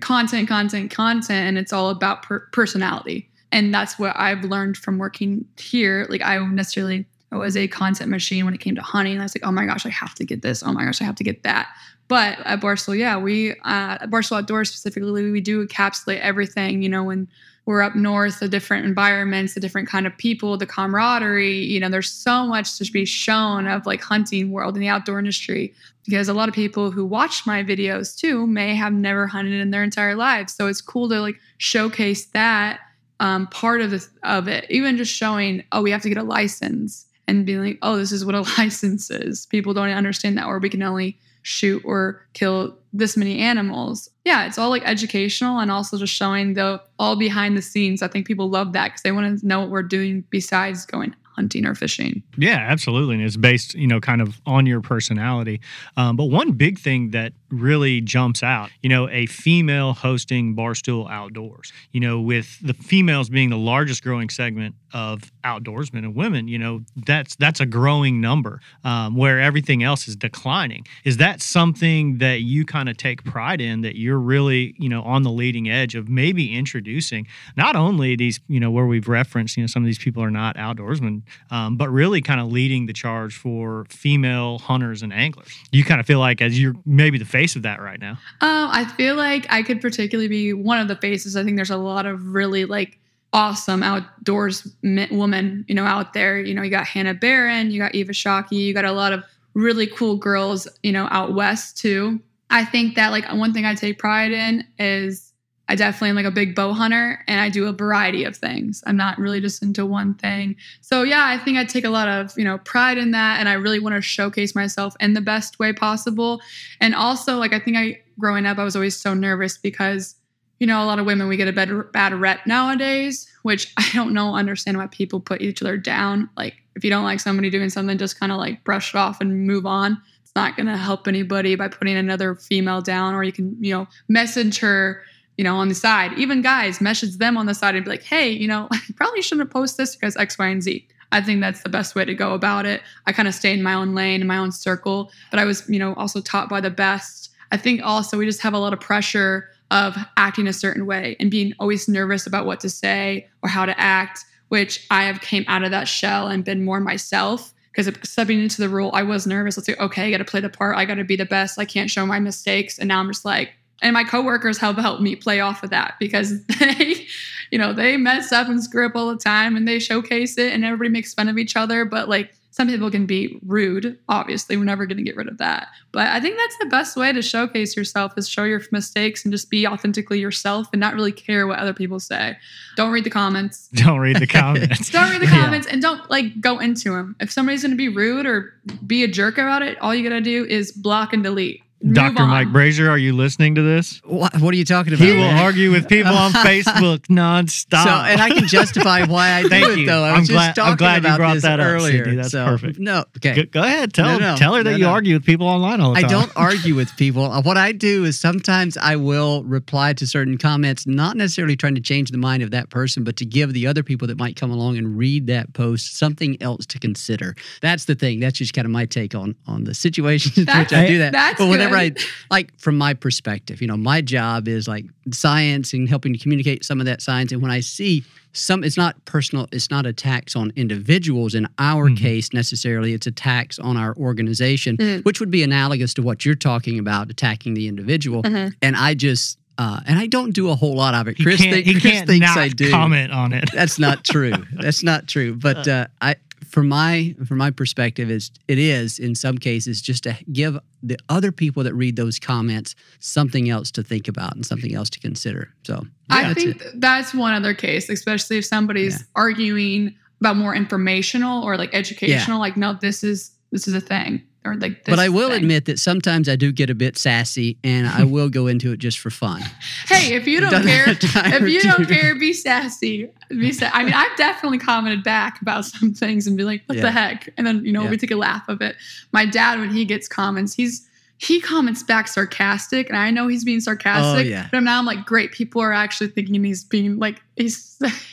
content, 0.00 0.48
content, 0.48 0.90
content, 0.90 1.48
and 1.48 1.58
it's 1.58 1.72
all 1.72 1.90
about 1.90 2.22
per- 2.22 2.46
personality. 2.52 3.30
And 3.50 3.74
that's 3.74 3.98
what 3.98 4.18
I've 4.18 4.44
learned 4.44 4.76
from 4.76 4.98
working 4.98 5.44
here. 5.58 6.06
Like 6.08 6.22
I 6.22 6.38
necessarily 6.38 7.06
I 7.32 7.36
was 7.36 7.56
a 7.56 7.66
content 7.66 8.10
machine 8.10 8.44
when 8.44 8.52
it 8.52 8.60
came 8.60 8.74
to 8.74 8.82
hunting. 8.82 9.18
I 9.18 9.22
was 9.22 9.34
like, 9.34 9.46
oh 9.46 9.50
my 9.50 9.64
gosh, 9.64 9.86
I 9.86 9.88
have 9.88 10.14
to 10.16 10.24
get 10.24 10.42
this. 10.42 10.62
Oh 10.62 10.72
my 10.72 10.84
gosh, 10.84 11.00
I 11.00 11.04
have 11.04 11.14
to 11.16 11.24
get 11.24 11.42
that. 11.44 11.68
But 12.06 12.38
at 12.44 12.60
Barstool, 12.60 12.96
yeah, 12.96 13.16
we 13.16 13.52
uh, 13.52 13.96
at 14.00 14.10
Barstool 14.10 14.36
Outdoors 14.36 14.68
specifically, 14.68 15.30
we 15.30 15.40
do 15.40 15.66
encapsulate 15.66 16.20
everything. 16.20 16.82
You 16.82 16.90
know, 16.90 17.02
when 17.02 17.26
we're 17.64 17.80
up 17.80 17.94
north, 17.94 18.40
the 18.40 18.48
different 18.48 18.84
environments, 18.84 19.54
the 19.54 19.60
different 19.60 19.88
kind 19.88 20.06
of 20.06 20.16
people, 20.18 20.58
the 20.58 20.66
camaraderie. 20.66 21.56
You 21.56 21.80
know, 21.80 21.88
there's 21.88 22.10
so 22.10 22.46
much 22.46 22.76
to 22.78 22.92
be 22.92 23.06
shown 23.06 23.66
of 23.66 23.86
like 23.86 24.02
hunting 24.02 24.50
world 24.50 24.76
in 24.76 24.80
the 24.80 24.88
outdoor 24.88 25.18
industry 25.18 25.72
because 26.04 26.28
a 26.28 26.34
lot 26.34 26.50
of 26.50 26.54
people 26.54 26.90
who 26.90 27.06
watch 27.06 27.46
my 27.46 27.64
videos 27.64 28.14
too 28.14 28.46
may 28.46 28.74
have 28.74 28.92
never 28.92 29.26
hunted 29.26 29.54
in 29.54 29.70
their 29.70 29.84
entire 29.84 30.16
lives. 30.16 30.52
So 30.52 30.66
it's 30.66 30.82
cool 30.82 31.08
to 31.08 31.20
like 31.20 31.36
showcase 31.56 32.26
that 32.26 32.80
um, 33.20 33.46
part 33.46 33.80
of 33.80 33.90
the, 33.90 34.06
of 34.22 34.48
it. 34.48 34.66
Even 34.68 34.98
just 34.98 35.14
showing, 35.14 35.64
oh, 35.72 35.80
we 35.80 35.92
have 35.92 36.02
to 36.02 36.10
get 36.10 36.18
a 36.18 36.24
license 36.24 37.06
and 37.28 37.46
being 37.46 37.60
like, 37.60 37.78
oh, 37.82 37.96
this 37.96 38.12
is 38.12 38.24
what 38.24 38.34
a 38.34 38.40
license 38.58 39.10
is. 39.10 39.46
People 39.46 39.74
don't 39.74 39.90
understand 39.90 40.38
that, 40.38 40.46
or 40.46 40.58
we 40.58 40.70
can 40.70 40.82
only 40.82 41.18
shoot 41.42 41.82
or 41.84 42.26
kill 42.34 42.78
this 42.92 43.16
many 43.16 43.38
animals. 43.38 44.08
Yeah, 44.24 44.46
it's 44.46 44.58
all 44.58 44.70
like 44.70 44.86
educational 44.86 45.58
and 45.58 45.70
also 45.70 45.98
just 45.98 46.14
showing 46.14 46.54
the 46.54 46.80
all 46.98 47.16
behind 47.16 47.56
the 47.56 47.62
scenes. 47.62 48.02
I 48.02 48.08
think 48.08 48.26
people 48.26 48.48
love 48.48 48.72
that 48.74 48.88
because 48.88 49.02
they 49.02 49.12
want 49.12 49.40
to 49.40 49.46
know 49.46 49.60
what 49.60 49.70
we're 49.70 49.82
doing 49.82 50.24
besides 50.30 50.86
going 50.86 51.14
hunting 51.34 51.64
or 51.64 51.74
fishing. 51.74 52.22
Yeah, 52.36 52.58
absolutely. 52.68 53.16
And 53.16 53.24
it's 53.24 53.36
based, 53.36 53.74
you 53.74 53.86
know, 53.86 54.00
kind 54.00 54.20
of 54.20 54.40
on 54.46 54.66
your 54.66 54.80
personality. 54.80 55.60
Um, 55.96 56.16
but 56.16 56.24
one 56.24 56.52
big 56.52 56.78
thing 56.78 57.10
that 57.10 57.32
really 57.52 58.00
jumps 58.00 58.42
out, 58.42 58.70
you 58.82 58.88
know, 58.88 59.08
a 59.10 59.26
female 59.26 59.92
hosting 59.92 60.56
Barstool 60.56 61.08
Outdoors, 61.10 61.72
you 61.92 62.00
know, 62.00 62.20
with 62.20 62.58
the 62.60 62.74
females 62.74 63.28
being 63.28 63.50
the 63.50 63.58
largest 63.58 64.02
growing 64.02 64.30
segment 64.30 64.74
of 64.94 65.30
outdoorsmen 65.44 65.98
and 65.98 66.14
women, 66.14 66.48
you 66.48 66.58
know, 66.58 66.80
that's 67.06 67.36
that's 67.36 67.60
a 67.60 67.66
growing 67.66 68.20
number 68.20 68.60
um, 68.84 69.16
where 69.16 69.40
everything 69.40 69.82
else 69.82 70.08
is 70.08 70.16
declining. 70.16 70.86
Is 71.04 71.18
that 71.18 71.40
something 71.40 72.18
that 72.18 72.40
you 72.40 72.64
kind 72.64 72.88
of 72.88 72.96
take 72.96 73.24
pride 73.24 73.60
in 73.60 73.82
that 73.82 73.96
you're 73.96 74.18
really, 74.18 74.74
you 74.78 74.88
know, 74.88 75.02
on 75.02 75.22
the 75.22 75.30
leading 75.30 75.68
edge 75.68 75.94
of 75.94 76.08
maybe 76.08 76.56
introducing 76.56 77.26
not 77.56 77.76
only 77.76 78.16
these, 78.16 78.40
you 78.48 78.60
know, 78.60 78.70
where 78.70 78.86
we've 78.86 79.08
referenced, 79.08 79.56
you 79.56 79.62
know, 79.62 79.66
some 79.66 79.82
of 79.82 79.86
these 79.86 79.98
people 79.98 80.22
are 80.22 80.30
not 80.30 80.56
outdoorsmen, 80.56 81.22
um, 81.50 81.76
but 81.76 81.90
really 81.90 82.20
kind 82.20 82.40
of 82.40 82.50
leading 82.50 82.86
the 82.86 82.92
charge 82.92 83.36
for 83.36 83.86
female 83.88 84.58
hunters 84.58 85.02
and 85.02 85.12
anglers. 85.12 85.56
You 85.70 85.84
kind 85.84 86.00
of 86.00 86.06
feel 86.06 86.18
like 86.18 86.40
as 86.40 86.60
you're 86.60 86.74
maybe 86.84 87.18
the 87.18 87.24
face 87.24 87.41
of 87.56 87.62
that 87.62 87.80
right 87.80 88.00
now. 88.00 88.12
Um, 88.40 88.68
I 88.70 88.84
feel 88.96 89.16
like 89.16 89.46
I 89.50 89.62
could 89.62 89.80
particularly 89.80 90.28
be 90.28 90.52
one 90.52 90.78
of 90.78 90.88
the 90.88 90.96
faces. 90.96 91.36
I 91.36 91.44
think 91.44 91.56
there's 91.56 91.70
a 91.70 91.76
lot 91.76 92.06
of 92.06 92.34
really 92.34 92.64
like 92.64 92.98
awesome 93.32 93.82
outdoors 93.82 94.68
women, 94.82 95.64
you 95.68 95.74
know, 95.74 95.84
out 95.84 96.12
there. 96.12 96.38
You 96.38 96.54
know, 96.54 96.62
you 96.62 96.70
got 96.70 96.86
Hannah 96.86 97.14
Barron, 97.14 97.70
you 97.70 97.80
got 97.80 97.94
Eva 97.94 98.12
Shockey, 98.12 98.52
you 98.52 98.74
got 98.74 98.84
a 98.84 98.92
lot 98.92 99.12
of 99.12 99.24
really 99.54 99.86
cool 99.86 100.16
girls, 100.16 100.68
you 100.82 100.92
know, 100.92 101.08
out 101.10 101.34
west 101.34 101.76
too. 101.76 102.20
I 102.50 102.64
think 102.64 102.96
that 102.96 103.10
like 103.10 103.30
one 103.32 103.52
thing 103.52 103.64
I 103.64 103.74
take 103.74 103.98
pride 103.98 104.32
in 104.32 104.66
is 104.78 105.31
I 105.68 105.74
definitely 105.74 106.10
am 106.10 106.16
like 106.16 106.26
a 106.26 106.30
big 106.30 106.54
bow 106.54 106.72
hunter 106.72 107.22
and 107.26 107.40
I 107.40 107.48
do 107.48 107.66
a 107.66 107.72
variety 107.72 108.24
of 108.24 108.36
things. 108.36 108.82
I'm 108.86 108.96
not 108.96 109.18
really 109.18 109.40
just 109.40 109.62
into 109.62 109.86
one 109.86 110.14
thing. 110.14 110.56
So 110.80 111.02
yeah, 111.02 111.26
I 111.26 111.38
think 111.38 111.56
I 111.56 111.64
take 111.64 111.84
a 111.84 111.90
lot 111.90 112.08
of, 112.08 112.32
you 112.36 112.44
know, 112.44 112.58
pride 112.58 112.98
in 112.98 113.12
that 113.12 113.38
and 113.38 113.48
I 113.48 113.54
really 113.54 113.78
want 113.78 113.94
to 113.94 114.02
showcase 114.02 114.54
myself 114.54 114.94
in 115.00 115.14
the 115.14 115.20
best 115.20 115.58
way 115.58 115.72
possible. 115.72 116.40
And 116.80 116.94
also 116.94 117.36
like 117.38 117.52
I 117.52 117.58
think 117.58 117.76
I 117.76 118.02
growing 118.18 118.44
up 118.44 118.58
I 118.58 118.64
was 118.64 118.76
always 118.76 118.96
so 118.96 119.14
nervous 119.14 119.56
because 119.56 120.16
you 120.58 120.66
know, 120.66 120.80
a 120.80 120.86
lot 120.86 121.00
of 121.00 121.06
women 121.06 121.26
we 121.26 121.36
get 121.36 121.48
a 121.48 121.52
bad 121.52 121.70
bad 121.90 122.14
rep 122.14 122.46
nowadays, 122.46 123.28
which 123.42 123.72
I 123.76 123.88
don't 123.94 124.12
know 124.12 124.34
understand 124.34 124.78
why 124.78 124.86
people 124.88 125.20
put 125.20 125.42
each 125.42 125.60
other 125.60 125.76
down. 125.76 126.30
Like 126.36 126.54
if 126.76 126.84
you 126.84 126.90
don't 126.90 127.04
like 127.04 127.20
somebody 127.20 127.50
doing 127.50 127.68
something, 127.68 127.98
just 127.98 128.18
kind 128.18 128.30
of 128.30 128.38
like 128.38 128.62
brush 128.64 128.94
it 128.94 128.98
off 128.98 129.20
and 129.20 129.46
move 129.46 129.66
on. 129.66 130.00
It's 130.22 130.32
not 130.36 130.56
going 130.56 130.66
to 130.66 130.76
help 130.76 131.08
anybody 131.08 131.56
by 131.56 131.68
putting 131.68 131.96
another 131.96 132.34
female 132.34 132.80
down 132.80 133.14
or 133.14 133.24
you 133.24 133.32
can, 133.32 133.56
you 133.60 133.74
know, 133.74 133.88
message 134.08 134.60
her 134.60 135.02
you 135.36 135.44
know, 135.44 135.56
on 135.56 135.68
the 135.68 135.74
side. 135.74 136.12
Even 136.18 136.42
guys 136.42 136.80
message 136.80 137.16
them 137.16 137.36
on 137.36 137.46
the 137.46 137.54
side 137.54 137.74
and 137.74 137.84
be 137.84 137.90
like, 137.90 138.02
hey, 138.02 138.30
you 138.30 138.46
know, 138.46 138.68
I 138.72 138.80
probably 138.96 139.22
shouldn't 139.22 139.50
post 139.50 139.76
this 139.76 139.96
because 139.96 140.16
X, 140.16 140.38
Y, 140.38 140.46
and 140.46 140.62
Z. 140.62 140.86
I 141.10 141.20
think 141.20 141.40
that's 141.40 141.62
the 141.62 141.68
best 141.68 141.94
way 141.94 142.04
to 142.04 142.14
go 142.14 142.32
about 142.32 142.64
it. 142.64 142.80
I 143.06 143.12
kind 143.12 143.28
of 143.28 143.34
stay 143.34 143.52
in 143.52 143.62
my 143.62 143.74
own 143.74 143.94
lane, 143.94 144.22
in 144.22 144.26
my 144.26 144.38
own 144.38 144.50
circle, 144.50 145.12
but 145.30 145.38
I 145.38 145.44
was, 145.44 145.68
you 145.68 145.78
know, 145.78 145.94
also 145.94 146.20
taught 146.20 146.48
by 146.48 146.60
the 146.60 146.70
best. 146.70 147.30
I 147.50 147.58
think 147.58 147.82
also 147.84 148.16
we 148.16 148.24
just 148.24 148.40
have 148.40 148.54
a 148.54 148.58
lot 148.58 148.72
of 148.72 148.80
pressure 148.80 149.50
of 149.70 149.96
acting 150.16 150.46
a 150.46 150.52
certain 150.52 150.86
way 150.86 151.16
and 151.20 151.30
being 151.30 151.52
always 151.58 151.86
nervous 151.86 152.26
about 152.26 152.46
what 152.46 152.60
to 152.60 152.70
say 152.70 153.28
or 153.42 153.50
how 153.50 153.66
to 153.66 153.78
act, 153.78 154.24
which 154.48 154.86
I 154.90 155.04
have 155.04 155.20
came 155.20 155.44
out 155.48 155.62
of 155.62 155.70
that 155.70 155.86
shell 155.86 156.28
and 156.28 156.44
been 156.44 156.64
more 156.64 156.80
myself 156.80 157.52
because 157.74 157.90
stepping 158.02 158.40
into 158.40 158.60
the 158.60 158.68
role, 158.68 158.90
I 158.94 159.02
was 159.02 159.26
nervous. 159.26 159.56
Let's 159.56 159.66
say, 159.66 159.76
okay, 159.76 160.06
I 160.06 160.10
got 160.10 160.18
to 160.18 160.24
play 160.24 160.40
the 160.40 160.50
part. 160.50 160.76
I 160.76 160.84
got 160.84 160.96
to 160.96 161.04
be 161.04 161.16
the 161.16 161.24
best. 161.24 161.58
I 161.58 161.64
can't 161.64 161.90
show 161.90 162.04
my 162.04 162.20
mistakes. 162.20 162.78
And 162.78 162.88
now 162.88 163.00
I'm 163.00 163.08
just 163.08 163.24
like, 163.24 163.52
and 163.82 163.94
my 163.94 164.04
coworkers 164.04 164.58
have 164.58 164.76
helped 164.76 165.02
me 165.02 165.16
play 165.16 165.40
off 165.40 165.62
of 165.62 165.70
that 165.70 165.96
because 165.98 166.42
they 166.58 167.06
you 167.50 167.58
know 167.58 167.72
they 167.72 167.96
mess 167.96 168.32
up 168.32 168.48
and 168.48 168.62
screw 168.62 168.86
up 168.86 168.96
all 168.96 169.10
the 169.10 169.18
time 169.18 169.56
and 169.56 169.68
they 169.68 169.78
showcase 169.78 170.38
it 170.38 170.52
and 170.52 170.64
everybody 170.64 170.88
makes 170.88 171.12
fun 171.12 171.28
of 171.28 171.36
each 171.36 171.56
other. 171.56 171.84
But 171.84 172.08
like 172.08 172.32
some 172.52 172.68
people 172.68 172.90
can 172.90 173.06
be 173.06 173.38
rude 173.44 173.98
obviously. 174.08 174.56
We're 174.56 174.64
never 174.64 174.86
going 174.86 174.98
to 174.98 175.02
get 175.02 175.16
rid 175.16 175.28
of 175.28 175.38
that. 175.38 175.68
But 175.90 176.08
i 176.08 176.20
think 176.20 176.36
that's 176.38 176.56
the 176.58 176.66
best 176.66 176.96
way 176.96 177.12
to 177.12 177.20
showcase 177.20 177.76
yourself 177.76 178.12
is 178.16 178.28
show 178.28 178.44
your 178.44 178.62
mistakes 178.70 179.24
and 179.24 179.32
just 179.32 179.50
be 179.50 179.66
authentically 179.66 180.20
yourself 180.20 180.68
and 180.72 180.80
not 180.80 180.94
really 180.94 181.12
care 181.12 181.46
what 181.46 181.58
other 181.58 181.74
people 181.74 181.98
say. 181.98 182.36
Don't 182.76 182.92
read 182.92 183.04
the 183.04 183.10
comments. 183.10 183.68
Don't 183.74 183.98
read 183.98 184.16
the 184.16 184.26
comments. 184.26 184.90
Don't 184.92 185.10
read 185.10 185.20
the 185.20 185.26
comments 185.26 185.66
yeah. 185.66 185.72
and 185.74 185.82
don't 185.82 186.08
like 186.10 186.40
go 186.40 186.58
into 186.58 186.90
them 186.90 187.16
if 187.20 187.30
somebody's 187.32 187.62
going 187.62 187.72
to 187.72 187.76
be 187.76 187.88
rude 187.88 188.26
or 188.26 188.54
be 188.86 189.02
a 189.02 189.08
jerk 189.08 189.38
about 189.38 189.62
it 189.62 189.76
all 189.80 189.94
you 189.94 190.08
got 190.08 190.14
to 190.14 190.20
do 190.20 190.44
is 190.44 190.70
block 190.72 191.12
and 191.12 191.22
delete 191.22 191.62
Dr. 191.92 192.26
Mike 192.26 192.48
Brasher, 192.48 192.88
are 192.88 192.98
you 192.98 193.12
listening 193.14 193.56
to 193.56 193.62
this? 193.62 194.00
What, 194.04 194.36
what 194.40 194.54
are 194.54 194.56
you 194.56 194.64
talking 194.64 194.92
about? 194.92 195.04
He 195.04 195.12
will 195.16 195.24
argue 195.24 195.70
with 195.72 195.88
people 195.88 196.12
on 196.12 196.30
Facebook 196.32 197.00
nonstop. 197.08 197.84
So, 197.84 197.90
and 197.90 198.20
I 198.20 198.28
can 198.30 198.46
justify 198.46 199.04
why 199.04 199.32
I 199.32 199.42
do 199.42 199.48
Thank 199.48 199.68
it, 199.68 199.78
you. 199.80 199.86
though. 199.86 200.02
I 200.04 200.12
I'm 200.12 200.20
was 200.20 200.28
glad, 200.28 200.54
just 200.54 200.56
talking 200.56 200.70
I'm 200.72 200.76
glad 200.76 200.98
about 201.00 201.12
you 201.12 201.16
brought 201.18 201.42
that 201.42 201.60
earlier. 201.60 202.02
up, 202.02 202.08
Sydnie. 202.08 202.16
That's 202.16 202.30
so, 202.30 202.44
perfect. 202.44 202.78
No, 202.78 203.04
okay. 203.16 203.34
Go, 203.34 203.60
go 203.60 203.62
ahead. 203.66 203.92
Tell, 203.92 204.18
no, 204.18 204.18
no, 204.32 204.36
tell 204.36 204.54
her 204.54 204.62
that 204.62 204.70
no, 204.70 204.76
you 204.76 204.84
no. 204.84 204.90
argue 204.90 205.14
with 205.14 205.24
people 205.24 205.48
online 205.48 205.80
all 205.80 205.92
the 205.94 206.00
time. 206.00 206.08
I 206.08 206.12
don't 206.12 206.32
argue 206.36 206.74
with 206.76 206.94
people. 206.96 207.24
Uh, 207.24 207.42
What 207.42 207.56
I 207.56 207.72
do 207.72 208.04
is 208.04 208.18
sometimes 208.18 208.76
I 208.76 208.94
will 208.96 209.42
reply 209.44 209.92
to 209.94 210.06
certain 210.06 210.38
comments, 210.38 210.86
not 210.86 211.16
necessarily 211.16 211.56
trying 211.56 211.74
to 211.74 211.80
change 211.80 212.10
the 212.12 212.18
mind 212.18 212.42
of 212.44 212.52
that 212.52 212.70
person, 212.70 213.02
but 213.02 213.16
to 213.16 213.24
give 213.24 213.52
the 213.54 213.66
other 213.66 213.82
people 213.82 214.06
that 214.08 214.18
might 214.18 214.36
come 214.36 214.50
along 214.52 214.76
and 214.78 214.96
read 214.96 215.26
that 215.26 215.52
post 215.54 215.96
something 215.96 216.40
else 216.40 216.64
to 216.66 216.78
consider. 216.78 217.34
That's 217.60 217.86
the 217.86 217.94
thing. 217.96 218.20
That's 218.20 218.38
just 218.38 218.54
kind 218.54 218.66
of 218.66 218.70
my 218.70 218.86
take 218.86 219.14
on 219.14 219.34
on 219.46 219.64
the 219.64 219.74
situation 219.82 220.32
in 220.48 220.58
which 220.58 220.72
I 220.72 220.86
do 220.86 220.98
that. 220.98 221.12
that's 221.12 221.38
but 221.38 221.48
whenever 221.48 221.71
I 221.76 221.92
like 222.30 222.58
from 222.60 222.76
my 222.78 222.94
perspective, 222.94 223.60
you 223.60 223.66
know, 223.68 223.76
my 223.76 224.00
job 224.00 224.48
is 224.48 224.66
like 224.68 224.84
science 225.12 225.72
and 225.72 225.88
helping 225.88 226.12
to 226.12 226.18
communicate 226.18 226.64
some 226.64 226.80
of 226.80 226.86
that 226.86 227.00
science. 227.02 227.32
And 227.32 227.42
when 227.42 227.50
I 227.50 227.60
see 227.60 228.04
some, 228.32 228.64
it's 228.64 228.76
not 228.78 229.02
personal, 229.04 229.46
it's 229.52 229.70
not 229.70 229.84
attacks 229.86 230.34
on 230.36 230.52
individuals 230.56 231.34
in 231.34 231.46
our 231.58 231.88
Mm-hmm. 231.90 231.96
case 232.02 232.32
necessarily, 232.32 232.92
it's 232.94 233.06
attacks 233.06 233.58
on 233.58 233.76
our 233.76 233.94
organization, 233.96 234.76
Mhm. 234.78 235.04
which 235.04 235.20
would 235.20 235.30
be 235.30 235.42
analogous 235.42 235.92
to 235.94 236.02
what 236.02 236.24
you're 236.24 236.34
talking 236.34 236.78
about, 236.78 237.10
attacking 237.10 237.54
the 237.54 237.68
individual. 237.68 238.22
Mhm. 238.22 238.54
And 238.62 238.74
I 238.76 238.94
just, 238.94 239.38
uh, 239.58 239.80
and 239.86 239.98
I 239.98 240.06
don't 240.06 240.32
do 240.32 240.48
a 240.48 240.54
whole 240.54 240.74
lot 240.74 240.94
of 240.94 241.08
it. 241.08 241.18
He 241.18 241.24
Chris, 241.24 241.40
can't, 241.42 241.52
think- 241.52 241.66
he 241.66 241.72
Chris 241.74 241.92
can't 241.92 242.06
thinks 242.06 242.26
not 242.26 242.38
I 242.38 242.48
do. 242.48 242.70
comment 242.70 243.12
on 243.12 243.32
it. 243.34 243.50
That's 243.52 243.78
not 243.78 244.02
true. 244.04 244.32
That's 244.54 244.82
not 244.82 245.08
true. 245.08 245.34
But 245.40 245.68
uh, 245.68 245.86
I, 246.00 246.16
from 246.52 246.68
my 246.68 247.16
from 247.26 247.38
my 247.38 247.50
perspective, 247.50 248.10
is 248.10 248.30
it 248.46 248.58
is 248.58 248.98
in 248.98 249.14
some 249.14 249.38
cases 249.38 249.80
just 249.80 250.04
to 250.04 250.16
give 250.32 250.58
the 250.82 250.98
other 251.08 251.32
people 251.32 251.64
that 251.64 251.74
read 251.74 251.96
those 251.96 252.18
comments 252.18 252.74
something 253.00 253.48
else 253.48 253.70
to 253.72 253.82
think 253.82 254.06
about 254.06 254.34
and 254.36 254.44
something 254.44 254.74
else 254.74 254.90
to 254.90 255.00
consider. 255.00 255.48
So 255.64 255.86
I 256.10 256.22
that's 256.24 256.44
think 256.44 256.60
it. 256.60 256.80
that's 256.80 257.14
one 257.14 257.32
other 257.34 257.54
case, 257.54 257.88
especially 257.88 258.36
if 258.36 258.44
somebody's 258.44 258.98
Yeah. 259.00 259.06
arguing 259.16 259.94
about 260.20 260.36
more 260.36 260.54
informational 260.54 261.42
or 261.42 261.56
like 261.56 261.74
educational. 261.74 262.38
Like, 262.38 262.56
no, 262.58 262.74
this 262.74 263.02
is 263.02 263.30
this 263.50 263.66
is 263.66 263.74
a 263.74 263.80
thing, 263.80 264.22
or 264.44 264.56
like. 264.56 264.84
This 264.84 264.92
but 264.92 264.98
I 264.98 265.08
will 265.08 265.30
thing. 265.30 265.42
admit 265.42 265.64
that 265.66 265.78
sometimes 265.78 266.28
I 266.28 266.36
do 266.36 266.52
get 266.52 266.70
a 266.70 266.74
bit 266.74 266.96
sassy, 266.98 267.56
and 267.64 267.86
I 267.86 268.04
will 268.04 268.28
go 268.28 268.46
into 268.46 268.72
it 268.72 268.78
just 268.78 268.98
for 268.98 269.10
fun. 269.10 269.42
Hey, 269.86 270.14
if 270.14 270.26
you 270.26 270.40
don't 270.40 270.62
care, 270.64 270.86
that 270.86 271.02
a 271.04 271.06
time 271.08 271.32
if 271.34 271.48
you 271.48 271.60
don't 271.60 271.86
care, 271.86 272.14
be 272.18 272.32
sassy. 272.32 273.10
Be 273.28 273.52
sa- 273.52 273.70
I 273.72 273.84
mean, 273.84 273.92
I've 273.94 274.16
definitely 274.16 274.58
commented 274.58 275.02
back 275.04 275.40
about 275.42 275.64
some 275.72 275.92
things 275.92 276.26
and 276.26 276.36
be 276.36 276.44
like, 276.44 276.62
"What 276.66 276.76
Yeah. 276.76 276.82
the 276.82 276.90
heck?" 276.92 277.28
And 277.36 277.46
then 277.46 277.64
you 277.64 277.72
know 277.72 277.82
Yeah. 277.84 277.90
we 277.90 277.96
take 277.98 278.10
a 278.10 278.16
laugh 278.16 278.48
of 278.48 278.60
it. 278.62 278.76
My 279.12 279.26
dad, 279.26 279.58
when 279.60 279.70
he 279.70 279.84
gets 279.84 280.08
comments, 280.08 280.54
he's 280.54 280.88
he 281.22 281.40
comments 281.40 281.84
back 281.84 282.08
sarcastic, 282.08 282.88
and 282.88 282.98
I 282.98 283.12
know 283.12 283.28
he's 283.28 283.44
being 283.44 283.60
sarcastic. 283.60 284.26
Oh, 284.26 284.28
yeah. 284.28 284.48
But 284.50 284.60
now 284.60 284.78
I'm 284.78 284.84
like, 284.84 285.06
great, 285.06 285.30
people 285.30 285.62
are 285.62 285.72
actually 285.72 286.08
thinking 286.08 286.42
he's 286.42 286.64
being 286.64 286.98
like 286.98 287.22
he's 287.36 287.78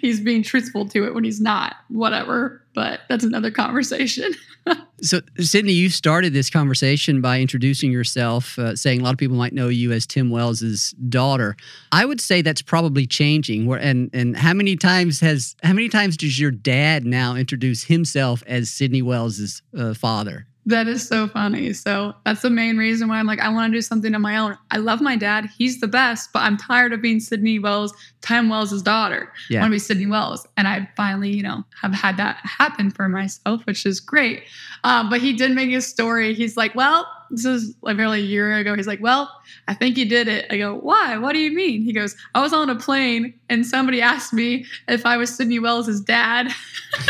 he's 0.00 0.20
being 0.20 0.44
truthful 0.44 0.88
to 0.90 1.04
it 1.06 1.14
when 1.14 1.24
he's 1.24 1.40
not. 1.40 1.74
Whatever. 1.88 2.62
But 2.72 3.00
that's 3.08 3.24
another 3.24 3.50
conversation. 3.50 4.32
So, 5.02 5.20
Sydnie, 5.38 5.74
you 5.74 5.88
started 5.88 6.34
this 6.34 6.50
conversation 6.50 7.22
by 7.22 7.40
introducing 7.40 7.90
yourself, 7.90 8.58
uh, 8.58 8.76
saying 8.76 9.00
a 9.00 9.04
lot 9.04 9.14
of 9.14 9.18
people 9.18 9.38
might 9.38 9.54
know 9.54 9.68
you 9.68 9.90
as 9.92 10.06
Tim 10.06 10.28
Wells's 10.28 10.90
daughter. 11.08 11.56
I 11.90 12.04
would 12.04 12.20
say 12.20 12.42
that's 12.42 12.60
probably 12.60 13.06
changing. 13.06 13.64
Where 13.64 13.78
and 13.78 14.10
and 14.12 14.36
how 14.36 14.52
many 14.52 14.76
times 14.76 15.18
has 15.20 15.56
how 15.62 15.72
many 15.72 15.88
times 15.88 16.18
does 16.18 16.38
your 16.38 16.50
dad 16.50 17.06
now 17.06 17.34
introduce 17.34 17.84
himself 17.84 18.42
as 18.46 18.68
Sydnie 18.68 19.02
Wells's 19.02 19.62
uh, 19.76 19.94
father? 19.94 20.46
That 20.66 20.88
is 20.88 21.06
so 21.08 21.26
funny. 21.26 21.72
So 21.72 22.14
that's 22.24 22.42
the 22.42 22.50
main 22.50 22.76
reason 22.76 23.08
why 23.08 23.18
I'm 23.18 23.26
like, 23.26 23.40
I 23.40 23.48
want 23.48 23.72
to 23.72 23.76
do 23.76 23.80
something 23.80 24.14
on 24.14 24.20
my 24.20 24.36
own. 24.36 24.58
I 24.70 24.76
love 24.76 25.00
my 25.00 25.16
dad. 25.16 25.48
He's 25.56 25.80
the 25.80 25.88
best, 25.88 26.32
but 26.32 26.40
I'm 26.40 26.56
tired 26.58 26.92
of 26.92 27.00
being 27.00 27.18
Sydnie 27.18 27.60
Wells, 27.60 27.94
Tim 28.20 28.50
Wells' 28.50 28.82
daughter. 28.82 29.32
Yeah. 29.48 29.60
I 29.60 29.62
want 29.62 29.80
to 29.80 29.94
be 29.94 30.04
Sydnie 30.04 30.10
Wells. 30.10 30.46
And 30.56 30.68
I 30.68 30.88
finally, 30.96 31.30
you 31.30 31.42
know, 31.42 31.64
have 31.80 31.94
had 31.94 32.18
that 32.18 32.36
happen 32.44 32.90
for 32.90 33.08
myself, 33.08 33.64
which 33.64 33.86
is 33.86 34.00
great. 34.00 34.42
Um, 34.84 35.08
but 35.08 35.20
he 35.20 35.32
did 35.32 35.52
make 35.52 35.72
a 35.72 35.80
story. 35.80 36.34
He's 36.34 36.56
like, 36.56 36.74
well, 36.74 37.06
this 37.30 37.44
is 37.44 37.74
like 37.82 37.96
barely 37.96 38.20
a 38.20 38.24
year 38.24 38.56
ago. 38.56 38.74
He's 38.74 38.86
like, 38.86 39.00
well, 39.00 39.30
I 39.68 39.74
think 39.74 39.96
you 39.96 40.08
did 40.08 40.28
it. 40.28 40.46
I 40.50 40.58
go, 40.58 40.74
why? 40.74 41.16
What 41.18 41.32
do 41.32 41.38
you 41.38 41.52
mean? 41.54 41.82
He 41.82 41.92
goes, 41.92 42.16
I 42.34 42.40
was 42.40 42.52
on 42.52 42.68
a 42.70 42.74
plane 42.76 43.34
and 43.48 43.64
somebody 43.64 44.02
asked 44.02 44.32
me 44.32 44.66
if 44.88 45.06
I 45.06 45.16
was 45.16 45.30
Sydnie 45.30 45.60
Wells' 45.62 46.00
dad. 46.00 46.52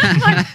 Like, 0.02 0.46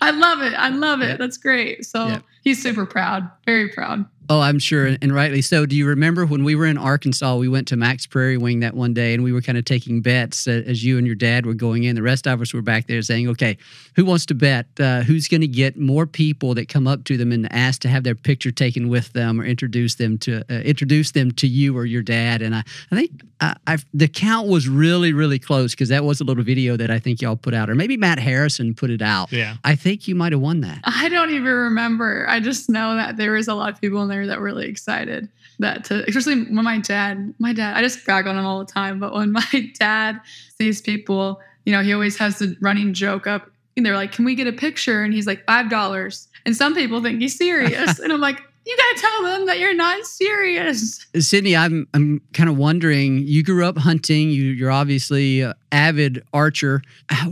I 0.00 0.10
love 0.10 0.42
it. 0.42 0.52
I 0.54 0.70
love 0.70 1.00
it. 1.00 1.18
That's 1.18 1.36
great. 1.36 1.84
So 1.86 2.08
Yeah. 2.08 2.18
he's 2.42 2.60
super 2.60 2.84
proud, 2.84 3.30
very 3.44 3.68
proud. 3.68 4.04
Oh, 4.28 4.40
I'm 4.40 4.58
sure, 4.58 4.96
and 5.00 5.14
rightly 5.14 5.42
so. 5.42 5.66
Do 5.66 5.76
you 5.76 5.86
remember 5.86 6.26
when 6.26 6.44
we 6.44 6.54
were 6.54 6.66
in 6.66 6.78
Arkansas? 6.78 7.36
We 7.36 7.48
went 7.48 7.68
to 7.68 7.76
Mack's 7.76 8.06
Prairie 8.06 8.36
Wing 8.36 8.60
that 8.60 8.74
one 8.74 8.92
day, 8.94 9.14
and 9.14 9.22
we 9.22 9.32
were 9.32 9.40
kind 9.40 9.56
of 9.56 9.64
taking 9.64 10.00
bets 10.02 10.48
uh, 10.48 10.62
as 10.66 10.84
you 10.84 10.98
and 10.98 11.06
your 11.06 11.16
dad 11.16 11.46
were 11.46 11.54
going 11.54 11.84
in. 11.84 11.94
The 11.94 12.02
rest 12.02 12.26
of 12.26 12.40
us 12.40 12.52
were 12.52 12.62
back 12.62 12.86
there 12.86 13.02
saying, 13.02 13.28
"Okay, 13.28 13.56
who 13.94 14.04
wants 14.04 14.26
to 14.26 14.34
bet? 14.34 14.66
Uh, 14.78 15.02
who's 15.02 15.28
going 15.28 15.42
to 15.42 15.46
get 15.46 15.78
more 15.78 16.06
people 16.06 16.54
that 16.54 16.68
come 16.68 16.86
up 16.86 17.04
to 17.04 17.16
them 17.16 17.32
and 17.32 17.50
ask 17.52 17.80
to 17.82 17.88
have 17.88 18.04
their 18.04 18.14
picture 18.14 18.50
taken 18.50 18.88
with 18.88 19.12
them 19.12 19.40
or 19.40 19.44
introduce 19.44 19.94
them 19.96 20.18
to 20.18 20.42
uh, 20.50 20.60
introduce 20.62 21.12
them 21.12 21.30
to 21.32 21.46
you 21.46 21.76
or 21.76 21.84
your 21.84 22.02
dad?" 22.02 22.42
And 22.42 22.54
I, 22.54 22.64
I 22.90 22.96
think 22.96 23.22
uh, 23.40 23.54
I, 23.66 23.78
the 23.92 24.08
count 24.08 24.48
was 24.48 24.68
really, 24.68 25.12
really 25.12 25.38
close 25.38 25.72
because 25.72 25.90
that 25.90 26.04
was 26.04 26.20
a 26.20 26.24
little 26.24 26.42
video 26.44 26.76
that 26.76 26.90
I 26.90 26.98
think 26.98 27.20
y'all 27.20 27.36
put 27.36 27.54
out, 27.54 27.68
or 27.68 27.74
maybe 27.74 27.96
Matt 27.96 28.18
Harrison 28.18 28.74
put 28.74 28.90
it 28.90 29.02
out. 29.02 29.30
Yeah. 29.30 29.56
I 29.62 29.76
think 29.76 30.08
you 30.08 30.14
might 30.14 30.32
have 30.32 30.40
won 30.40 30.62
that. 30.62 30.80
I 30.84 31.08
don't 31.08 31.30
even 31.30 31.44
remember. 31.44 32.26
I 32.28 32.40
just 32.40 32.70
know 32.70 32.96
that 32.96 33.16
there 33.16 33.32
was 33.32 33.48
a 33.48 33.54
lot 33.54 33.72
of 33.72 33.80
people 33.80 34.02
in 34.02 34.08
there 34.08 34.15
that 34.24 34.38
were 34.38 34.44
really 34.44 34.68
excited 34.68 35.28
that 35.58 35.84
to, 35.84 36.04
especially 36.08 36.44
when 36.44 36.64
my 36.64 36.78
dad, 36.78 37.34
my 37.38 37.52
dad, 37.52 37.76
I 37.76 37.82
just 37.82 38.04
brag 38.04 38.26
on 38.26 38.38
him 38.38 38.46
all 38.46 38.58
the 38.58 38.70
time, 38.70 39.00
but 39.00 39.12
when 39.12 39.32
my 39.32 39.72
dad 39.78 40.20
sees 40.58 40.80
people, 40.80 41.40
you 41.64 41.72
know, 41.72 41.82
he 41.82 41.92
always 41.92 42.16
has 42.18 42.38
the 42.38 42.56
running 42.60 42.94
joke 42.94 43.26
up 43.26 43.50
and 43.76 43.84
they're 43.84 43.96
like, 43.96 44.12
can 44.12 44.24
we 44.24 44.34
get 44.34 44.46
a 44.46 44.52
picture? 44.52 45.02
And 45.02 45.12
he's 45.12 45.26
like, 45.26 45.44
$5. 45.46 46.28
And 46.46 46.56
some 46.56 46.74
people 46.74 47.02
think 47.02 47.20
he's 47.20 47.36
serious. 47.36 47.98
and 47.98 48.12
I'm 48.12 48.20
like, 48.20 48.40
you 48.64 48.76
gotta 48.76 49.00
tell 49.00 49.22
them 49.22 49.46
that 49.46 49.60
you're 49.60 49.74
not 49.74 50.04
serious. 50.04 51.06
Sydnie, 51.14 51.56
I'm 51.56 51.86
I'm 51.94 52.20
kind 52.32 52.48
of 52.48 52.56
wondering. 52.56 53.18
You 53.18 53.44
grew 53.44 53.64
up 53.64 53.78
hunting. 53.78 54.30
You, 54.30 54.42
you're 54.42 54.72
obviously 54.72 55.42
an 55.42 55.54
avid 55.70 56.24
archer. 56.32 56.82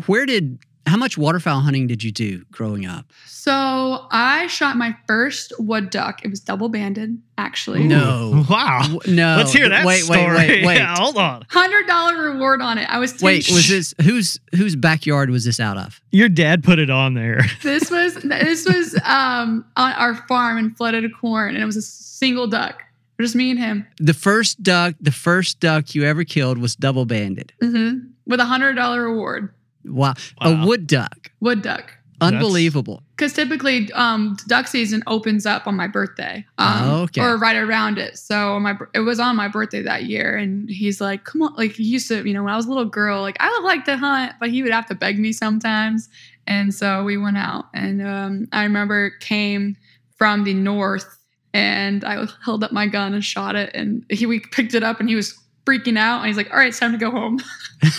Where 0.07 0.27
did 0.27 0.61
How 0.87 0.97
much 0.97 1.17
waterfowl 1.17 1.61
hunting 1.61 1.87
did 1.87 2.03
you 2.05 2.13
do 2.13 2.45
growing 2.51 2.85
up? 2.87 3.07
So 3.27 4.07
I 4.11 4.47
shot 4.49 4.77
my 4.77 4.97
first 5.07 5.53
wood 5.59 5.91
duck. 5.91 6.25
It 6.25 6.29
was 6.29 6.41
double 6.41 6.69
banded, 6.69 7.21
actually. 7.39 7.85
No. 7.85 8.45
Wow. 8.55 9.01
No. 9.07 9.37
Let's 9.37 9.53
hear 9.53 9.69
that 9.69 9.87
wait, 9.87 10.05
story. 10.05 10.21
Wait, 10.21 10.49
wait, 10.49 10.67
wait. 10.67 10.77
Yeah, 10.77 10.95
hold 10.97 11.17
on. 11.17 11.45
Hundred 11.49 11.87
dollar 11.87 12.33
reward 12.33 12.61
on 12.61 12.79
it. 12.79 12.89
I 12.91 12.99
was 12.99 13.21
wait. 13.23 13.49
Was 13.51 13.69
this 13.69 13.95
whose 14.03 14.39
whose 14.55 14.77
backyard 14.77 15.31
was 15.31 15.45
this 15.45 15.59
out 15.59 15.77
of? 15.79 16.01
Your 16.11 16.29
dad 16.29 16.63
put 16.63 16.79
it 16.79 16.91
on 16.91 17.15
there. 17.15 17.41
This 17.63 17.91
was 17.91 18.15
this 18.17 18.67
was 18.67 18.95
um 19.05 19.65
on 19.77 19.93
our 19.93 20.15
farm 20.15 20.59
in 20.59 20.75
flooded 20.75 21.11
corn, 21.19 21.55
and 21.55 21.63
it 21.63 21.67
was 21.67 21.77
a 21.77 21.83
single 21.83 22.47
duck. 22.47 22.83
Just 23.21 23.35
me 23.35 23.51
and 23.51 23.59
him. 23.59 23.87
The 23.99 24.15
first 24.15 24.63
duck, 24.63 24.95
the 25.01 25.13
first 25.13 25.61
duck 25.61 25.95
you 25.95 26.05
ever 26.05 26.25
killed 26.25 26.59
was 26.59 26.77
double 26.77 27.07
banded. 27.07 27.53
Mm-hmm. 27.63 28.09
With 28.27 28.41
a 28.41 28.45
hundred 28.45 28.75
dollar 28.75 29.03
reward. 29.03 29.53
Wow. 29.85 30.15
wow. 30.41 30.63
A 30.63 30.67
wood 30.67 30.87
duck. 30.87 31.31
Wood 31.41 31.63
duck. 31.63 31.93
Unbelievable. 32.21 33.03
Because 33.17 33.33
typically, 33.33 33.93
um, 33.93 34.37
duck 34.47 34.67
season 34.67 35.03
opens 35.07 35.47
up 35.47 35.67
on 35.67 35.77
my 35.77 35.87
birthday, 35.87 36.45
um, 36.59 36.83
oh, 36.83 37.03
okay. 37.03 37.21
or 37.21 37.37
right 37.37 37.57
around 37.57 37.99
it. 37.99 38.19
So 38.19 38.59
my 38.61 38.77
it 38.95 39.01
was 39.01 39.21
on 39.21 39.37
my 39.37 39.49
birthday 39.49 39.83
that 39.83 40.05
year, 40.05 40.37
and 40.37 40.69
he's 40.69 41.01
like, 41.01 41.25
"Come 41.25 41.43
on!" 41.43 41.55
Like 41.55 41.73
he 41.73 41.85
used 41.85 42.09
to, 42.09 42.27
you 42.27 42.33
know, 42.33 42.43
when 42.45 42.53
I 42.53 42.57
was 42.57 42.67
a 42.67 42.69
little 42.69 42.85
girl, 42.85 43.21
like 43.21 43.37
I 43.41 43.51
would 43.51 43.65
like 43.65 43.85
to 43.87 43.97
hunt, 43.97 44.33
but 44.41 44.51
he 44.51 44.63
would 44.63 44.73
have 44.73 44.87
to 44.87 44.95
beg 44.95 45.19
me 45.19 45.33
sometimes. 45.33 46.09
And 46.47 46.75
so 46.75 47.05
we 47.05 47.17
went 47.17 47.37
out, 47.37 47.67
and 47.75 48.07
um, 48.07 48.49
I 48.53 48.63
remember 48.65 49.07
it 49.07 49.21
came 49.21 49.77
from 50.17 50.45
the 50.45 50.55
north, 50.55 51.19
and 51.53 52.05
I 52.05 52.27
held 52.45 52.65
up 52.65 52.73
my 52.73 52.87
gun 52.87 53.15
and 53.15 53.25
shot 53.25 53.57
it, 53.57 53.71
and 53.75 54.05
he 54.09 54.27
we 54.27 54.41
picked 54.41 54.75
it 54.75 54.83
up, 54.83 55.01
and 55.01 55.09
he 55.09 55.15
was 55.15 55.39
freaking 55.67 55.99
out, 55.99 56.19
and 56.19 56.27
he's 56.29 56.37
like, 56.37 56.51
"All 56.51 56.59
right, 56.59 56.69
it's 56.69 56.79
time 56.81 56.93
to 56.93 56.99
go 56.99 57.11
home." 57.11 57.41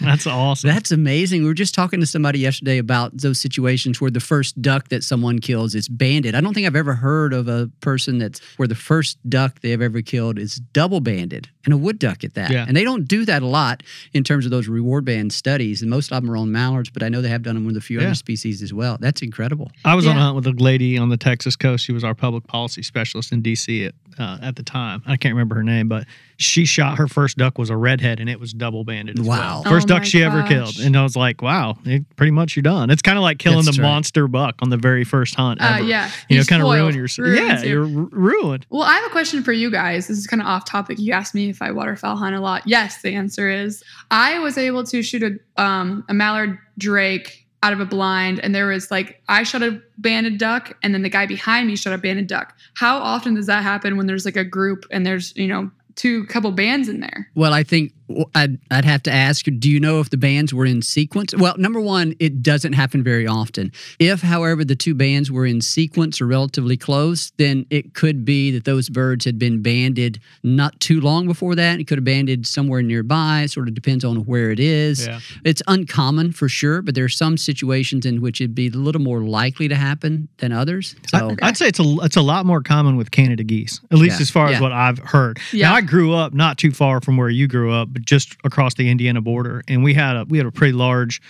That's 0.00 0.26
awesome. 0.26 0.68
That's 0.68 0.90
amazing. 0.90 1.42
We 1.42 1.48
were 1.48 1.54
just 1.54 1.74
talking 1.74 2.00
to 2.00 2.06
somebody 2.06 2.38
yesterday 2.38 2.78
about 2.78 3.16
those 3.16 3.40
situations 3.40 4.00
where 4.00 4.10
the 4.10 4.20
first 4.20 4.60
duck 4.60 4.88
that 4.88 5.04
someone 5.04 5.38
kills 5.38 5.74
is 5.74 5.88
banded. 5.88 6.34
I 6.34 6.40
don't 6.40 6.54
think 6.54 6.66
I've 6.66 6.76
ever 6.76 6.94
heard 6.94 7.32
of 7.32 7.48
a 7.48 7.70
person 7.80 8.18
that's 8.18 8.40
where 8.56 8.68
the 8.68 8.74
first 8.74 9.18
duck 9.28 9.60
they've 9.60 9.80
ever 9.80 10.02
killed 10.02 10.38
is 10.38 10.56
double 10.72 11.00
banded 11.00 11.48
and 11.64 11.74
a 11.74 11.76
wood 11.76 11.98
duck 11.98 12.24
at 12.24 12.34
that. 12.34 12.50
Yeah. 12.50 12.64
And 12.66 12.76
they 12.76 12.84
don't 12.84 13.06
do 13.06 13.24
that 13.26 13.42
a 13.42 13.46
lot 13.46 13.82
in 14.14 14.24
terms 14.24 14.44
of 14.46 14.50
those 14.50 14.66
reward 14.68 15.04
band 15.04 15.32
studies. 15.32 15.82
And 15.82 15.90
most 15.90 16.10
of 16.10 16.22
them 16.22 16.30
are 16.30 16.36
on 16.36 16.50
mallards, 16.50 16.90
but 16.90 17.02
I 17.02 17.08
know 17.08 17.20
they 17.20 17.28
have 17.28 17.42
done 17.42 17.54
them 17.54 17.66
with 17.66 17.76
a 17.76 17.80
few 17.80 18.00
Yeah. 18.00 18.06
other 18.06 18.14
species 18.14 18.62
as 18.62 18.72
well. 18.72 18.96
That's 19.00 19.22
incredible. 19.22 19.70
I 19.84 19.94
was 19.94 20.06
on 20.06 20.16
a 20.16 20.20
hunt 20.20 20.36
with 20.36 20.46
a 20.46 20.52
lady 20.52 20.96
on 20.98 21.08
the 21.10 21.16
Texas 21.16 21.56
coast. 21.56 21.84
She 21.84 21.92
was 21.92 22.02
our 22.04 22.14
public 22.14 22.46
policy 22.46 22.82
specialist 22.82 23.30
in 23.32 23.42
DC 23.42 23.86
at, 23.86 23.94
uh, 24.18 24.38
at 24.42 24.56
the 24.56 24.62
time. 24.62 25.02
I 25.06 25.16
can't 25.16 25.34
remember 25.34 25.54
her 25.56 25.62
name, 25.62 25.88
but 25.88 26.06
she 26.40 26.64
shot 26.64 26.96
her 26.96 27.06
first 27.06 27.36
duck 27.36 27.58
was 27.58 27.68
a 27.68 27.76
redhead 27.76 28.18
and 28.18 28.30
it 28.30 28.40
was 28.40 28.54
double 28.54 28.82
banded. 28.82 29.18
Wow. 29.18 29.60
Well. 29.62 29.62
First 29.64 29.84
Oh 29.84 29.88
duck 29.88 29.98
my 30.00 30.04
she 30.04 30.24
ever 30.24 30.42
killed. 30.48 30.78
And 30.80 30.96
I 30.96 31.02
was 31.02 31.14
like, 31.14 31.42
wow, 31.42 31.76
it, 31.84 32.04
pretty 32.16 32.30
much 32.30 32.56
you're 32.56 32.62
done. 32.62 32.88
It's 32.88 33.02
kind 33.02 33.18
of 33.18 33.22
like 33.22 33.38
killing 33.38 33.64
That's 33.66 33.76
the 33.76 33.82
right. 33.82 33.88
monster 33.88 34.26
buck 34.26 34.56
on 34.62 34.70
the 34.70 34.78
very 34.78 35.04
first 35.04 35.34
hunt. 35.34 35.60
Uh, 35.60 35.80
yeah, 35.84 36.10
You 36.30 36.38
know, 36.38 36.44
kind 36.44 36.62
of 36.62 36.70
ruin 36.70 36.94
your. 36.94 37.34
Yeah, 37.34 37.60
you. 37.62 37.68
you're 37.68 37.82
ru- 37.84 38.08
ruined. 38.10 38.64
Well, 38.70 38.82
I 38.82 38.94
have 38.94 39.04
a 39.04 39.10
question 39.10 39.42
for 39.44 39.52
you 39.52 39.70
guys. 39.70 40.08
This 40.08 40.16
is 40.16 40.26
kind 40.26 40.40
of 40.40 40.48
off 40.48 40.64
topic. 40.64 40.98
You 40.98 41.12
asked 41.12 41.34
me 41.34 41.50
if 41.50 41.60
I 41.60 41.72
waterfowl 41.72 42.16
hunt 42.16 42.34
a 42.34 42.40
lot. 42.40 42.62
Yes, 42.66 43.02
the 43.02 43.14
answer 43.14 43.50
is 43.50 43.84
I 44.10 44.38
was 44.38 44.56
able 44.56 44.84
to 44.84 45.02
shoot 45.02 45.22
a 45.22 45.62
um, 45.62 46.04
a 46.08 46.14
mallard 46.14 46.58
drake 46.78 47.46
out 47.62 47.74
of 47.74 47.80
a 47.80 47.84
blind, 47.84 48.40
and 48.40 48.54
there 48.54 48.66
was 48.68 48.90
like 48.90 49.22
I 49.28 49.42
shot 49.42 49.62
a 49.62 49.82
banded 49.98 50.38
duck, 50.38 50.74
and 50.82 50.94
then 50.94 51.02
the 51.02 51.10
guy 51.10 51.26
behind 51.26 51.66
me 51.68 51.76
shot 51.76 51.92
a 51.92 51.98
banded 51.98 52.28
duck. 52.28 52.56
How 52.76 52.96
often 52.96 53.34
does 53.34 53.44
that 53.46 53.62
happen 53.62 53.98
when 53.98 54.06
there's 54.06 54.24
like 54.24 54.36
a 54.36 54.44
group 54.44 54.86
and 54.90 55.04
there's 55.04 55.36
you 55.36 55.46
know 55.48 55.70
two 55.96 56.24
couple 56.26 56.52
bands 56.52 56.88
in 56.88 57.00
there? 57.00 57.28
Well, 57.34 57.52
I 57.52 57.62
think 57.62 57.92
I'd, 58.34 58.58
I'd 58.70 58.84
have 58.84 59.02
to 59.04 59.12
ask 59.12 59.46
do 59.58 59.70
you 59.70 59.80
know 59.80 60.00
if 60.00 60.10
the 60.10 60.16
bands 60.16 60.52
were 60.52 60.66
in 60.66 60.82
sequence? 60.82 61.34
Well, 61.34 61.54
number 61.58 61.80
one, 61.80 62.14
it 62.18 62.42
doesn't 62.42 62.72
happen 62.74 63.02
very 63.02 63.26
often. 63.26 63.72
If, 63.98 64.22
however, 64.22 64.64
the 64.64 64.76
two 64.76 64.94
bands 64.94 65.30
were 65.30 65.46
in 65.46 65.60
sequence 65.60 66.20
or 66.20 66.26
relatively 66.26 66.76
close, 66.76 67.30
then 67.38 67.66
it 67.70 67.94
could 67.94 68.24
be 68.24 68.50
that 68.52 68.64
those 68.64 68.88
birds 68.88 69.24
had 69.24 69.38
been 69.38 69.62
banded 69.62 70.20
not 70.42 70.78
too 70.80 71.00
long 71.00 71.26
before 71.26 71.54
that. 71.54 71.80
It 71.80 71.84
could 71.86 71.98
have 71.98 72.04
banded 72.04 72.46
somewhere 72.46 72.82
nearby. 72.82 73.42
It 73.42 73.50
sort 73.50 73.68
of 73.68 73.74
depends 73.74 74.04
on 74.04 74.18
where 74.26 74.50
it 74.50 74.60
is. 74.60 75.06
Yeah. 75.06 75.20
It's 75.44 75.62
uncommon 75.66 76.32
for 76.32 76.48
sure, 76.48 76.82
but 76.82 76.94
there 76.94 77.04
are 77.04 77.08
some 77.08 77.36
situations 77.36 78.06
in 78.06 78.20
which 78.20 78.40
it'd 78.40 78.54
be 78.54 78.68
a 78.68 78.70
little 78.70 79.00
more 79.02 79.20
likely 79.20 79.68
to 79.68 79.76
happen 79.76 80.28
than 80.38 80.52
others. 80.52 80.96
So, 81.08 81.36
I, 81.42 81.46
would 81.46 81.56
say 81.56 81.68
it's 81.68 81.80
a 81.80 81.96
it's 82.02 82.16
a 82.16 82.22
lot 82.22 82.46
more 82.46 82.62
common 82.62 82.96
with 82.96 83.10
Canada 83.10 83.44
geese, 83.44 83.80
at 83.90 83.98
least 83.98 84.18
Yeah. 84.18 84.22
as 84.22 84.30
far 84.30 84.48
as 84.48 84.60
what 84.60 84.72
I've 84.72 84.98
heard. 84.98 85.38
Yeah. 85.52 85.68
Now 85.70 85.76
I 85.76 85.80
grew 85.80 86.14
up 86.14 86.32
not 86.32 86.58
too 86.58 86.72
far 86.72 87.00
from 87.00 87.16
where 87.16 87.28
you 87.28 87.46
grew 87.46 87.72
up, 87.72 87.88
but 87.92 87.99
just 88.04 88.36
across 88.44 88.74
the 88.74 88.88
Indiana 88.90 89.20
border, 89.20 89.62
and 89.68 89.82
we 89.84 89.94
had 89.94 90.16
a 90.16 90.24
we 90.28 90.38
had 90.38 90.46
a 90.46 90.52
pretty 90.52 90.72
large 90.72 91.20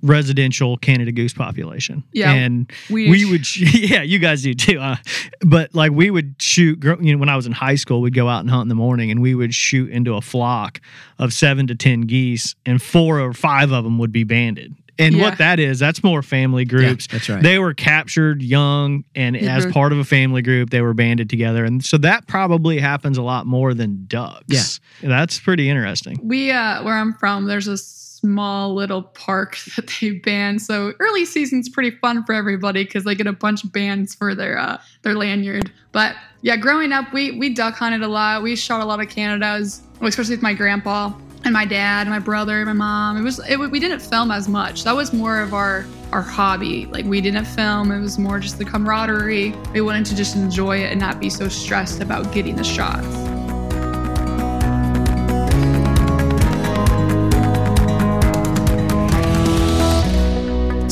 residential 0.00 0.76
Canada 0.78 1.12
goose 1.12 1.32
population. 1.32 2.02
Yeah, 2.12 2.32
and 2.32 2.70
we- 2.90 3.10
we, 3.10 3.24
would 3.30 3.56
yeah 3.56 4.02
you 4.02 4.18
guys 4.18 4.42
do 4.42 4.54
too. 4.54 4.80
Uh, 4.80 4.96
but 5.40 5.74
like 5.74 5.92
we 5.92 6.10
would 6.10 6.34
shoot. 6.38 6.82
You 6.82 7.12
know, 7.12 7.18
when 7.18 7.28
I 7.28 7.36
was 7.36 7.46
in 7.46 7.52
high 7.52 7.76
school, 7.76 8.00
we'd 8.00 8.14
go 8.14 8.28
out 8.28 8.40
and 8.40 8.50
hunt 8.50 8.62
in 8.62 8.68
the 8.68 8.74
morning, 8.74 9.10
and 9.10 9.20
we 9.22 9.34
would 9.34 9.54
shoot 9.54 9.90
into 9.90 10.14
a 10.14 10.20
flock 10.20 10.80
of 11.18 11.32
seven 11.32 11.66
to 11.68 11.74
ten 11.74 12.02
geese, 12.02 12.54
and 12.66 12.82
four 12.82 13.20
or 13.20 13.32
five 13.32 13.70
of 13.72 13.84
them 13.84 13.98
would 13.98 14.12
be 14.12 14.24
banded. 14.24 14.74
And 14.98 15.14
Yeah. 15.16 15.22
what 15.22 15.38
that 15.38 15.58
is, 15.58 15.78
that's 15.78 16.04
more 16.04 16.22
family 16.22 16.64
groups. 16.64 17.06
that's 17.06 17.28
right. 17.28 17.42
They 17.42 17.58
were 17.58 17.72
captured 17.74 18.42
young, 18.42 19.04
and 19.14 19.36
as 19.36 19.66
Mhm. 19.66 19.72
part 19.72 19.92
of 19.92 19.98
a 19.98 20.04
family 20.04 20.42
group, 20.42 20.70
they 20.70 20.82
were 20.82 20.94
banded 20.94 21.30
together, 21.30 21.64
and 21.64 21.82
so 21.84 21.96
that 21.98 22.26
probably 22.26 22.78
happens 22.78 23.16
a 23.18 23.22
lot 23.22 23.46
more 23.46 23.72
than 23.74 24.04
ducks. 24.06 24.80
Yeah, 25.00 25.08
that's 25.08 25.38
pretty 25.40 25.68
interesting. 25.70 26.18
We 26.22 26.50
uh 26.50 26.82
where 26.84 26.94
I'm 26.94 27.14
from, 27.14 27.46
there's 27.46 27.68
a 27.68 27.78
small 27.78 28.74
little 28.74 29.02
park 29.02 29.58
that 29.76 29.90
they 30.00 30.10
ban. 30.12 30.58
So 30.58 30.92
early 31.00 31.24
season's 31.24 31.68
pretty 31.68 31.90
fun 31.90 32.24
for 32.24 32.34
everybody 32.34 32.84
because 32.84 33.04
they 33.04 33.14
get 33.14 33.26
a 33.26 33.32
bunch 33.32 33.64
of 33.64 33.72
bands 33.72 34.14
for 34.14 34.34
their 34.34 34.58
uh 34.58 34.78
their 35.02 35.14
lanyard. 35.14 35.72
But 35.92 36.14
yeah, 36.42 36.56
growing 36.56 36.92
up, 36.92 37.12
we 37.12 37.32
we 37.32 37.48
duck 37.54 37.74
hunted 37.76 38.02
a 38.02 38.08
lot. 38.08 38.42
We 38.42 38.56
shot 38.56 38.80
a 38.80 38.84
lot 38.84 39.00
of 39.00 39.08
Canadas, 39.08 39.82
especially 40.02 40.34
with 40.34 40.42
my 40.42 40.54
grandpa 40.54 41.12
and 41.44 41.52
my 41.52 41.64
dad, 41.64 42.02
and 42.02 42.10
my 42.10 42.18
brother, 42.18 42.58
and 42.58 42.66
my 42.66 42.72
mom. 42.72 43.16
It 43.16 43.22
was 43.22 43.40
it, 43.48 43.56
we 43.58 43.80
didn't 43.80 44.00
film 44.00 44.30
as 44.30 44.48
much. 44.48 44.84
That 44.84 44.94
was 44.94 45.12
more 45.12 45.40
of 45.40 45.54
our 45.54 45.84
our 46.12 46.22
hobby. 46.22 46.86
Like 46.86 47.04
we 47.04 47.20
didn't 47.20 47.46
film. 47.46 47.90
It 47.90 48.00
was 48.00 48.18
more 48.18 48.38
just 48.38 48.58
the 48.58 48.64
camaraderie. 48.64 49.54
We 49.72 49.80
wanted 49.80 50.06
to 50.06 50.16
just 50.16 50.36
enjoy 50.36 50.78
it 50.78 50.90
and 50.90 51.00
not 51.00 51.20
be 51.20 51.30
so 51.30 51.48
stressed 51.48 52.00
about 52.00 52.32
getting 52.32 52.56
the 52.56 52.64
shots. 52.64 53.06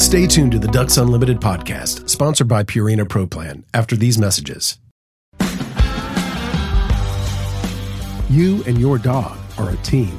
Stay 0.02 0.26
tuned 0.26 0.50
to 0.50 0.58
the 0.58 0.66
Ducks 0.72 0.96
Unlimited 0.96 1.38
podcast, 1.40 2.08
sponsored 2.08 2.48
by 2.48 2.64
Purina 2.64 3.08
Pro 3.08 3.28
Plan, 3.28 3.64
after 3.72 3.94
these 3.94 4.18
messages. 4.18 4.78
You 8.28 8.64
and 8.64 8.80
your 8.80 8.98
dog 8.98 9.38
are 9.56 9.70
a 9.70 9.76
team. 9.78 10.18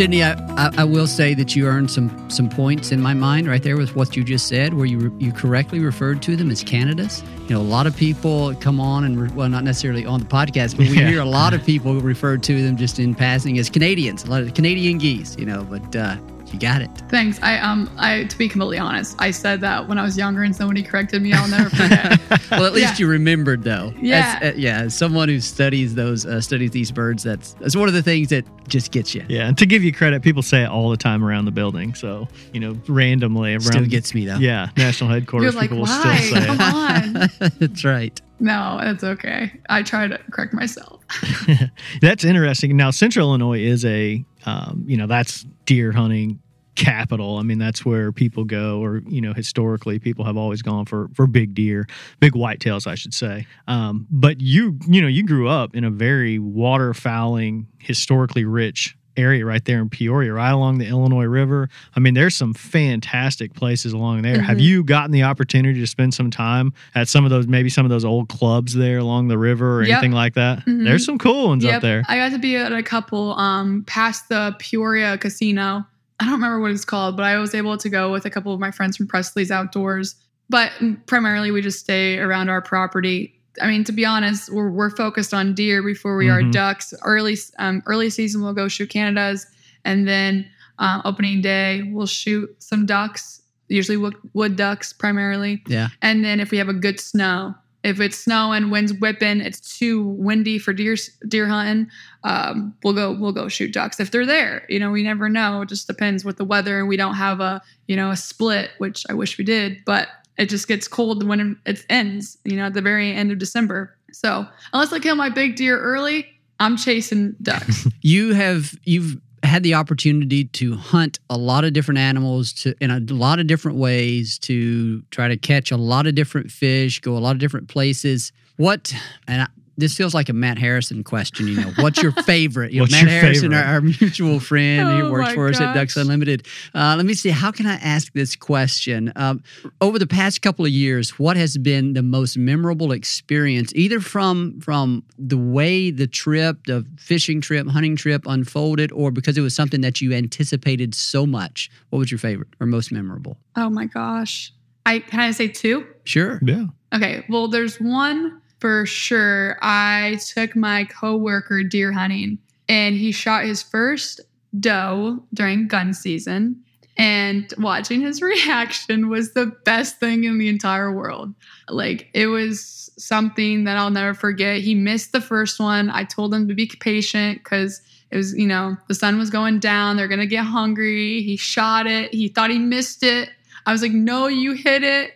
Sydnie, 0.00 0.24
I, 0.24 0.32
I, 0.56 0.70
I, 0.78 0.84
will 0.84 1.06
say 1.06 1.34
that 1.34 1.54
you 1.54 1.66
earned 1.66 1.90
some 1.90 2.30
some 2.30 2.48
points 2.48 2.90
in 2.90 3.02
my 3.02 3.12
mind 3.12 3.46
right 3.46 3.62
there 3.62 3.76
with 3.76 3.94
what 3.94 4.16
you 4.16 4.24
just 4.24 4.48
said, 4.48 4.72
where 4.72 4.86
you 4.86 4.98
re, 4.98 5.26
you 5.26 5.30
correctly 5.30 5.78
referred 5.78 6.22
to 6.22 6.36
them 6.36 6.50
as 6.50 6.64
Canadas. 6.64 7.22
You 7.42 7.50
know, 7.50 7.60
a 7.60 7.70
lot 7.76 7.86
of 7.86 7.94
people 7.94 8.54
come 8.54 8.80
on 8.80 9.04
and 9.04 9.20
re, 9.20 9.28
well, 9.34 9.50
not 9.50 9.62
necessarily 9.62 10.06
on 10.06 10.20
the 10.20 10.24
podcast, 10.24 10.78
but 10.78 10.88
we 10.88 10.98
yeah. 10.98 11.06
hear 11.06 11.20
a 11.20 11.26
lot 11.26 11.52
of 11.52 11.62
people 11.66 12.00
refer 12.00 12.38
to 12.38 12.62
them 12.62 12.78
just 12.78 12.98
in 12.98 13.14
passing 13.14 13.58
as 13.58 13.68
Canadians, 13.68 14.24
a 14.24 14.30
lot 14.30 14.40
of 14.40 14.54
Canadian 14.54 14.96
geese. 14.96 15.36
You 15.38 15.44
know, 15.44 15.64
but 15.64 15.94
uh, 15.94 16.16
you 16.52 16.58
got 16.58 16.82
it. 16.82 16.90
Thanks. 17.08 17.40
I 17.42 17.58
um 17.58 17.90
I 17.96 18.24
to 18.24 18.38
be 18.38 18.48
completely 18.48 18.78
honest, 18.78 19.16
I 19.18 19.30
said 19.30 19.60
that 19.60 19.88
when 19.88 19.98
I 19.98 20.02
was 20.02 20.16
younger 20.16 20.42
and 20.42 20.54
somebody 20.54 20.82
corrected 20.82 21.22
me. 21.22 21.32
I'll 21.32 21.48
never 21.48 21.70
forget. 21.70 22.20
well, 22.50 22.64
at 22.64 22.72
least 22.72 22.98
yeah. 22.98 23.04
you 23.04 23.06
remembered 23.08 23.62
though. 23.62 23.92
Yeah. 24.00 24.38
As, 24.40 24.54
uh, 24.54 24.56
yeah. 24.56 24.80
As 24.82 24.94
someone 24.94 25.28
who 25.28 25.40
studies 25.40 25.94
those 25.94 26.26
uh, 26.26 26.40
studies 26.40 26.70
these 26.70 26.90
birds, 26.90 27.22
that's 27.22 27.54
that's 27.54 27.76
one 27.76 27.88
of 27.88 27.94
the 27.94 28.02
things 28.02 28.28
that 28.28 28.44
just 28.68 28.92
gets 28.92 29.14
you. 29.14 29.24
Yeah. 29.28 29.48
And 29.48 29.58
to 29.58 29.66
give 29.66 29.82
you 29.82 29.92
credit, 29.92 30.22
people 30.22 30.42
say 30.42 30.62
it 30.62 30.68
all 30.68 30.90
the 30.90 30.96
time 30.96 31.24
around 31.24 31.44
the 31.44 31.50
building. 31.50 31.94
So 31.94 32.28
you 32.52 32.60
know, 32.60 32.76
randomly 32.88 33.52
around. 33.52 33.62
Still 33.62 33.86
gets 33.86 34.14
me 34.14 34.26
though. 34.26 34.36
Yeah. 34.36 34.70
National 34.76 35.10
headquarters. 35.10 35.52
You're 35.52 35.60
like, 35.60 35.70
people 35.70 35.84
why? 35.84 36.14
will 36.14 36.18
still 36.18 36.40
say 36.40 36.46
Come 36.46 36.60
on. 36.60 37.28
that's 37.58 37.84
right. 37.84 38.20
No, 38.40 38.78
it's 38.82 39.04
okay. 39.04 39.52
I 39.68 39.82
try 39.82 40.08
to 40.08 40.18
correct 40.30 40.54
myself. 40.54 41.02
that's 42.00 42.24
interesting. 42.24 42.74
Now, 42.76 42.90
Central 42.90 43.28
Illinois 43.28 43.60
is 43.60 43.84
a, 43.84 44.24
um, 44.46 44.84
you 44.86 44.96
know, 44.96 45.06
that's 45.06 45.46
deer 45.66 45.92
hunting 45.92 46.40
capital. 46.74 47.36
I 47.36 47.42
mean, 47.42 47.58
that's 47.58 47.84
where 47.84 48.12
people 48.12 48.44
go, 48.44 48.82
or 48.82 49.02
you 49.06 49.20
know, 49.20 49.34
historically, 49.34 49.98
people 49.98 50.24
have 50.24 50.36
always 50.36 50.62
gone 50.62 50.86
for 50.86 51.08
for 51.14 51.26
big 51.26 51.54
deer, 51.54 51.86
big 52.20 52.32
whitetails, 52.32 52.86
I 52.86 52.94
should 52.94 53.14
say. 53.14 53.46
Um, 53.68 54.06
but 54.10 54.40
you, 54.40 54.78
you 54.88 55.02
know, 55.02 55.08
you 55.08 55.24
grew 55.24 55.48
up 55.48 55.74
in 55.74 55.84
a 55.84 55.90
very 55.90 56.38
waterfowling, 56.38 57.66
historically 57.78 58.44
rich 58.44 58.96
area 59.20 59.44
right 59.44 59.64
there 59.64 59.80
in 59.80 59.88
Peoria, 59.88 60.32
right 60.32 60.50
along 60.50 60.78
the 60.78 60.86
Illinois 60.86 61.24
River. 61.24 61.68
I 61.94 62.00
mean, 62.00 62.14
there's 62.14 62.34
some 62.34 62.54
fantastic 62.54 63.54
places 63.54 63.92
along 63.92 64.22
there. 64.22 64.36
Mm-hmm. 64.36 64.44
Have 64.44 64.60
you 64.60 64.82
gotten 64.82 65.10
the 65.10 65.22
opportunity 65.22 65.78
to 65.80 65.86
spend 65.86 66.14
some 66.14 66.30
time 66.30 66.72
at 66.94 67.08
some 67.08 67.24
of 67.24 67.30
those, 67.30 67.46
maybe 67.46 67.68
some 67.68 67.84
of 67.84 67.90
those 67.90 68.04
old 68.04 68.28
clubs 68.28 68.74
there 68.74 68.98
along 68.98 69.28
the 69.28 69.38
river 69.38 69.78
or 69.78 69.82
yep. 69.82 69.98
anything 69.98 70.12
like 70.12 70.34
that? 70.34 70.60
Mm-hmm. 70.60 70.84
There's 70.84 71.04
some 71.04 71.18
cool 71.18 71.48
ones 71.48 71.64
yep. 71.64 71.76
up 71.76 71.82
there. 71.82 72.02
I 72.08 72.16
got 72.16 72.32
to 72.32 72.38
be 72.38 72.56
at 72.56 72.72
a 72.72 72.82
couple 72.82 73.32
um, 73.34 73.84
past 73.86 74.28
the 74.28 74.56
Peoria 74.58 75.18
Casino. 75.18 75.84
I 76.18 76.24
don't 76.24 76.34
remember 76.34 76.60
what 76.60 76.70
it's 76.70 76.84
called, 76.84 77.16
but 77.16 77.24
I 77.24 77.38
was 77.38 77.54
able 77.54 77.78
to 77.78 77.88
go 77.88 78.12
with 78.12 78.26
a 78.26 78.30
couple 78.30 78.52
of 78.52 78.60
my 78.60 78.70
friends 78.70 78.96
from 78.96 79.06
Presley's 79.06 79.50
Outdoors. 79.50 80.16
But 80.50 80.72
primarily, 81.06 81.50
we 81.50 81.62
just 81.62 81.78
stay 81.78 82.18
around 82.18 82.48
our 82.48 82.60
property. 82.60 83.39
I 83.60 83.66
mean, 83.68 83.84
to 83.84 83.92
be 83.92 84.04
honest, 84.04 84.52
we're, 84.52 84.70
we're 84.70 84.90
focused 84.90 85.34
on 85.34 85.54
deer 85.54 85.82
before 85.82 86.16
we 86.16 86.26
mm-hmm. 86.26 86.48
are 86.48 86.50
ducks. 86.50 86.94
Early 87.04 87.36
um, 87.58 87.82
early 87.86 88.10
season, 88.10 88.42
we'll 88.42 88.54
go 88.54 88.68
shoot 88.68 88.90
Canadas, 88.90 89.46
and 89.84 90.06
then 90.06 90.48
uh, 90.78 91.02
opening 91.04 91.40
day, 91.42 91.82
we'll 91.92 92.06
shoot 92.06 92.54
some 92.58 92.86
ducks. 92.86 93.42
Usually 93.68 93.96
wood, 93.96 94.16
wood 94.32 94.56
ducks 94.56 94.92
primarily. 94.92 95.62
Yeah. 95.68 95.88
And 96.02 96.24
then 96.24 96.40
if 96.40 96.50
we 96.50 96.58
have 96.58 96.68
a 96.68 96.74
good 96.74 96.98
snow, 96.98 97.54
if 97.82 98.00
it's 98.00 98.18
snowing, 98.18 98.70
winds 98.70 98.92
whipping, 98.94 99.40
it's 99.40 99.78
too 99.78 100.02
windy 100.02 100.58
for 100.58 100.72
deer 100.72 100.96
deer 101.28 101.46
hunting, 101.46 101.90
um, 102.24 102.74
we'll 102.82 102.94
go 102.94 103.12
we'll 103.12 103.32
go 103.32 103.48
shoot 103.48 103.72
ducks 103.72 104.00
if 104.00 104.10
they're 104.10 104.26
there. 104.26 104.66
You 104.68 104.78
know, 104.80 104.90
we 104.90 105.02
never 105.02 105.28
know. 105.28 105.62
It 105.62 105.68
just 105.68 105.86
depends 105.86 106.24
with 106.24 106.36
the 106.36 106.44
weather, 106.44 106.78
and 106.78 106.88
we 106.88 106.96
don't 106.96 107.14
have 107.14 107.40
a 107.40 107.62
you 107.86 107.96
know 107.96 108.10
a 108.10 108.16
split, 108.16 108.70
which 108.78 109.06
I 109.08 109.14
wish 109.14 109.38
we 109.38 109.44
did, 109.44 109.78
but 109.86 110.08
it 110.40 110.48
just 110.48 110.66
gets 110.66 110.88
cold 110.88 111.22
when 111.22 111.60
it 111.66 111.84
ends. 111.90 112.38
You 112.44 112.56
know, 112.56 112.64
at 112.64 112.74
the 112.74 112.82
very 112.82 113.14
end 113.14 113.30
of 113.30 113.38
December. 113.38 113.96
So 114.10 114.46
unless 114.72 114.92
I 114.92 114.98
kill 114.98 115.14
my 115.14 115.28
big 115.28 115.54
deer 115.54 115.78
early, 115.78 116.26
I'm 116.58 116.76
chasing 116.76 117.36
ducks. 117.42 117.86
you 118.00 118.32
have 118.32 118.74
you've 118.84 119.20
had 119.42 119.62
the 119.62 119.74
opportunity 119.74 120.44
to 120.44 120.74
hunt 120.76 121.18
a 121.28 121.36
lot 121.36 121.64
of 121.64 121.72
different 121.72 121.98
animals 121.98 122.52
to 122.54 122.74
in 122.80 122.90
a 122.90 123.00
lot 123.12 123.38
of 123.38 123.46
different 123.46 123.78
ways 123.78 124.38
to 124.40 125.02
try 125.10 125.28
to 125.28 125.36
catch 125.36 125.70
a 125.70 125.76
lot 125.76 126.06
of 126.06 126.14
different 126.14 126.50
fish, 126.50 127.00
go 127.00 127.16
a 127.16 127.20
lot 127.20 127.32
of 127.32 127.38
different 127.38 127.68
places. 127.68 128.32
What 128.56 128.94
and 129.28 129.42
I, 129.42 129.46
this 129.80 129.96
feels 129.96 130.14
like 130.14 130.28
a 130.28 130.32
Matt 130.32 130.58
Harrison 130.58 131.02
question. 131.02 131.48
You 131.48 131.56
know, 131.56 131.72
what's 131.78 132.02
your 132.02 132.12
favorite? 132.12 132.72
You 132.72 132.80
know, 132.80 132.86
Matt 132.90 133.08
Harrison, 133.08 133.52
our, 133.52 133.64
our, 133.64 133.80
mutual 133.80 134.40
friend, 134.40 134.88
oh 134.88 134.96
he 134.96 135.10
works 135.10 135.32
for 135.32 135.50
gosh. 135.50 135.56
us 135.56 135.60
at 135.60 135.74
Ducks 135.74 135.96
Unlimited. 135.96 136.46
Uh, 136.74 136.94
let 136.96 137.06
me 137.06 137.14
see. 137.14 137.30
How 137.30 137.50
can 137.50 137.66
I 137.66 137.74
ask 137.74 138.12
this 138.12 138.36
question? 138.36 139.12
Um, 139.16 139.42
over 139.80 139.98
the 139.98 140.06
past 140.06 140.42
couple 140.42 140.64
of 140.64 140.70
years, 140.70 141.18
what 141.18 141.36
has 141.36 141.56
been 141.56 141.94
the 141.94 142.02
most 142.02 142.36
memorable 142.36 142.92
experience, 142.92 143.72
either 143.74 144.00
from 144.00 144.60
from 144.60 145.02
the 145.18 145.38
way 145.38 145.90
the 145.90 146.06
trip, 146.06 146.64
the 146.66 146.86
fishing 146.98 147.40
trip, 147.40 147.66
hunting 147.66 147.96
trip 147.96 148.24
unfolded, 148.26 148.92
or 148.92 149.10
because 149.10 149.36
it 149.36 149.42
was 149.42 149.54
something 149.54 149.80
that 149.80 150.00
you 150.00 150.12
anticipated 150.12 150.94
so 150.94 151.26
much? 151.26 151.70
What 151.90 151.98
was 151.98 152.10
your 152.10 152.18
favorite 152.18 152.48
or 152.60 152.66
most 152.66 152.92
memorable? 152.92 153.38
Oh 153.56 153.70
my 153.70 153.86
gosh! 153.86 154.52
I 154.86 155.00
can 155.00 155.20
I 155.20 155.30
say 155.30 155.48
two? 155.48 155.86
Sure. 156.04 156.40
Yeah. 156.42 156.66
Okay. 156.92 157.24
Well, 157.28 157.48
there's 157.48 157.80
one 157.80 158.39
for 158.60 158.86
sure. 158.86 159.58
I 159.62 160.18
took 160.34 160.54
my 160.54 160.84
coworker 160.84 161.62
deer 161.62 161.92
hunting 161.92 162.38
and 162.68 162.94
he 162.94 163.10
shot 163.10 163.44
his 163.44 163.62
first 163.62 164.20
doe 164.58 165.22
during 165.34 165.68
gun 165.68 165.92
season. 165.94 166.62
And 166.96 167.52
watching 167.58 168.02
his 168.02 168.20
reaction 168.22 169.08
was 169.08 169.32
the 169.32 169.46
best 169.64 169.98
thing 169.98 170.24
in 170.24 170.38
the 170.38 170.48
entire 170.48 170.92
world. 170.92 171.34
Like, 171.68 172.08
it 172.12 172.26
was 172.26 172.90
something 172.98 173.64
that 173.64 173.78
I'll 173.78 173.90
never 173.90 174.12
forget. 174.12 174.60
He 174.60 174.74
missed 174.74 175.12
the 175.12 175.20
first 175.20 175.58
one. 175.58 175.88
I 175.88 176.04
told 176.04 176.34
him 176.34 176.48
to 176.48 176.54
be 176.54 176.70
patient 176.80 177.38
because 177.38 177.80
it 178.10 178.16
was, 178.16 178.34
you 178.34 178.46
know, 178.46 178.76
the 178.88 178.94
sun 178.94 179.18
was 179.18 179.30
going 179.30 179.60
down. 179.60 179.96
They're 179.96 180.08
going 180.08 180.20
to 180.20 180.26
get 180.26 180.44
hungry. 180.44 181.22
He 181.22 181.36
shot 181.36 181.86
it. 181.86 182.12
He 182.12 182.28
thought 182.28 182.50
he 182.50 182.58
missed 182.58 183.02
it. 183.02 183.30
I 183.66 183.72
was 183.72 183.82
like, 183.82 183.92
no, 183.92 184.26
you 184.26 184.52
hit 184.52 184.82
it. 184.82 185.12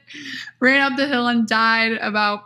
Ran 0.61 0.81
up 0.81 0.97
the 0.97 1.07
hill 1.07 1.27
and 1.27 1.47
died 1.47 1.93
about 2.01 2.45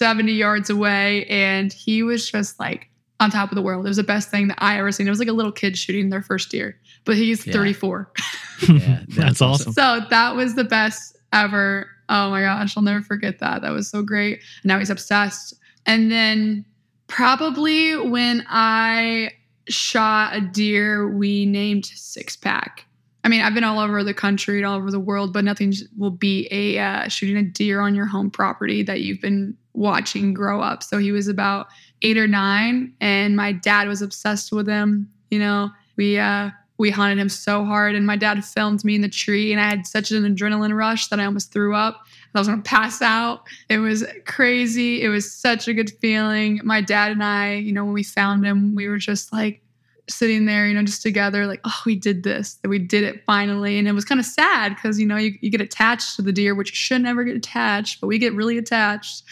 70 0.00 0.32
yards 0.32 0.70
away. 0.70 1.26
And 1.26 1.70
he 1.70 2.02
was 2.02 2.28
just 2.28 2.58
like 2.58 2.88
on 3.20 3.30
top 3.30 3.50
of 3.50 3.54
the 3.54 3.60
world. 3.60 3.84
It 3.84 3.88
was 3.88 3.98
the 3.98 4.02
best 4.02 4.30
thing 4.30 4.48
that 4.48 4.56
I 4.58 4.78
ever 4.78 4.90
seen. 4.90 5.06
It 5.06 5.10
was 5.10 5.18
like 5.18 5.28
a 5.28 5.32
little 5.32 5.52
kid 5.52 5.76
shooting 5.76 6.08
their 6.08 6.22
first 6.22 6.50
deer, 6.50 6.74
but 7.04 7.16
he's 7.16 7.46
yeah. 7.46 7.52
34. 7.52 8.10
yeah, 8.68 9.02
that's 9.08 9.42
awesome. 9.42 9.74
So 9.74 10.00
that 10.08 10.34
was 10.34 10.54
the 10.54 10.64
best 10.64 11.18
ever. 11.34 11.86
Oh 12.08 12.30
my 12.30 12.40
gosh, 12.40 12.78
I'll 12.78 12.82
never 12.82 13.02
forget 13.02 13.40
that. 13.40 13.60
That 13.60 13.72
was 13.72 13.90
so 13.90 14.02
great. 14.02 14.40
now 14.64 14.78
he's 14.78 14.88
obsessed. 14.88 15.54
And 15.84 16.10
then 16.10 16.64
probably 17.06 17.94
when 17.98 18.42
I 18.48 19.32
shot 19.68 20.34
a 20.34 20.40
deer, 20.40 21.14
we 21.14 21.44
named 21.44 21.84
Six 21.84 22.36
Pack. 22.36 22.86
I 23.22 23.28
mean, 23.28 23.42
I've 23.42 23.52
been 23.52 23.64
all 23.64 23.80
over 23.80 24.02
the 24.02 24.14
country 24.14 24.56
and 24.56 24.66
all 24.66 24.78
over 24.78 24.90
the 24.90 24.98
world, 24.98 25.34
but 25.34 25.44
nothing 25.44 25.74
will 25.98 26.10
be 26.10 26.48
a 26.50 26.78
uh, 26.78 27.08
shooting 27.08 27.36
a 27.36 27.42
deer 27.42 27.80
on 27.80 27.94
your 27.94 28.06
home 28.06 28.30
property 28.30 28.82
that 28.84 29.02
you've 29.02 29.20
been 29.20 29.58
watching 29.72 30.34
grow 30.34 30.60
up. 30.60 30.82
So 30.82 30.98
he 30.98 31.12
was 31.12 31.28
about 31.28 31.66
eight 32.02 32.18
or 32.18 32.26
nine, 32.26 32.94
and 33.00 33.36
my 33.36 33.52
dad 33.52 33.88
was 33.88 34.02
obsessed 34.02 34.52
with 34.52 34.66
him. 34.66 35.08
You 35.30 35.38
know, 35.38 35.70
we 35.96 36.18
uh, 36.18 36.50
we 36.78 36.90
hunted 36.90 37.18
him 37.18 37.28
so 37.28 37.64
hard, 37.64 37.94
and 37.94 38.06
my 38.06 38.16
dad 38.16 38.44
filmed 38.44 38.84
me 38.84 38.94
in 38.94 39.02
the 39.02 39.08
tree, 39.08 39.52
and 39.52 39.60
I 39.60 39.68
had 39.68 39.86
such 39.86 40.10
an 40.10 40.24
adrenaline 40.24 40.76
rush 40.76 41.08
that 41.08 41.20
I 41.20 41.24
almost 41.24 41.52
threw 41.52 41.74
up. 41.74 42.00
I 42.34 42.38
was 42.38 42.48
gonna 42.48 42.62
pass 42.62 43.02
out. 43.02 43.42
It 43.68 43.78
was 43.78 44.04
crazy. 44.24 45.02
It 45.02 45.08
was 45.08 45.30
such 45.30 45.68
a 45.68 45.74
good 45.74 45.90
feeling. 46.00 46.60
My 46.64 46.80
dad 46.80 47.12
and 47.12 47.22
I, 47.22 47.54
you 47.54 47.72
know, 47.72 47.84
when 47.84 47.94
we 47.94 48.02
found 48.02 48.44
him, 48.44 48.74
we 48.74 48.88
were 48.88 48.98
just 48.98 49.32
like 49.32 49.62
sitting 50.10 50.46
there, 50.46 50.66
you 50.66 50.74
know, 50.74 50.82
just 50.82 51.02
together, 51.02 51.46
like, 51.46 51.60
oh, 51.64 51.80
we 51.86 51.96
did 51.96 52.22
this, 52.22 52.58
we 52.64 52.78
did 52.78 53.04
it 53.04 53.22
finally. 53.26 53.78
And 53.78 53.88
it 53.88 53.92
was 53.92 54.04
kind 54.04 54.20
of 54.20 54.26
sad 54.26 54.74
because, 54.74 54.98
you 54.98 55.06
know, 55.06 55.16
you, 55.16 55.32
you 55.40 55.50
get 55.50 55.60
attached 55.60 56.16
to 56.16 56.22
the 56.22 56.32
deer, 56.32 56.54
which 56.54 56.70
you 56.70 56.76
should 56.76 57.02
never 57.02 57.24
get 57.24 57.36
attached, 57.36 58.00
but 58.00 58.06
we 58.06 58.18
get 58.18 58.34
really 58.34 58.58
attached. 58.58 59.22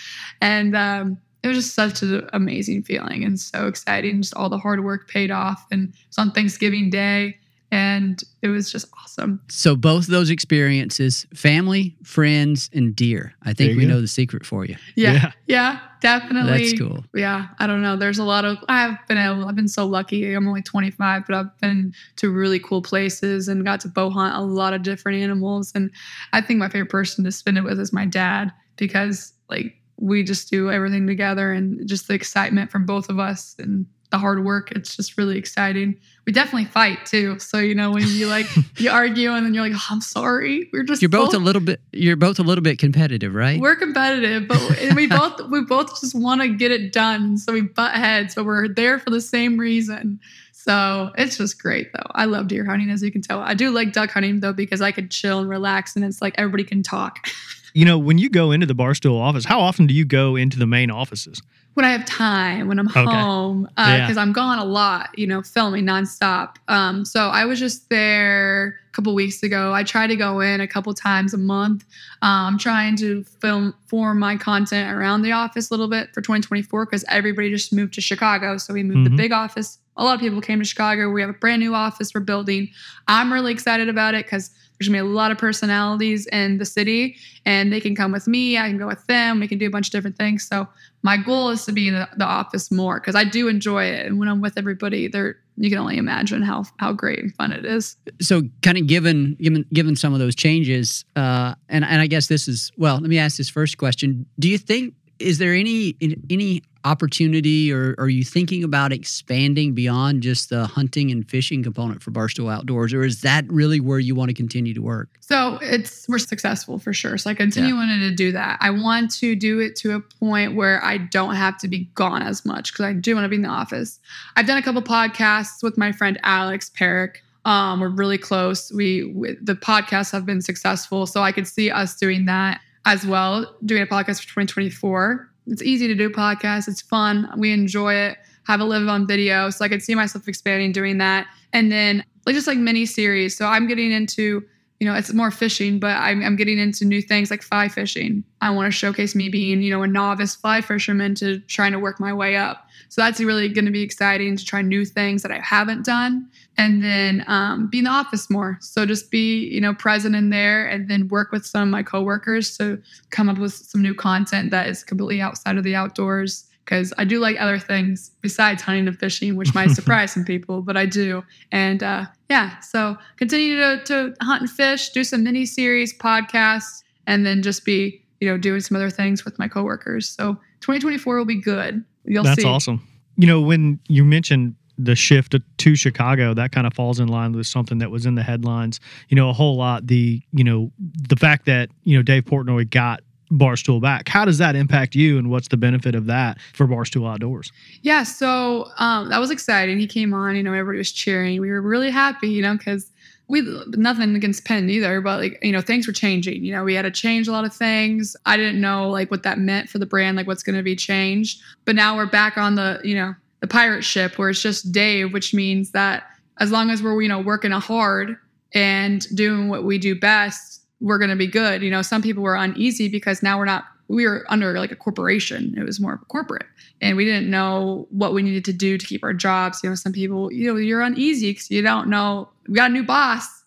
And 0.40 0.76
um, 0.76 1.18
it 1.42 1.48
was 1.48 1.56
just 1.56 1.74
such 1.74 2.02
an 2.02 2.28
amazing 2.32 2.82
feeling 2.82 3.24
and 3.24 3.38
so 3.38 3.66
exciting. 3.66 4.22
Just 4.22 4.34
all 4.34 4.48
the 4.48 4.58
hard 4.58 4.84
work 4.84 5.08
paid 5.08 5.30
off. 5.30 5.66
And 5.70 5.88
it 5.88 5.94
was 6.08 6.18
on 6.18 6.32
Thanksgiving 6.32 6.90
Day. 6.90 7.38
And 7.70 8.22
it 8.40 8.48
was 8.48 8.72
just 8.72 8.86
awesome. 9.02 9.40
So 9.48 9.76
both 9.76 10.06
those 10.06 10.30
experiences, 10.30 11.26
family, 11.34 11.96
friends, 12.02 12.70
and 12.72 12.94
deer. 12.96 13.34
I 13.42 13.52
think 13.52 13.76
we 13.76 13.82
go. 13.82 13.88
know 13.88 14.00
the 14.00 14.08
secret 14.08 14.46
for 14.46 14.64
you. 14.64 14.76
Yeah, 14.94 15.12
yeah, 15.12 15.32
yeah, 15.46 15.80
definitely. 16.00 16.70
That's 16.70 16.78
cool. 16.78 17.04
Yeah, 17.14 17.48
I 17.58 17.66
don't 17.66 17.82
know. 17.82 17.96
There's 17.96 18.18
a 18.18 18.24
lot 18.24 18.44
of 18.44 18.58
I've 18.68 18.96
been 19.06 19.18
able 19.18 19.46
I've 19.46 19.56
been 19.56 19.68
so 19.68 19.86
lucky. 19.86 20.32
I'm 20.32 20.48
only 20.48 20.62
25, 20.62 21.24
but 21.26 21.36
I've 21.36 21.58
been 21.60 21.92
to 22.16 22.30
really 22.30 22.58
cool 22.58 22.82
places 22.82 23.48
and 23.48 23.64
got 23.64 23.80
to 23.80 23.88
bow 23.88 24.10
hunt 24.10 24.34
a 24.34 24.40
lot 24.40 24.72
of 24.72 24.82
different 24.82 25.18
animals. 25.18 25.72
And 25.74 25.90
I 26.32 26.40
think 26.40 26.58
my 26.58 26.68
favorite 26.68 26.90
person 26.90 27.24
to 27.24 27.32
spend 27.32 27.58
it 27.58 27.64
with 27.64 27.78
is 27.78 27.92
my 27.92 28.06
dad 28.06 28.52
because 28.76 29.32
like 29.50 29.74
we 30.00 30.22
just 30.22 30.50
do 30.50 30.70
everything 30.70 31.06
together 31.06 31.52
and 31.52 31.86
just 31.88 32.08
the 32.08 32.14
excitement 32.14 32.70
from 32.70 32.86
both 32.86 33.08
of 33.08 33.18
us 33.18 33.56
and 33.58 33.84
the 34.10 34.18
hard 34.18 34.44
work. 34.44 34.72
It's 34.72 34.96
just 34.96 35.18
really 35.18 35.36
exciting. 35.36 35.98
We 36.26 36.32
definitely 36.32 36.66
fight 36.66 37.04
too. 37.04 37.38
So 37.38 37.58
you 37.58 37.74
know 37.74 37.90
when 37.90 38.06
you 38.06 38.26
like 38.26 38.46
you 38.78 38.90
argue 38.90 39.32
and 39.32 39.44
then 39.44 39.54
you're 39.54 39.62
like, 39.62 39.76
oh, 39.76 39.86
I'm 39.90 40.00
sorry. 40.00 40.68
We're 40.72 40.82
just 40.82 41.02
you're 41.02 41.08
both, 41.08 41.32
both, 41.32 41.40
a 41.40 41.44
little 41.44 41.60
bit 41.60 41.80
you're 41.92 42.16
both 42.16 42.38
a 42.38 42.42
little 42.42 42.62
bit 42.62 42.78
competitive, 42.78 43.34
right? 43.34 43.60
We're 43.60 43.76
competitive, 43.76 44.48
but 44.48 44.94
we 44.94 45.06
both 45.08 45.40
we 45.50 45.62
both 45.62 46.00
just 46.00 46.14
want 46.14 46.40
to 46.40 46.48
get 46.48 46.70
it 46.70 46.92
done. 46.92 47.36
So 47.38 47.52
we 47.52 47.62
butt 47.62 47.94
heads, 47.94 48.34
but 48.34 48.44
we're 48.44 48.68
there 48.68 48.98
for 48.98 49.10
the 49.10 49.20
same 49.20 49.58
reason. 49.58 50.20
So 50.52 51.12
it's 51.16 51.38
just 51.38 51.62
great 51.62 51.92
though. 51.92 52.10
I 52.12 52.24
love 52.26 52.48
deer 52.48 52.64
hunting, 52.64 52.90
as 52.90 53.02
you 53.02 53.10
can 53.10 53.22
tell. 53.22 53.40
I 53.40 53.54
do 53.54 53.70
like 53.70 53.92
duck 53.92 54.10
hunting 54.10 54.40
though 54.40 54.52
because 54.52 54.80
I 54.80 54.92
could 54.92 55.10
chill 55.10 55.38
and 55.38 55.48
relax, 55.48 55.96
and 55.96 56.04
it's 56.04 56.20
like 56.20 56.34
everybody 56.36 56.64
can 56.64 56.82
talk. 56.82 57.26
you 57.72 57.84
know, 57.84 57.98
when 57.98 58.18
you 58.18 58.28
go 58.28 58.50
into 58.50 58.66
the 58.66 58.74
Barstool 58.74 59.20
office, 59.20 59.44
how 59.44 59.60
often 59.60 59.86
do 59.86 59.94
you 59.94 60.04
go 60.04 60.36
into 60.36 60.58
the 60.58 60.66
main 60.66 60.90
offices? 60.90 61.40
When 61.78 61.84
I 61.84 61.92
have 61.92 62.04
time, 62.06 62.66
when 62.66 62.80
I'm 62.80 62.88
okay. 62.88 63.04
home, 63.04 63.62
because 63.76 64.10
uh, 64.10 64.12
yeah. 64.14 64.20
I'm 64.20 64.32
gone 64.32 64.58
a 64.58 64.64
lot, 64.64 65.16
you 65.16 65.28
know, 65.28 65.42
filming 65.42 65.86
nonstop. 65.86 66.56
Um, 66.66 67.04
so 67.04 67.28
I 67.28 67.44
was 67.44 67.60
just 67.60 67.88
there 67.88 68.80
a 68.90 68.92
couple 68.96 69.14
weeks 69.14 69.44
ago. 69.44 69.72
I 69.72 69.84
try 69.84 70.08
to 70.08 70.16
go 70.16 70.40
in 70.40 70.60
a 70.60 70.66
couple 70.66 70.92
times 70.92 71.34
a 71.34 71.38
month. 71.38 71.84
Um, 72.20 72.58
trying 72.58 72.96
to 72.96 73.22
film 73.22 73.74
form 73.86 74.18
my 74.18 74.36
content 74.36 74.92
around 74.92 75.22
the 75.22 75.30
office 75.30 75.70
a 75.70 75.72
little 75.72 75.86
bit 75.86 76.12
for 76.12 76.20
2024 76.20 76.84
because 76.84 77.04
everybody 77.08 77.48
just 77.48 77.72
moved 77.72 77.94
to 77.94 78.00
Chicago. 78.00 78.58
So 78.58 78.74
we 78.74 78.82
moved 78.82 79.06
mm-hmm. 79.06 79.16
the 79.16 79.22
big 79.22 79.30
office. 79.30 79.78
A 79.96 80.02
lot 80.02 80.14
of 80.14 80.20
people 80.20 80.40
came 80.40 80.58
to 80.58 80.64
Chicago. 80.64 81.08
We 81.12 81.20
have 81.20 81.30
a 81.30 81.34
brand 81.34 81.60
new 81.60 81.76
office 81.76 82.12
we're 82.12 82.22
building. 82.22 82.70
I'm 83.06 83.32
really 83.32 83.52
excited 83.52 83.88
about 83.88 84.14
it 84.14 84.26
because 84.26 84.50
there's 84.78 84.88
gonna 84.88 85.02
be 85.02 85.08
a 85.08 85.12
lot 85.12 85.30
of 85.30 85.38
personalities 85.38 86.26
in 86.26 86.58
the 86.58 86.64
city, 86.64 87.16
and 87.44 87.72
they 87.72 87.80
can 87.80 87.96
come 87.96 88.12
with 88.12 88.26
me. 88.26 88.58
I 88.58 88.68
can 88.68 88.78
go 88.78 88.86
with 88.86 89.04
them. 89.06 89.40
We 89.40 89.48
can 89.48 89.58
do 89.58 89.66
a 89.66 89.70
bunch 89.70 89.88
of 89.88 89.92
different 89.92 90.16
things. 90.16 90.46
So 90.46 90.68
my 91.02 91.16
goal 91.16 91.50
is 91.50 91.64
to 91.66 91.72
be 91.72 91.88
in 91.88 91.94
the, 91.94 92.24
office 92.24 92.70
more 92.70 93.00
because 93.00 93.14
I 93.14 93.24
do 93.24 93.48
enjoy 93.48 93.84
it, 93.84 94.06
and 94.06 94.18
when 94.18 94.28
I'm 94.28 94.40
with 94.40 94.58
everybody, 94.58 95.08
there 95.08 95.36
you 95.56 95.70
can 95.70 95.78
only 95.78 95.96
imagine 95.96 96.42
how 96.42 96.64
how 96.78 96.92
great 96.92 97.18
and 97.20 97.34
fun 97.34 97.52
it 97.52 97.64
is. 97.64 97.96
So, 98.20 98.42
kind 98.62 98.78
of 98.78 98.86
given 98.86 99.36
given 99.40 99.64
given 99.72 99.96
some 99.96 100.12
of 100.12 100.18
those 100.18 100.34
changes, 100.34 101.04
uh, 101.16 101.54
and 101.68 101.84
and 101.84 102.00
I 102.00 102.06
guess 102.06 102.26
this 102.26 102.48
is 102.48 102.72
well. 102.76 102.96
Let 102.96 103.08
me 103.08 103.18
ask 103.18 103.36
this 103.36 103.48
first 103.48 103.78
question: 103.78 104.26
Do 104.38 104.48
you 104.48 104.58
think 104.58 104.94
is 105.18 105.38
there 105.38 105.54
any 105.54 105.96
any 106.30 106.62
opportunity 106.88 107.70
or 107.72 107.94
are 107.98 108.08
you 108.08 108.24
thinking 108.24 108.64
about 108.64 108.92
expanding 108.92 109.74
beyond 109.74 110.22
just 110.22 110.48
the 110.48 110.66
hunting 110.66 111.10
and 111.10 111.28
fishing 111.28 111.62
component 111.62 112.02
for 112.02 112.10
Barstool 112.10 112.52
Outdoors 112.52 112.94
or 112.94 113.04
is 113.04 113.20
that 113.20 113.44
really 113.48 113.78
where 113.78 113.98
you 113.98 114.14
want 114.14 114.30
to 114.30 114.34
continue 114.34 114.72
to 114.72 114.80
work? 114.80 115.10
So 115.20 115.58
it's 115.60 116.08
we're 116.08 116.18
successful 116.18 116.78
for 116.78 116.94
sure. 116.94 117.18
So 117.18 117.28
I 117.28 117.34
continue 117.34 117.74
yeah. 117.74 117.80
wanting 117.80 118.00
to 118.00 118.14
do 118.14 118.32
that. 118.32 118.58
I 118.60 118.70
want 118.70 119.10
to 119.16 119.36
do 119.36 119.60
it 119.60 119.76
to 119.76 119.94
a 119.94 120.00
point 120.00 120.56
where 120.56 120.82
I 120.82 120.96
don't 120.96 121.34
have 121.34 121.58
to 121.58 121.68
be 121.68 121.90
gone 121.94 122.22
as 122.22 122.46
much 122.46 122.72
because 122.72 122.86
I 122.86 122.94
do 122.94 123.14
want 123.14 123.26
to 123.26 123.28
be 123.28 123.36
in 123.36 123.42
the 123.42 123.48
office. 123.48 124.00
I've 124.36 124.46
done 124.46 124.56
a 124.56 124.62
couple 124.62 124.80
podcasts 124.82 125.62
with 125.62 125.76
my 125.76 125.92
friend 125.92 126.18
Alex 126.22 126.70
Perick. 126.70 127.22
Um, 127.44 127.80
we're 127.80 127.88
really 127.88 128.18
close. 128.18 128.72
We, 128.72 129.04
we 129.04 129.36
the 129.40 129.54
podcasts 129.54 130.12
have 130.12 130.26
been 130.26 130.42
successful, 130.42 131.06
so 131.06 131.22
I 131.22 131.32
could 131.32 131.46
see 131.46 131.70
us 131.70 131.96
doing 131.96 132.26
that 132.26 132.60
as 132.84 133.06
well, 133.06 133.54
doing 133.64 133.82
a 133.82 133.86
podcast 133.86 134.20
for 134.20 134.28
2024. 134.28 135.30
It's 135.48 135.62
easy 135.62 135.86
to 135.88 135.94
do 135.94 136.10
podcasts. 136.10 136.68
It's 136.68 136.82
fun. 136.82 137.30
We 137.36 137.52
enjoy 137.52 137.94
it. 137.94 138.18
Have 138.46 138.60
a 138.60 138.64
live 138.64 138.88
on 138.88 139.06
video. 139.06 139.50
So 139.50 139.64
I 139.64 139.68
could 139.68 139.82
see 139.82 139.94
myself 139.94 140.28
expanding 140.28 140.72
doing 140.72 140.98
that. 140.98 141.26
And 141.52 141.70
then 141.72 142.04
like 142.26 142.34
just 142.34 142.46
like 142.46 142.58
mini 142.58 142.86
series. 142.86 143.36
So 143.36 143.46
I'm 143.46 143.66
getting 143.66 143.90
into, 143.90 144.44
you 144.80 144.86
know, 144.86 144.94
it's 144.94 145.12
more 145.12 145.30
fishing, 145.30 145.78
but 145.78 145.96
I'm, 145.96 146.22
I'm 146.22 146.36
getting 146.36 146.58
into 146.58 146.84
new 146.84 147.02
things 147.02 147.30
like 147.30 147.42
fly 147.42 147.68
fishing. 147.68 148.24
I 148.40 148.50
want 148.50 148.66
to 148.66 148.70
showcase 148.70 149.14
me 149.14 149.28
being, 149.28 149.62
you 149.62 149.70
know, 149.70 149.82
a 149.82 149.86
novice 149.86 150.34
fly 150.34 150.60
fisherman 150.60 151.14
to 151.16 151.40
trying 151.40 151.72
to 151.72 151.78
work 151.78 151.98
my 151.98 152.12
way 152.12 152.36
up. 152.36 152.68
So 152.90 153.02
that's 153.02 153.20
really 153.20 153.48
going 153.48 153.64
to 153.64 153.70
be 153.70 153.82
exciting 153.82 154.36
to 154.36 154.44
try 154.44 154.62
new 154.62 154.84
things 154.84 155.22
that 155.22 155.32
I 155.32 155.40
haven't 155.40 155.84
done. 155.84 156.28
And 156.58 156.82
then 156.82 157.24
um, 157.28 157.68
be 157.68 157.78
in 157.78 157.84
the 157.84 157.90
office 157.90 158.28
more. 158.28 158.58
So 158.60 158.84
just 158.84 159.12
be, 159.12 159.48
you 159.48 159.60
know, 159.60 159.72
present 159.72 160.16
in 160.16 160.30
there 160.30 160.66
and 160.66 160.90
then 160.90 161.06
work 161.06 161.30
with 161.30 161.46
some 161.46 161.62
of 161.62 161.68
my 161.68 161.84
coworkers 161.84 162.58
to 162.58 162.82
come 163.10 163.28
up 163.28 163.38
with 163.38 163.54
some 163.54 163.80
new 163.80 163.94
content 163.94 164.50
that 164.50 164.68
is 164.68 164.82
completely 164.82 165.20
outside 165.20 165.56
of 165.56 165.62
the 165.62 165.76
outdoors. 165.76 166.44
Because 166.64 166.92
I 166.98 167.04
do 167.04 167.20
like 167.20 167.40
other 167.40 167.60
things 167.60 168.10
besides 168.20 168.60
hunting 168.60 168.88
and 168.88 168.98
fishing, 168.98 169.36
which 169.36 169.54
might 169.54 169.70
surprise 169.78 170.12
some 170.12 170.24
people, 170.24 170.60
but 170.60 170.76
I 170.76 170.84
do. 170.84 171.24
And 171.52 171.82
uh, 171.82 172.06
yeah, 172.28 172.58
so 172.58 172.98
continue 173.16 173.56
to, 173.56 173.82
to 173.84 174.14
hunt 174.20 174.42
and 174.42 174.50
fish, 174.50 174.90
do 174.90 175.04
some 175.04 175.22
mini 175.22 175.46
series, 175.46 175.96
podcasts, 175.96 176.82
and 177.06 177.24
then 177.24 177.40
just 177.40 177.64
be, 177.64 178.04
you 178.20 178.28
know, 178.28 178.36
doing 178.36 178.60
some 178.60 178.76
other 178.76 178.90
things 178.90 179.24
with 179.24 179.38
my 179.38 179.46
coworkers. 179.46 180.08
So 180.08 180.34
2024 180.60 181.16
will 181.16 181.24
be 181.24 181.40
good. 181.40 181.84
You'll 182.04 182.24
That's 182.24 182.36
see. 182.36 182.42
That's 182.42 182.52
awesome. 182.52 182.86
You 183.16 183.28
know, 183.28 183.40
when 183.40 183.78
you 183.88 184.04
mentioned 184.04 184.56
the 184.78 184.94
shift 184.94 185.34
to 185.58 185.76
Chicago, 185.76 186.34
that 186.34 186.52
kind 186.52 186.66
of 186.66 186.72
falls 186.72 187.00
in 187.00 187.08
line 187.08 187.32
with 187.32 187.46
something 187.46 187.78
that 187.78 187.90
was 187.90 188.06
in 188.06 188.14
the 188.14 188.22
headlines. 188.22 188.80
You 189.08 189.16
know, 189.16 189.28
a 189.28 189.32
whole 189.32 189.56
lot. 189.56 189.86
The 189.86 190.22
you 190.32 190.44
know 190.44 190.70
the 190.78 191.16
fact 191.16 191.46
that 191.46 191.70
you 191.84 191.96
know 191.96 192.02
Dave 192.02 192.24
Portnoy 192.24 192.70
got 192.70 193.00
Barstool 193.30 193.80
back. 193.80 194.08
How 194.08 194.24
does 194.24 194.38
that 194.38 194.56
impact 194.56 194.94
you, 194.94 195.18
and 195.18 195.30
what's 195.30 195.48
the 195.48 195.56
benefit 195.56 195.94
of 195.94 196.06
that 196.06 196.38
for 196.54 196.66
Barstool 196.66 197.10
Outdoors? 197.10 197.52
Yeah, 197.82 198.04
so 198.04 198.70
um, 198.78 199.10
that 199.10 199.18
was 199.18 199.30
exciting. 199.30 199.78
He 199.78 199.86
came 199.86 200.14
on. 200.14 200.36
You 200.36 200.42
know, 200.42 200.52
everybody 200.52 200.78
was 200.78 200.92
cheering. 200.92 201.40
We 201.40 201.50
were 201.50 201.60
really 201.60 201.90
happy. 201.90 202.28
You 202.28 202.42
know, 202.42 202.56
because 202.56 202.90
we 203.28 203.42
nothing 203.68 204.16
against 204.16 204.44
Penn 204.44 204.70
either, 204.70 205.00
but 205.00 205.20
like 205.20 205.38
you 205.42 205.52
know 205.52 205.60
things 205.60 205.86
were 205.86 205.92
changing. 205.92 206.42
You 206.42 206.52
know 206.52 206.64
we 206.64 206.74
had 206.74 206.82
to 206.82 206.90
change 206.90 207.28
a 207.28 207.32
lot 207.32 207.44
of 207.44 207.54
things. 207.54 208.16
I 208.24 208.36
didn't 208.36 208.60
know 208.60 208.88
like 208.88 209.10
what 209.10 209.22
that 209.24 209.38
meant 209.38 209.68
for 209.68 209.78
the 209.78 209.86
brand, 209.86 210.16
like 210.16 210.26
what's 210.26 210.42
going 210.42 210.56
to 210.56 210.62
be 210.62 210.76
changed. 210.76 211.42
But 211.64 211.76
now 211.76 211.96
we're 211.96 212.06
back 212.06 212.38
on 212.38 212.54
the 212.54 212.80
you 212.82 212.94
know 212.94 213.14
the 213.40 213.46
pirate 213.46 213.82
ship 213.82 214.18
where 214.18 214.30
it's 214.30 214.42
just 214.42 214.72
Dave, 214.72 215.12
which 215.12 215.34
means 215.34 215.70
that 215.72 216.04
as 216.38 216.50
long 216.50 216.70
as 216.70 216.82
we're 216.82 217.00
you 217.02 217.08
know 217.08 217.20
working 217.20 217.50
hard 217.50 218.16
and 218.54 219.06
doing 219.16 219.48
what 219.48 219.64
we 219.64 219.78
do 219.78 219.94
best, 219.98 220.62
we're 220.80 220.98
going 220.98 221.10
to 221.10 221.16
be 221.16 221.26
good. 221.26 221.62
You 221.62 221.70
know 221.70 221.82
some 221.82 222.02
people 222.02 222.22
were 222.22 222.36
uneasy 222.36 222.88
because 222.88 223.22
now 223.22 223.38
we're 223.38 223.44
not 223.44 223.64
we 223.88 224.06
were 224.06 224.26
under 224.28 224.58
like 224.58 224.70
a 224.70 224.76
corporation. 224.76 225.54
It 225.56 225.64
was 225.64 225.80
more 225.80 225.94
of 225.94 226.02
a 226.02 226.04
corporate, 226.06 226.46
and 226.80 226.96
we 226.96 227.04
didn't 227.04 227.30
know 227.30 227.86
what 227.90 228.12
we 228.12 228.22
needed 228.22 228.44
to 228.46 228.52
do 228.52 228.78
to 228.78 228.86
keep 228.86 229.02
our 229.02 229.14
jobs. 229.14 229.60
You 229.62 229.70
know, 229.70 229.74
some 229.74 229.92
people, 229.92 230.32
you 230.32 230.52
know, 230.52 230.58
you're 230.58 230.82
uneasy 230.82 231.32
because 231.32 231.50
you 231.50 231.62
don't 231.62 231.88
know. 231.88 232.28
We 232.46 232.54
got 232.54 232.70
a 232.70 232.74
new 232.74 232.84
boss, 232.84 233.37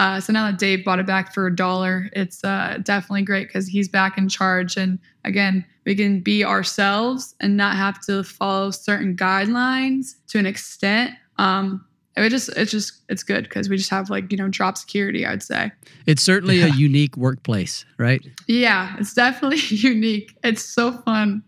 uh, 0.00 0.18
so 0.18 0.32
now 0.32 0.50
that 0.50 0.58
Dave 0.58 0.82
bought 0.82 0.98
it 0.98 1.04
back 1.04 1.34
for 1.34 1.46
a 1.46 1.54
dollar, 1.54 2.08
it's 2.14 2.42
uh, 2.42 2.78
definitely 2.82 3.20
great 3.20 3.48
because 3.48 3.68
he's 3.68 3.86
back 3.86 4.16
in 4.16 4.30
charge. 4.30 4.78
And 4.78 4.98
again, 5.26 5.62
we 5.84 5.94
can 5.94 6.20
be 6.20 6.42
ourselves 6.42 7.34
and 7.38 7.54
not 7.54 7.76
have 7.76 8.00
to 8.06 8.24
follow 8.24 8.70
certain 8.70 9.14
guidelines 9.14 10.14
to 10.28 10.38
an 10.38 10.46
extent. 10.46 11.12
Um, 11.36 11.84
it 12.16 12.30
just 12.30 12.48
it's 12.56 12.70
just 12.70 13.02
it's 13.10 13.22
good 13.22 13.44
because 13.44 13.68
we 13.68 13.76
just 13.76 13.90
have 13.90 14.08
like 14.08 14.32
you 14.32 14.36
know 14.36 14.48
job 14.48 14.76
security 14.76 15.24
i'd 15.24 15.42
say 15.42 15.70
it's 16.06 16.22
certainly 16.22 16.58
yeah. 16.58 16.66
a 16.66 16.74
unique 16.74 17.16
workplace 17.16 17.86
right 17.96 18.26
yeah 18.46 18.94
it's 18.98 19.14
definitely 19.14 19.58
unique 19.68 20.36
it's 20.44 20.62
so 20.62 20.92
fun 20.92 21.42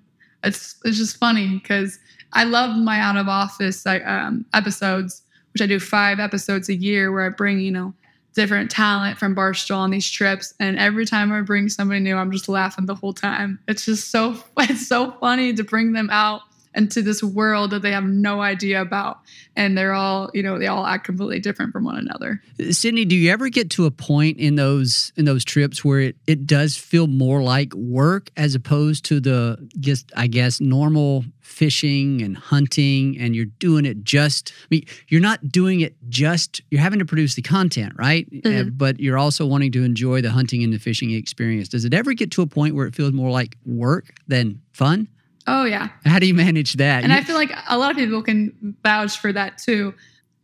it's 0.45 0.77
it's 0.85 0.97
just 0.97 1.19
funny 1.19 1.59
because 1.59 1.99
i 2.33 2.45
love 2.45 2.75
my 2.79 3.01
out 3.01 3.19
of 3.19 3.29
office 3.29 3.85
um, 3.87 4.47
episodes 4.55 5.23
which 5.53 5.61
i 5.61 5.67
do 5.67 5.79
five 5.79 6.19
episodes 6.19 6.71
a 6.71 6.75
year 6.75 7.13
where 7.13 7.27
i 7.27 7.29
bring 7.29 7.59
you 7.59 7.73
know 7.73 7.93
different 8.35 8.71
talent 8.71 9.19
from 9.19 9.35
barstool 9.35 9.77
on 9.77 9.91
these 9.91 10.11
trips 10.11 10.55
and 10.59 10.79
every 10.79 11.05
time 11.05 11.33
i 11.33 11.41
bring 11.41 11.69
somebody 11.69 12.01
new 12.01 12.17
i'm 12.17 12.33
just 12.33 12.49
laughing 12.49 12.87
the 12.87 12.95
whole 12.95 13.13
time. 13.13 13.59
It's 13.69 13.85
just 13.85 14.11
so 14.11 14.37
it's 14.59 14.87
so 14.87 15.13
funny 15.13 15.53
to 15.55 15.65
bring 15.65 15.93
them 15.93 16.09
out 16.11 16.43
into 16.75 17.03
this 17.03 17.23
world 17.23 17.71
that 17.71 17.83
they 17.83 17.93
have 17.93 18.05
no 18.05 18.41
idea 18.41 18.81
about. 18.81 19.21
And 19.57 19.77
they're 19.77 19.95
all 19.95 20.31
you 20.35 20.43
know 20.43 20.59
they 20.59 20.67
all 20.67 20.87
act 20.87 21.05
completely 21.05 21.41
different 21.41 21.73
from 21.73 21.85
one 21.85 21.97
another. 21.97 22.43
Sydnie 22.59 23.09
do 23.09 23.17
you 23.17 23.31
ever 23.31 23.49
get 23.49 23.71
to 23.71 23.87
a 23.87 23.91
point 23.91 24.39
in 24.39 24.57
those 24.57 25.13
in 25.17 25.25
those 25.25 25.45
trips 25.45 25.85
where 25.85 26.01
it, 26.01 26.17
it 26.27 26.47
does 26.47 26.77
feel 26.77 27.07
more 27.07 27.43
like 27.43 27.73
work 27.75 28.31
as 28.37 28.55
opposed 28.55 29.05
to 29.05 29.21
the 29.21 29.69
just 29.79 30.11
i 30.17 30.27
guess 30.27 30.61
normal 30.61 31.25
fishing 31.41 32.23
and 32.23 32.37
hunting 32.37 33.19
and 33.19 33.37
you're 33.37 33.45
doing 33.45 33.85
it 33.85 34.03
just 34.05 34.53
i 34.65 34.67
mean 34.71 34.85
you're 35.09 35.21
not 35.21 35.51
doing 35.51 35.81
it 35.81 35.95
just 36.09 36.61
you're 36.71 36.81
having 36.81 36.99
to 36.99 37.05
produce 37.05 37.35
the 37.35 37.43
content 37.43 37.93
right? 38.03 38.31
Mm-hmm. 38.31 38.69
uh, 38.69 38.71
but 38.73 39.01
you're 39.01 39.19
also 39.19 39.47
wanting 39.47 39.73
to 39.73 39.85
enjoy 39.85 40.21
the 40.21 40.31
hunting 40.31 40.63
and 40.63 40.73
the 40.73 40.79
fishing 40.79 41.13
experience. 41.13 41.69
Does 41.69 41.85
it 41.85 41.95
ever 41.95 42.13
get 42.13 42.31
to 42.33 42.43
a 42.43 42.47
point 42.47 42.75
where 42.75 42.87
it 42.87 42.95
feels 42.95 43.13
more 43.13 43.31
like 43.31 43.57
work 43.65 44.15
than 44.29 44.61
fun 44.73 45.09
Oh 45.47 45.65
yeah. 45.65 45.89
How 46.05 46.19
do 46.19 46.27
you 46.27 46.35
manage 46.35 46.75
that? 46.75 47.03
And 47.03 47.13
you, 47.13 47.19
I 47.19 47.23
feel 47.23 47.35
like 47.35 47.53
a 47.69 47.79
lot 47.79 47.91
of 47.91 47.97
people 47.97 48.23
can 48.23 48.77
vouch 48.83 49.19
for 49.19 49.33
that 49.33 49.59
too. 49.59 49.95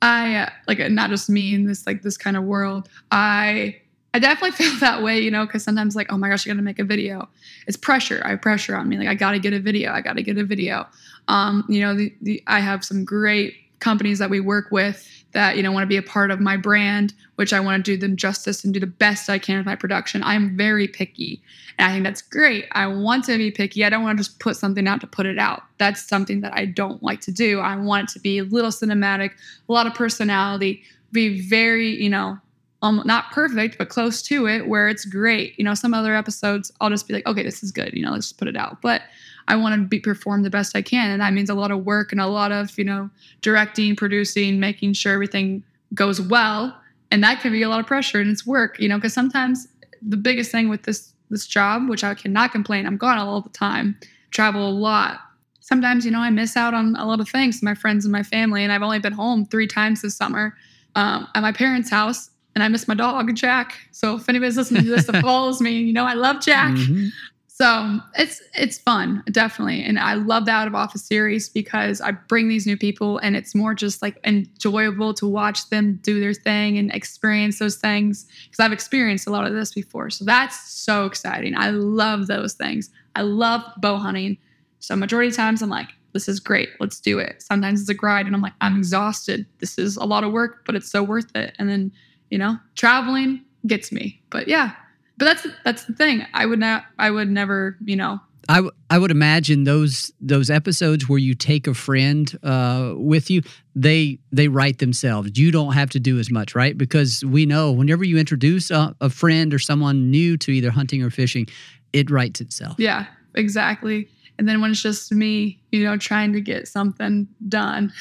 I 0.03 0.51
like 0.67 0.79
not 0.91 1.11
just 1.11 1.29
me 1.29 1.55
in 1.55 1.67
this 1.67 1.87
like 1.87 2.03
this 2.03 2.17
kind 2.17 2.37
of 2.37 2.45
world. 2.45 2.89
I 3.11 3.81
I 4.15 4.19
definitely 4.19 4.51
feel 4.65 4.79
that 4.81 5.03
way, 5.03 5.21
you 5.21 5.31
know, 5.31 5.47
because 5.47 5.65
sometimes 5.65 5.97
like, 5.97 6.13
oh 6.13 6.17
my 6.17 6.29
gosh, 6.29 6.47
I 6.47 6.51
gotta 6.51 6.63
make 6.63 6.79
a 6.79 6.85
video. 6.85 7.29
It's 7.67 7.77
pressure. 7.77 8.23
I 8.25 8.31
have 8.31 8.43
pressure 8.43 8.77
on 8.77 8.89
me. 8.89 8.99
Like 8.99 9.09
I 9.09 9.15
gotta 9.15 9.39
get 9.39 9.53
a 9.53 9.61
video. 9.61 9.93
I 9.93 10.01
gotta 10.01 10.23
get 10.23 10.39
a 10.39 10.45
video. 10.45 10.87
Um, 11.29 11.65
you 11.69 11.81
know, 11.81 11.95
the, 11.95 12.15
the, 12.23 12.43
I 12.47 12.61
have 12.61 12.85
some 12.85 13.05
great 13.05 13.55
companies 13.81 14.19
that 14.19 14.31
we 14.31 14.41
work 14.41 14.71
with 14.71 15.07
that 15.33 15.57
you 15.57 15.63
know 15.63 15.71
want 15.71 15.83
to 15.83 15.89
be 15.89 15.97
a 15.97 16.03
part 16.03 16.31
of 16.31 16.41
my 16.41 16.57
brand 16.57 17.13
which 17.37 17.53
i 17.53 17.61
want 17.61 17.85
to 17.85 17.93
do 17.93 17.97
them 17.99 18.17
justice 18.17 18.65
and 18.65 18.75
do 18.75 18.81
the 18.81 18.87
best 18.87 19.29
i 19.29 19.39
can 19.39 19.59
with 19.59 19.67
my 19.67 19.77
production. 19.77 20.23
I'm 20.23 20.57
very 20.57 20.89
picky 20.89 21.43
and 21.79 21.91
i 21.91 21.93
think 21.93 22.05
that's 22.05 22.23
great. 22.23 22.67
I 22.73 22.87
want 22.87 23.25
to 23.25 23.37
be 23.37 23.51
picky. 23.51 23.85
I 23.85 23.91
don't 23.91 24.03
want 24.03 24.19
to 24.19 24.25
just 24.25 24.39
put 24.41 24.57
something 24.57 24.87
out 24.89 25.01
to 25.01 25.07
put 25.07 25.27
it 25.27 25.39
out. 25.39 25.63
That's 25.79 26.07
something 26.07 26.41
that 26.41 26.55
i 26.55 26.65
don't 26.65 27.03
like 27.03 27.21
to 27.23 27.33
do. 27.33 27.61
I 27.61 27.77
want 27.77 28.11
it 28.11 28.13
to 28.15 28.21
be 28.21 28.39
a 28.39 28.45
little 28.45 28.71
cinematic 28.71 29.33
a 29.69 29.73
lot 29.73 29.87
of 29.87 29.95
personality 29.95 30.83
be 31.13 31.41
very 31.41 31.91
you 32.03 32.11
know 32.11 32.39
um, 32.83 33.03
not 33.05 33.31
perfect 33.33 33.77
but 33.79 33.89
close 33.89 34.23
to 34.23 34.47
it 34.47 34.69
where 34.69 34.89
it's 34.89 35.05
great 35.05 35.59
you 35.59 35.65
know 35.65 35.75
some 35.75 35.95
other 35.95 36.15
episodes 36.15 36.71
i'll 36.81 36.91
just 36.91 37.09
be 37.09 37.15
like 37.15 37.27
okay 37.27 37.43
this 37.43 37.63
is 37.63 37.73
good 37.73 37.93
you 37.93 38.03
know 38.03 38.13
let's 38.13 38.33
put 38.33 38.49
it 38.49 38.57
out 38.57 38.81
but 38.83 39.03
I 39.49 39.57
want 39.57 39.75
to 39.75 39.89
be 39.89 39.99
perform 39.99 40.43
the 40.43 40.51
best 40.51 40.77
I 40.77 40.83
can, 40.83 41.11
and 41.11 41.21
that 41.23 41.33
means 41.33 41.49
a 41.49 41.55
lot 41.55 41.71
of 41.71 41.85
work 41.85 42.13
and 42.13 42.21
a 42.21 42.27
lot 42.27 42.53
of 42.53 42.79
you 42.79 42.85
know 42.85 43.11
directing, 43.41 43.97
producing, 43.97 44.61
making 44.61 44.93
sure 44.93 45.13
everything 45.15 45.65
goes 45.95 46.21
well, 46.21 46.79
and 47.11 47.25
that 47.25 47.41
can 47.41 47.51
be 47.51 47.63
a 47.63 47.69
lot 47.69 47.81
of 47.81 47.87
pressure 47.87 48.21
and 48.21 48.31
it's 48.31 48.47
work, 48.47 48.79
you 48.79 48.89
know, 48.89 48.99
because 48.99 49.15
sometimes 49.15 49.67
the 50.03 50.19
biggest 50.19 50.53
thing 50.53 50.69
with 50.69 50.83
this 50.83 51.15
this 51.31 51.47
job, 51.47 51.89
which 51.89 52.05
I 52.05 52.15
cannot 52.15 52.53
complain, 52.53 52.87
I'm 52.87 52.99
gone 52.99 53.19
all 53.19 53.41
the 53.41 53.49
time, 53.49 53.99
travel 54.31 54.69
a 54.69 54.71
lot. 54.71 55.21
Sometimes 55.61 56.05
you 56.05 56.11
know 56.11 56.21
I 56.21 56.31
miss 56.31 56.57
out 56.57 56.75
on 56.75 56.95
a 56.97 57.07
lot 57.07 57.21
of 57.21 57.29
things, 57.29 57.63
my 57.63 57.75
friends 57.75 58.05
and 58.05 58.13
my 58.13 58.23
family, 58.23 58.63
and 58.63 58.73
I've 58.73 58.83
only 58.83 58.99
been 58.99 59.15
home 59.15 59.47
three 59.47 59.67
times 59.67 60.03
this 60.03 60.15
summer 60.15 60.55
um, 60.95 61.27
at 61.35 61.41
my 61.41 61.53
parents' 61.53 61.91
house 61.91 62.31
and 62.59 62.65
I 62.65 62.69
miss 62.69 62.89
my 62.89 62.95
dog, 62.95 63.33
Jack. 63.37 63.79
So 63.93 64.17
if 64.17 64.29
anybody's 64.29 64.57
listening 64.57 64.83
to 64.83 64.91
this 64.91 65.07
that 65.07 65.23
follows 65.23 65.61
me, 65.61 65.79
you 65.79 65.93
know 65.93 66.05
I 66.05 66.15
love 66.15 66.41
Jack. 66.41 66.75
Mm-hmm. 66.75 67.07
So 67.47 68.01
it's 68.17 68.43
it's 68.53 68.79
fun, 68.79 69.23
definitely. 69.31 69.85
And 69.85 69.97
I 69.97 70.15
love 70.15 70.45
the 70.45 70.51
Out 70.51 70.67
of 70.67 70.75
Office 70.75 71.05
series 71.05 71.49
because 71.49 72.01
I 72.01 72.11
bring 72.11 72.49
these 72.49 72.67
new 72.67 72.77
people 72.77 73.19
and 73.19 73.37
it's 73.37 73.55
more 73.55 73.75
just 73.75 74.03
like 74.03 74.19
enjoyable 74.25 75.15
to 75.15 75.27
watch 75.29 75.71
them 75.71 76.01
do 76.03 76.19
their 76.19 76.35
thing 76.35 76.79
and 76.79 76.93
experience 76.93 77.61
those 77.61 77.77
things. 77.77 78.27
Because 78.51 78.59
I've 78.59 78.73
experienced 78.73 79.29
a 79.29 79.31
lot 79.31 79.47
of 79.47 79.53
this 79.53 79.73
before. 79.73 80.11
So 80.11 80.25
that's 80.25 80.59
so 80.69 81.07
exciting. 81.07 81.57
I 81.57 81.71
love 81.71 82.27
those 82.27 82.55
things. 82.55 82.91
I 83.15 83.23
love 83.23 83.63
bow 83.77 83.99
hunting. 83.99 84.37
So 84.81 84.97
majority 84.97 85.29
of 85.29 85.37
times 85.37 85.63
I'm 85.63 85.71
like, 85.71 85.91
this 86.13 86.29
is 86.29 86.41
great. 86.41 86.71
Let's 86.81 86.99
do 86.99 87.21
it. 87.21 87.41
Sometimes 87.41 87.81
it's 87.81 87.89
a 87.89 87.95
grind 87.95 88.27
and 88.27 88.35
I'm 88.35 88.43
like, 88.43 88.55
I'm 88.61 88.79
exhausted. 88.79 89.47
This 89.61 89.79
is 89.79 89.97
a 89.97 90.05
lot 90.05 90.25
of 90.25 90.33
work, 90.33 90.65
but 90.67 90.75
it's 90.75 90.91
so 90.91 91.05
worth 91.05 91.37
it. 91.37 91.55
And 91.61 91.69
then, 91.69 91.93
you 92.31 92.39
know, 92.39 92.59
traveling 92.75 93.43
gets 93.67 93.93
me. 93.93 94.21
But 94.31 94.49
yeah, 94.49 94.73
but 95.17 95.25
that's 95.25 95.47
that's 95.65 95.85
the 95.85 95.93
thing. 95.95 96.25
I 96.35 96.47
would 96.47 96.59
not. 96.59 96.85
I 96.99 97.11
would 97.11 97.31
never. 97.31 97.77
You 97.85 97.97
know. 97.97 98.21
I, 98.51 98.57
w- 98.57 98.73
I 98.89 98.99
would 98.99 99.11
imagine 99.11 99.65
those 99.65 100.11
those 100.23 100.49
episodes 100.49 101.07
where 101.07 101.19
you 101.19 101.35
take 101.35 101.67
a 101.67 101.75
friend 101.75 102.35
uh, 102.43 102.95
with 102.97 103.31
you, 103.31 103.43
they 103.75 104.19
they 104.33 104.49
write 104.49 104.79
themselves. 104.79 105.39
You 105.39 105.51
don't 105.51 105.75
have 105.75 105.91
to 105.91 106.01
do 106.01 106.19
as 106.19 106.31
much, 106.31 106.55
right? 106.55 106.77
Because 106.77 107.23
we 107.25 107.45
know 107.45 107.71
whenever 107.73 108.05
you 108.05 108.17
introduce 108.17 108.71
a, 108.71 108.97
a 109.03 109.11
friend 109.11 109.53
or 109.53 109.59
someone 109.59 110.11
new 110.11 110.39
to 110.39 110.51
either 110.51 110.71
hunting 110.71 111.03
or 111.03 111.11
fishing, 111.11 111.47
it 111.93 112.11
writes 112.11 112.41
itself. 112.41 112.77
Yeah, 112.79 113.07
exactly. 113.35 114.09
And 114.39 114.49
then 114.49 114.61
when 114.61 114.71
it's 114.71 114.81
just 114.83 115.13
me, 115.13 115.61
you 115.73 115.85
know, 115.85 115.97
trying 115.99 116.33
to 116.33 116.41
get 116.41 116.69
something 116.69 117.29
done, 117.49 117.93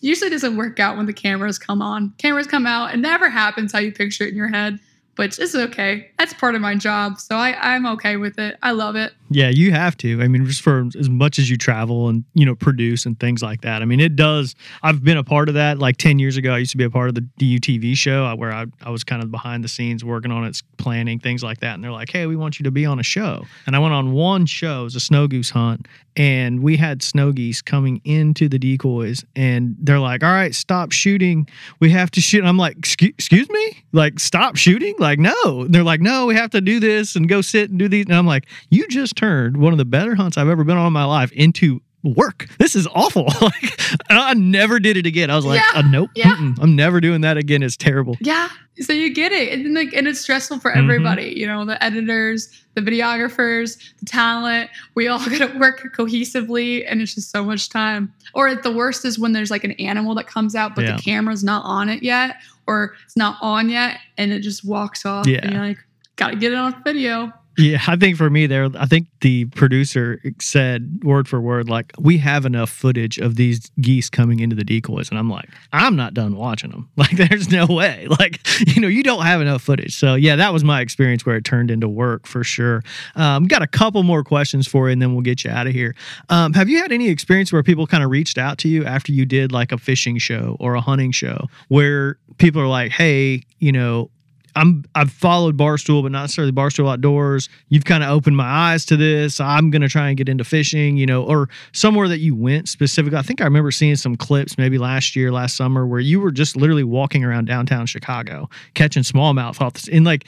usually 0.00 0.30
doesn't 0.30 0.56
work 0.56 0.80
out 0.80 0.96
when 0.96 1.06
the 1.06 1.12
cameras 1.12 1.58
come 1.58 1.82
on. 1.82 2.12
Cameras 2.18 2.46
come 2.46 2.66
out, 2.66 2.94
it 2.94 2.98
never 2.98 3.28
happens 3.28 3.72
how 3.72 3.78
you 3.78 3.92
picture 3.92 4.24
it 4.24 4.30
in 4.30 4.36
your 4.36 4.48
head 4.48 4.78
but 5.16 5.38
it's 5.38 5.54
okay. 5.54 6.10
That's 6.18 6.34
part 6.34 6.54
of 6.54 6.60
my 6.60 6.74
job. 6.74 7.18
So 7.18 7.36
I, 7.36 7.74
I'm 7.74 7.86
okay 7.86 8.16
with 8.16 8.38
it. 8.38 8.56
I 8.62 8.72
love 8.72 8.96
it. 8.96 9.12
Yeah, 9.30 9.48
you 9.48 9.72
have 9.72 9.96
to. 9.98 10.22
I 10.22 10.28
mean, 10.28 10.46
just 10.46 10.62
for 10.62 10.88
as 10.98 11.08
much 11.08 11.38
as 11.38 11.50
you 11.50 11.56
travel 11.56 12.08
and, 12.08 12.24
you 12.34 12.46
know, 12.46 12.54
produce 12.54 13.06
and 13.06 13.18
things 13.18 13.42
like 13.42 13.62
that. 13.62 13.82
I 13.82 13.84
mean, 13.84 14.00
it 14.00 14.16
does. 14.16 14.54
I've 14.82 15.02
been 15.02 15.16
a 15.16 15.24
part 15.24 15.48
of 15.48 15.54
that. 15.54 15.78
Like 15.78 15.96
10 15.96 16.18
years 16.18 16.36
ago, 16.36 16.52
I 16.52 16.58
used 16.58 16.72
to 16.72 16.76
be 16.76 16.84
a 16.84 16.90
part 16.90 17.08
of 17.08 17.14
the 17.14 17.22
DUTV 17.40 17.96
show 17.96 18.32
where 18.36 18.52
I, 18.52 18.66
I 18.82 18.90
was 18.90 19.02
kind 19.02 19.22
of 19.22 19.30
behind 19.30 19.64
the 19.64 19.68
scenes 19.68 20.04
working 20.04 20.30
on 20.30 20.44
its 20.44 20.62
planning, 20.76 21.18
things 21.18 21.42
like 21.42 21.60
that. 21.60 21.74
And 21.74 21.82
they're 21.82 21.90
like, 21.90 22.10
hey, 22.10 22.26
we 22.26 22.36
want 22.36 22.58
you 22.58 22.64
to 22.64 22.70
be 22.70 22.86
on 22.86 22.98
a 22.98 23.02
show. 23.02 23.44
And 23.66 23.74
I 23.74 23.78
went 23.78 23.94
on 23.94 24.12
one 24.12 24.46
show, 24.46 24.82
it 24.82 24.84
was 24.84 24.96
a 24.96 25.00
snow 25.00 25.26
goose 25.26 25.50
hunt. 25.50 25.86
And 26.16 26.62
we 26.62 26.76
had 26.76 27.02
snow 27.02 27.32
geese 27.32 27.60
coming 27.60 28.00
into 28.04 28.48
the 28.48 28.58
decoys. 28.58 29.24
And 29.34 29.74
they're 29.80 29.98
like, 29.98 30.22
all 30.22 30.30
right, 30.30 30.54
stop 30.54 30.92
shooting. 30.92 31.48
We 31.80 31.90
have 31.90 32.10
to 32.12 32.20
shoot. 32.20 32.38
And 32.38 32.48
I'm 32.48 32.56
like, 32.56 32.76
excuse 32.76 33.50
me? 33.50 33.84
Like, 33.92 34.20
stop 34.20 34.54
shooting? 34.54 34.94
Like, 35.04 35.18
no. 35.18 35.68
They're 35.68 35.84
like, 35.84 36.00
no, 36.00 36.26
we 36.26 36.34
have 36.34 36.50
to 36.50 36.60
do 36.60 36.80
this 36.80 37.14
and 37.14 37.28
go 37.28 37.42
sit 37.42 37.70
and 37.70 37.78
do 37.78 37.88
these. 37.88 38.06
And 38.06 38.14
I'm 38.14 38.26
like, 38.26 38.46
you 38.70 38.88
just 38.88 39.16
turned 39.16 39.58
one 39.58 39.72
of 39.72 39.78
the 39.78 39.84
better 39.84 40.14
hunts 40.14 40.36
I've 40.36 40.48
ever 40.48 40.64
been 40.64 40.76
on 40.78 40.86
in 40.86 40.92
my 40.92 41.04
life 41.04 41.30
into 41.32 41.82
work. 42.04 42.46
This 42.58 42.76
is 42.76 42.86
awful. 42.94 43.24
like 43.40 44.00
I 44.08 44.34
never 44.34 44.78
did 44.78 44.96
it 44.96 45.06
again. 45.06 45.30
I 45.30 45.36
was 45.36 45.44
like, 45.44 45.60
yeah, 45.60 45.80
uh, 45.80 45.82
nope, 45.82 46.10
yeah. 46.14 46.36
I'm 46.60 46.76
never 46.76 47.00
doing 47.00 47.22
that 47.22 47.36
again. 47.36 47.62
It's 47.62 47.76
terrible. 47.76 48.16
Yeah. 48.20 48.48
So 48.80 48.92
you 48.92 49.14
get 49.14 49.30
it, 49.30 49.52
and 49.52 49.72
like, 49.74 49.92
and 49.92 50.08
it's 50.08 50.20
stressful 50.20 50.58
for 50.58 50.72
everybody. 50.72 51.30
Mm-hmm. 51.30 51.38
You 51.38 51.46
know, 51.46 51.64
the 51.64 51.82
editors, 51.82 52.50
the 52.74 52.80
videographers, 52.80 53.78
the 54.00 54.06
talent. 54.06 54.68
We 54.96 55.06
all 55.06 55.18
got 55.30 55.52
to 55.52 55.58
work 55.58 55.80
cohesively, 55.96 56.84
and 56.88 57.00
it's 57.00 57.14
just 57.14 57.30
so 57.30 57.44
much 57.44 57.68
time. 57.68 58.12
Or 58.34 58.48
at 58.48 58.64
the 58.64 58.72
worst 58.72 59.04
is 59.04 59.18
when 59.18 59.32
there's 59.32 59.50
like 59.50 59.62
an 59.62 59.72
animal 59.72 60.14
that 60.16 60.26
comes 60.26 60.56
out, 60.56 60.74
but 60.74 60.84
yeah. 60.84 60.96
the 60.96 61.02
camera's 61.02 61.44
not 61.44 61.64
on 61.64 61.88
it 61.88 62.02
yet, 62.02 62.36
or 62.66 62.94
it's 63.04 63.16
not 63.16 63.36
on 63.40 63.68
yet, 63.68 63.98
and 64.18 64.32
it 64.32 64.40
just 64.40 64.64
walks 64.64 65.06
off. 65.06 65.26
Yeah. 65.26 65.38
And 65.42 65.52
you're 65.52 65.66
like, 65.66 65.78
gotta 66.16 66.36
get 66.36 66.52
it 66.52 66.58
on 66.58 66.82
video. 66.82 67.32
Yeah, 67.56 67.80
I 67.86 67.96
think 67.96 68.16
for 68.16 68.28
me 68.30 68.46
there, 68.46 68.68
I 68.76 68.86
think 68.86 69.08
the 69.20 69.44
producer 69.46 70.20
said 70.40 71.00
word 71.04 71.28
for 71.28 71.40
word, 71.40 71.68
like, 71.68 71.92
we 71.98 72.18
have 72.18 72.44
enough 72.44 72.70
footage 72.70 73.18
of 73.18 73.36
these 73.36 73.70
geese 73.80 74.10
coming 74.10 74.40
into 74.40 74.56
the 74.56 74.64
decoys. 74.64 75.08
And 75.10 75.18
I'm 75.18 75.30
like, 75.30 75.48
I'm 75.72 75.94
not 75.94 76.14
done 76.14 76.36
watching 76.36 76.70
them. 76.70 76.88
Like, 77.04 77.16
there's 77.18 77.50
no 77.50 77.66
way. 77.66 78.08
Like, 78.18 78.40
you 78.74 78.80
know, 78.80 78.88
you 78.88 79.02
don't 79.02 79.24
have 79.24 79.40
enough 79.40 79.60
footage. 79.60 79.94
So, 79.94 80.14
yeah, 80.14 80.36
that 80.36 80.52
was 80.52 80.64
my 80.64 80.80
experience 80.80 81.26
where 81.26 81.36
it 81.36 81.44
turned 81.44 81.70
into 81.70 81.88
work 81.88 82.26
for 82.26 82.42
sure. 82.44 82.82
Um, 83.16 83.46
got 83.46 83.60
a 83.60 83.66
couple 83.66 84.02
more 84.04 84.22
questions 84.22 84.66
for 84.66 84.88
you 84.88 84.92
and 84.92 85.02
then 85.02 85.12
we'll 85.12 85.22
get 85.22 85.44
you 85.44 85.50
out 85.50 85.66
of 85.66 85.72
here. 85.72 85.94
Um, 86.30 86.54
have 86.54 86.68
you 86.68 86.78
had 86.78 86.92
any 86.92 87.08
experience 87.08 87.52
where 87.52 87.62
people 87.62 87.86
kind 87.86 88.02
of 88.02 88.10
reached 88.10 88.38
out 88.38 88.56
to 88.58 88.68
you 88.68 88.84
after 88.84 89.12
you 89.12 89.26
did 89.26 89.52
like 89.52 89.72
a 89.72 89.78
fishing 89.78 90.16
show 90.16 90.56
or 90.60 90.74
a 90.74 90.80
hunting 90.80 91.10
show 91.10 91.48
where 91.68 92.18
people 92.38 92.62
are 92.62 92.68
like, 92.68 92.92
hey, 92.92 93.42
you 93.58 93.72
know, 93.72 94.10
I'm 94.56 94.84
I've 94.94 95.10
followed 95.10 95.56
Barstool, 95.56 96.02
but 96.02 96.12
not 96.12 96.22
necessarily 96.22 96.52
Barstool 96.52 96.90
Outdoors. 96.90 97.48
You've 97.68 97.84
kind 97.84 98.02
of 98.02 98.10
opened 98.10 98.36
my 98.36 98.44
eyes 98.44 98.84
to 98.86 98.96
this. 98.96 99.40
I'm 99.40 99.70
gonna 99.70 99.88
try 99.88 100.08
and 100.08 100.16
get 100.16 100.28
into 100.28 100.44
fishing, 100.44 100.96
you 100.96 101.06
know, 101.06 101.24
or 101.24 101.48
somewhere 101.72 102.08
that 102.08 102.18
you 102.18 102.34
went 102.34 102.68
specifically. 102.68 103.18
I 103.18 103.22
think 103.22 103.40
I 103.40 103.44
remember 103.44 103.70
seeing 103.70 103.96
some 103.96 104.16
clips 104.16 104.56
maybe 104.58 104.78
last 104.78 105.16
year, 105.16 105.32
last 105.32 105.56
summer, 105.56 105.86
where 105.86 106.00
you 106.00 106.20
were 106.20 106.30
just 106.30 106.56
literally 106.56 106.84
walking 106.84 107.24
around 107.24 107.46
downtown 107.46 107.86
Chicago 107.86 108.48
catching 108.74 109.02
smallmouth 109.02 109.60
off 109.60 109.74
the 109.74 109.92
and 109.92 110.04
like 110.04 110.24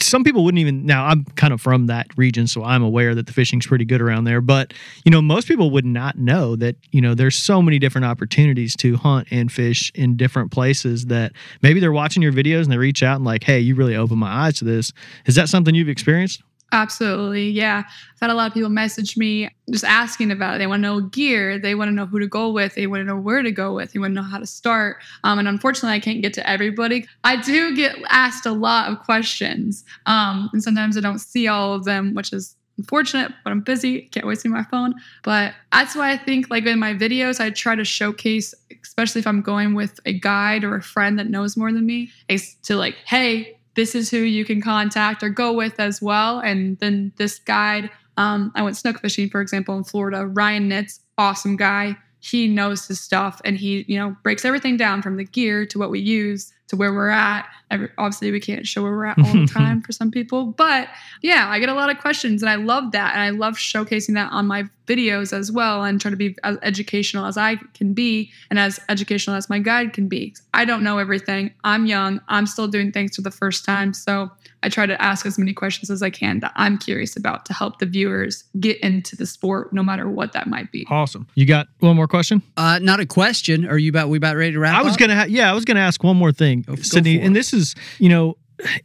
some 0.00 0.24
people 0.24 0.44
wouldn't 0.44 0.60
even 0.60 0.84
now 0.86 1.06
I'm 1.06 1.24
kind 1.36 1.52
of 1.52 1.60
from 1.60 1.86
that 1.86 2.06
region, 2.16 2.46
so 2.46 2.64
I'm 2.64 2.82
aware 2.82 3.14
that 3.14 3.26
the 3.26 3.32
fishing's 3.32 3.66
pretty 3.66 3.84
good 3.84 4.00
around 4.00 4.24
there. 4.24 4.40
But 4.40 4.72
you 5.04 5.10
know, 5.10 5.22
most 5.22 5.48
people 5.48 5.70
would 5.70 5.84
not 5.84 6.18
know 6.18 6.56
that, 6.56 6.76
you 6.92 7.00
know, 7.00 7.14
there's 7.14 7.36
so 7.36 7.62
many 7.62 7.78
different 7.78 8.04
opportunities 8.04 8.76
to 8.76 8.96
hunt 8.96 9.28
and 9.30 9.50
fish 9.50 9.92
in 9.94 10.16
different 10.16 10.50
places 10.50 11.06
that 11.06 11.32
maybe 11.62 11.80
they're 11.80 11.92
watching 11.92 12.22
your 12.22 12.32
videos 12.32 12.62
and 12.64 12.72
they 12.72 12.78
reach 12.78 13.02
out 13.02 13.16
and 13.16 13.24
like, 13.24 13.44
hey, 13.44 13.65
you 13.66 13.74
really 13.74 13.96
opened 13.96 14.20
my 14.20 14.30
eyes 14.46 14.58
to 14.58 14.64
this. 14.64 14.92
Is 15.26 15.34
that 15.34 15.48
something 15.48 15.74
you've 15.74 15.88
experienced? 15.88 16.42
Absolutely. 16.72 17.48
Yeah. 17.50 17.84
I've 17.86 18.20
had 18.20 18.30
a 18.30 18.34
lot 18.34 18.48
of 18.48 18.54
people 18.54 18.70
message 18.70 19.16
me 19.16 19.48
just 19.70 19.84
asking 19.84 20.32
about 20.32 20.56
it. 20.56 20.58
They 20.58 20.66
want 20.66 20.82
to 20.82 20.88
know 20.88 21.00
gear. 21.00 21.58
They 21.60 21.76
want 21.76 21.88
to 21.90 21.94
know 21.94 22.06
who 22.06 22.18
to 22.18 22.26
go 22.26 22.50
with. 22.50 22.74
They 22.74 22.88
want 22.88 23.02
to 23.02 23.04
know 23.04 23.16
where 23.16 23.42
to 23.42 23.52
go 23.52 23.72
with. 23.72 23.92
They 23.92 24.00
want 24.00 24.12
to 24.12 24.20
know 24.20 24.26
how 24.26 24.38
to 24.38 24.46
start. 24.46 24.96
Um, 25.22 25.38
and 25.38 25.46
unfortunately, 25.46 25.94
I 25.94 26.00
can't 26.00 26.22
get 26.22 26.34
to 26.34 26.48
everybody. 26.48 27.06
I 27.22 27.36
do 27.36 27.76
get 27.76 27.96
asked 28.08 28.46
a 28.46 28.52
lot 28.52 28.90
of 28.90 28.98
questions. 29.04 29.84
Um, 30.06 30.50
and 30.52 30.62
sometimes 30.62 30.96
I 30.96 31.00
don't 31.00 31.20
see 31.20 31.46
all 31.46 31.72
of 31.72 31.84
them, 31.84 32.14
which 32.14 32.32
is 32.32 32.55
unfortunate, 32.78 33.32
but 33.44 33.50
I'm 33.50 33.60
busy. 33.60 34.02
Can't 34.02 34.24
always 34.24 34.40
see 34.40 34.48
my 34.48 34.64
phone. 34.64 34.94
But 35.22 35.54
that's 35.72 35.96
why 35.96 36.10
I 36.10 36.16
think, 36.16 36.50
like 36.50 36.66
in 36.66 36.78
my 36.78 36.94
videos, 36.94 37.40
I 37.40 37.50
try 37.50 37.74
to 37.74 37.84
showcase, 37.84 38.54
especially 38.82 39.20
if 39.20 39.26
I'm 39.26 39.42
going 39.42 39.74
with 39.74 40.00
a 40.04 40.12
guide 40.12 40.64
or 40.64 40.76
a 40.76 40.82
friend 40.82 41.18
that 41.18 41.28
knows 41.28 41.56
more 41.56 41.72
than 41.72 41.86
me, 41.86 42.10
is 42.28 42.54
to 42.64 42.76
like, 42.76 42.96
hey, 43.06 43.58
this 43.74 43.94
is 43.94 44.10
who 44.10 44.18
you 44.18 44.44
can 44.44 44.60
contact 44.60 45.22
or 45.22 45.28
go 45.28 45.52
with 45.52 45.78
as 45.78 46.00
well. 46.00 46.40
And 46.40 46.78
then 46.78 47.12
this 47.16 47.38
guide, 47.38 47.90
um, 48.16 48.52
I 48.54 48.62
went 48.62 48.76
snook 48.76 49.00
fishing, 49.00 49.28
for 49.28 49.40
example, 49.40 49.76
in 49.76 49.84
Florida. 49.84 50.26
Ryan 50.26 50.70
Nitz, 50.70 51.00
awesome 51.18 51.56
guy. 51.56 51.96
He 52.20 52.48
knows 52.48 52.88
his 52.88 53.00
stuff 53.00 53.40
and 53.44 53.56
he, 53.56 53.84
you 53.86 53.98
know, 53.98 54.16
breaks 54.22 54.44
everything 54.44 54.76
down 54.76 55.02
from 55.02 55.16
the 55.16 55.24
gear 55.24 55.66
to 55.66 55.78
what 55.78 55.90
we 55.90 56.00
use 56.00 56.52
to 56.68 56.76
where 56.76 56.92
we're 56.92 57.08
at 57.08 57.48
obviously, 57.70 58.30
we 58.30 58.40
can't 58.40 58.66
show 58.66 58.82
where 58.82 58.92
we're 58.92 59.06
at 59.06 59.18
all 59.18 59.32
the 59.32 59.46
time 59.52 59.82
for 59.82 59.92
some 59.92 60.10
people, 60.10 60.46
but 60.46 60.88
yeah, 61.22 61.48
I 61.48 61.58
get 61.58 61.68
a 61.68 61.74
lot 61.74 61.90
of 61.90 61.98
questions, 61.98 62.42
and 62.42 62.50
I 62.50 62.56
love 62.56 62.92
that, 62.92 63.14
and 63.14 63.22
I 63.22 63.30
love 63.30 63.54
showcasing 63.54 64.14
that 64.14 64.32
on 64.32 64.46
my 64.46 64.64
videos 64.86 65.32
as 65.32 65.50
well, 65.50 65.82
and 65.84 66.00
try 66.00 66.10
to 66.10 66.16
be 66.16 66.36
as 66.44 66.58
educational 66.62 67.26
as 67.26 67.36
I 67.36 67.56
can 67.74 67.92
be, 67.92 68.30
and 68.50 68.58
as 68.58 68.78
educational 68.88 69.36
as 69.36 69.50
my 69.50 69.58
guide 69.58 69.92
can 69.92 70.08
be. 70.08 70.34
I 70.54 70.64
don't 70.64 70.82
know 70.82 70.98
everything. 70.98 71.52
I'm 71.64 71.86
young. 71.86 72.20
I'm 72.28 72.46
still 72.46 72.68
doing 72.68 72.92
things 72.92 73.16
for 73.16 73.22
the 73.22 73.30
first 73.32 73.64
time, 73.64 73.92
so 73.94 74.30
I 74.62 74.68
try 74.68 74.86
to 74.86 75.00
ask 75.00 75.26
as 75.26 75.38
many 75.38 75.52
questions 75.52 75.90
as 75.90 76.02
I 76.02 76.10
can 76.10 76.40
that 76.40 76.52
I'm 76.56 76.78
curious 76.78 77.16
about 77.16 77.46
to 77.46 77.52
help 77.52 77.78
the 77.78 77.86
viewers 77.86 78.44
get 78.58 78.78
into 78.80 79.14
the 79.14 79.26
sport, 79.26 79.72
no 79.72 79.82
matter 79.82 80.08
what 80.08 80.32
that 80.32 80.46
might 80.48 80.72
be. 80.72 80.86
Awesome. 80.90 81.26
You 81.34 81.46
got 81.46 81.68
one 81.80 81.94
more 81.96 82.08
question? 82.08 82.42
Uh, 82.56 82.78
not 82.80 82.98
a 83.00 83.06
question. 83.06 83.66
Are 83.66 83.78
you 83.78 83.90
about 83.90 84.08
we 84.08 84.18
about 84.18 84.36
ready 84.36 84.52
to 84.52 84.58
wrap? 84.58 84.74
I 84.76 84.82
was 84.82 84.94
up? 84.94 84.98
gonna, 85.00 85.16
ha- 85.16 85.26
yeah, 85.28 85.50
I 85.50 85.54
was 85.54 85.64
gonna 85.64 85.80
ask 85.80 86.02
one 86.02 86.16
more 86.16 86.32
thing, 86.32 86.62
Go- 86.62 86.74
go 86.74 86.82
Sydnie. 86.82 87.18
for 87.18 87.24
And 87.26 87.36
this 87.36 87.52
is, 87.52 87.55
you 87.98 88.08
know, 88.08 88.36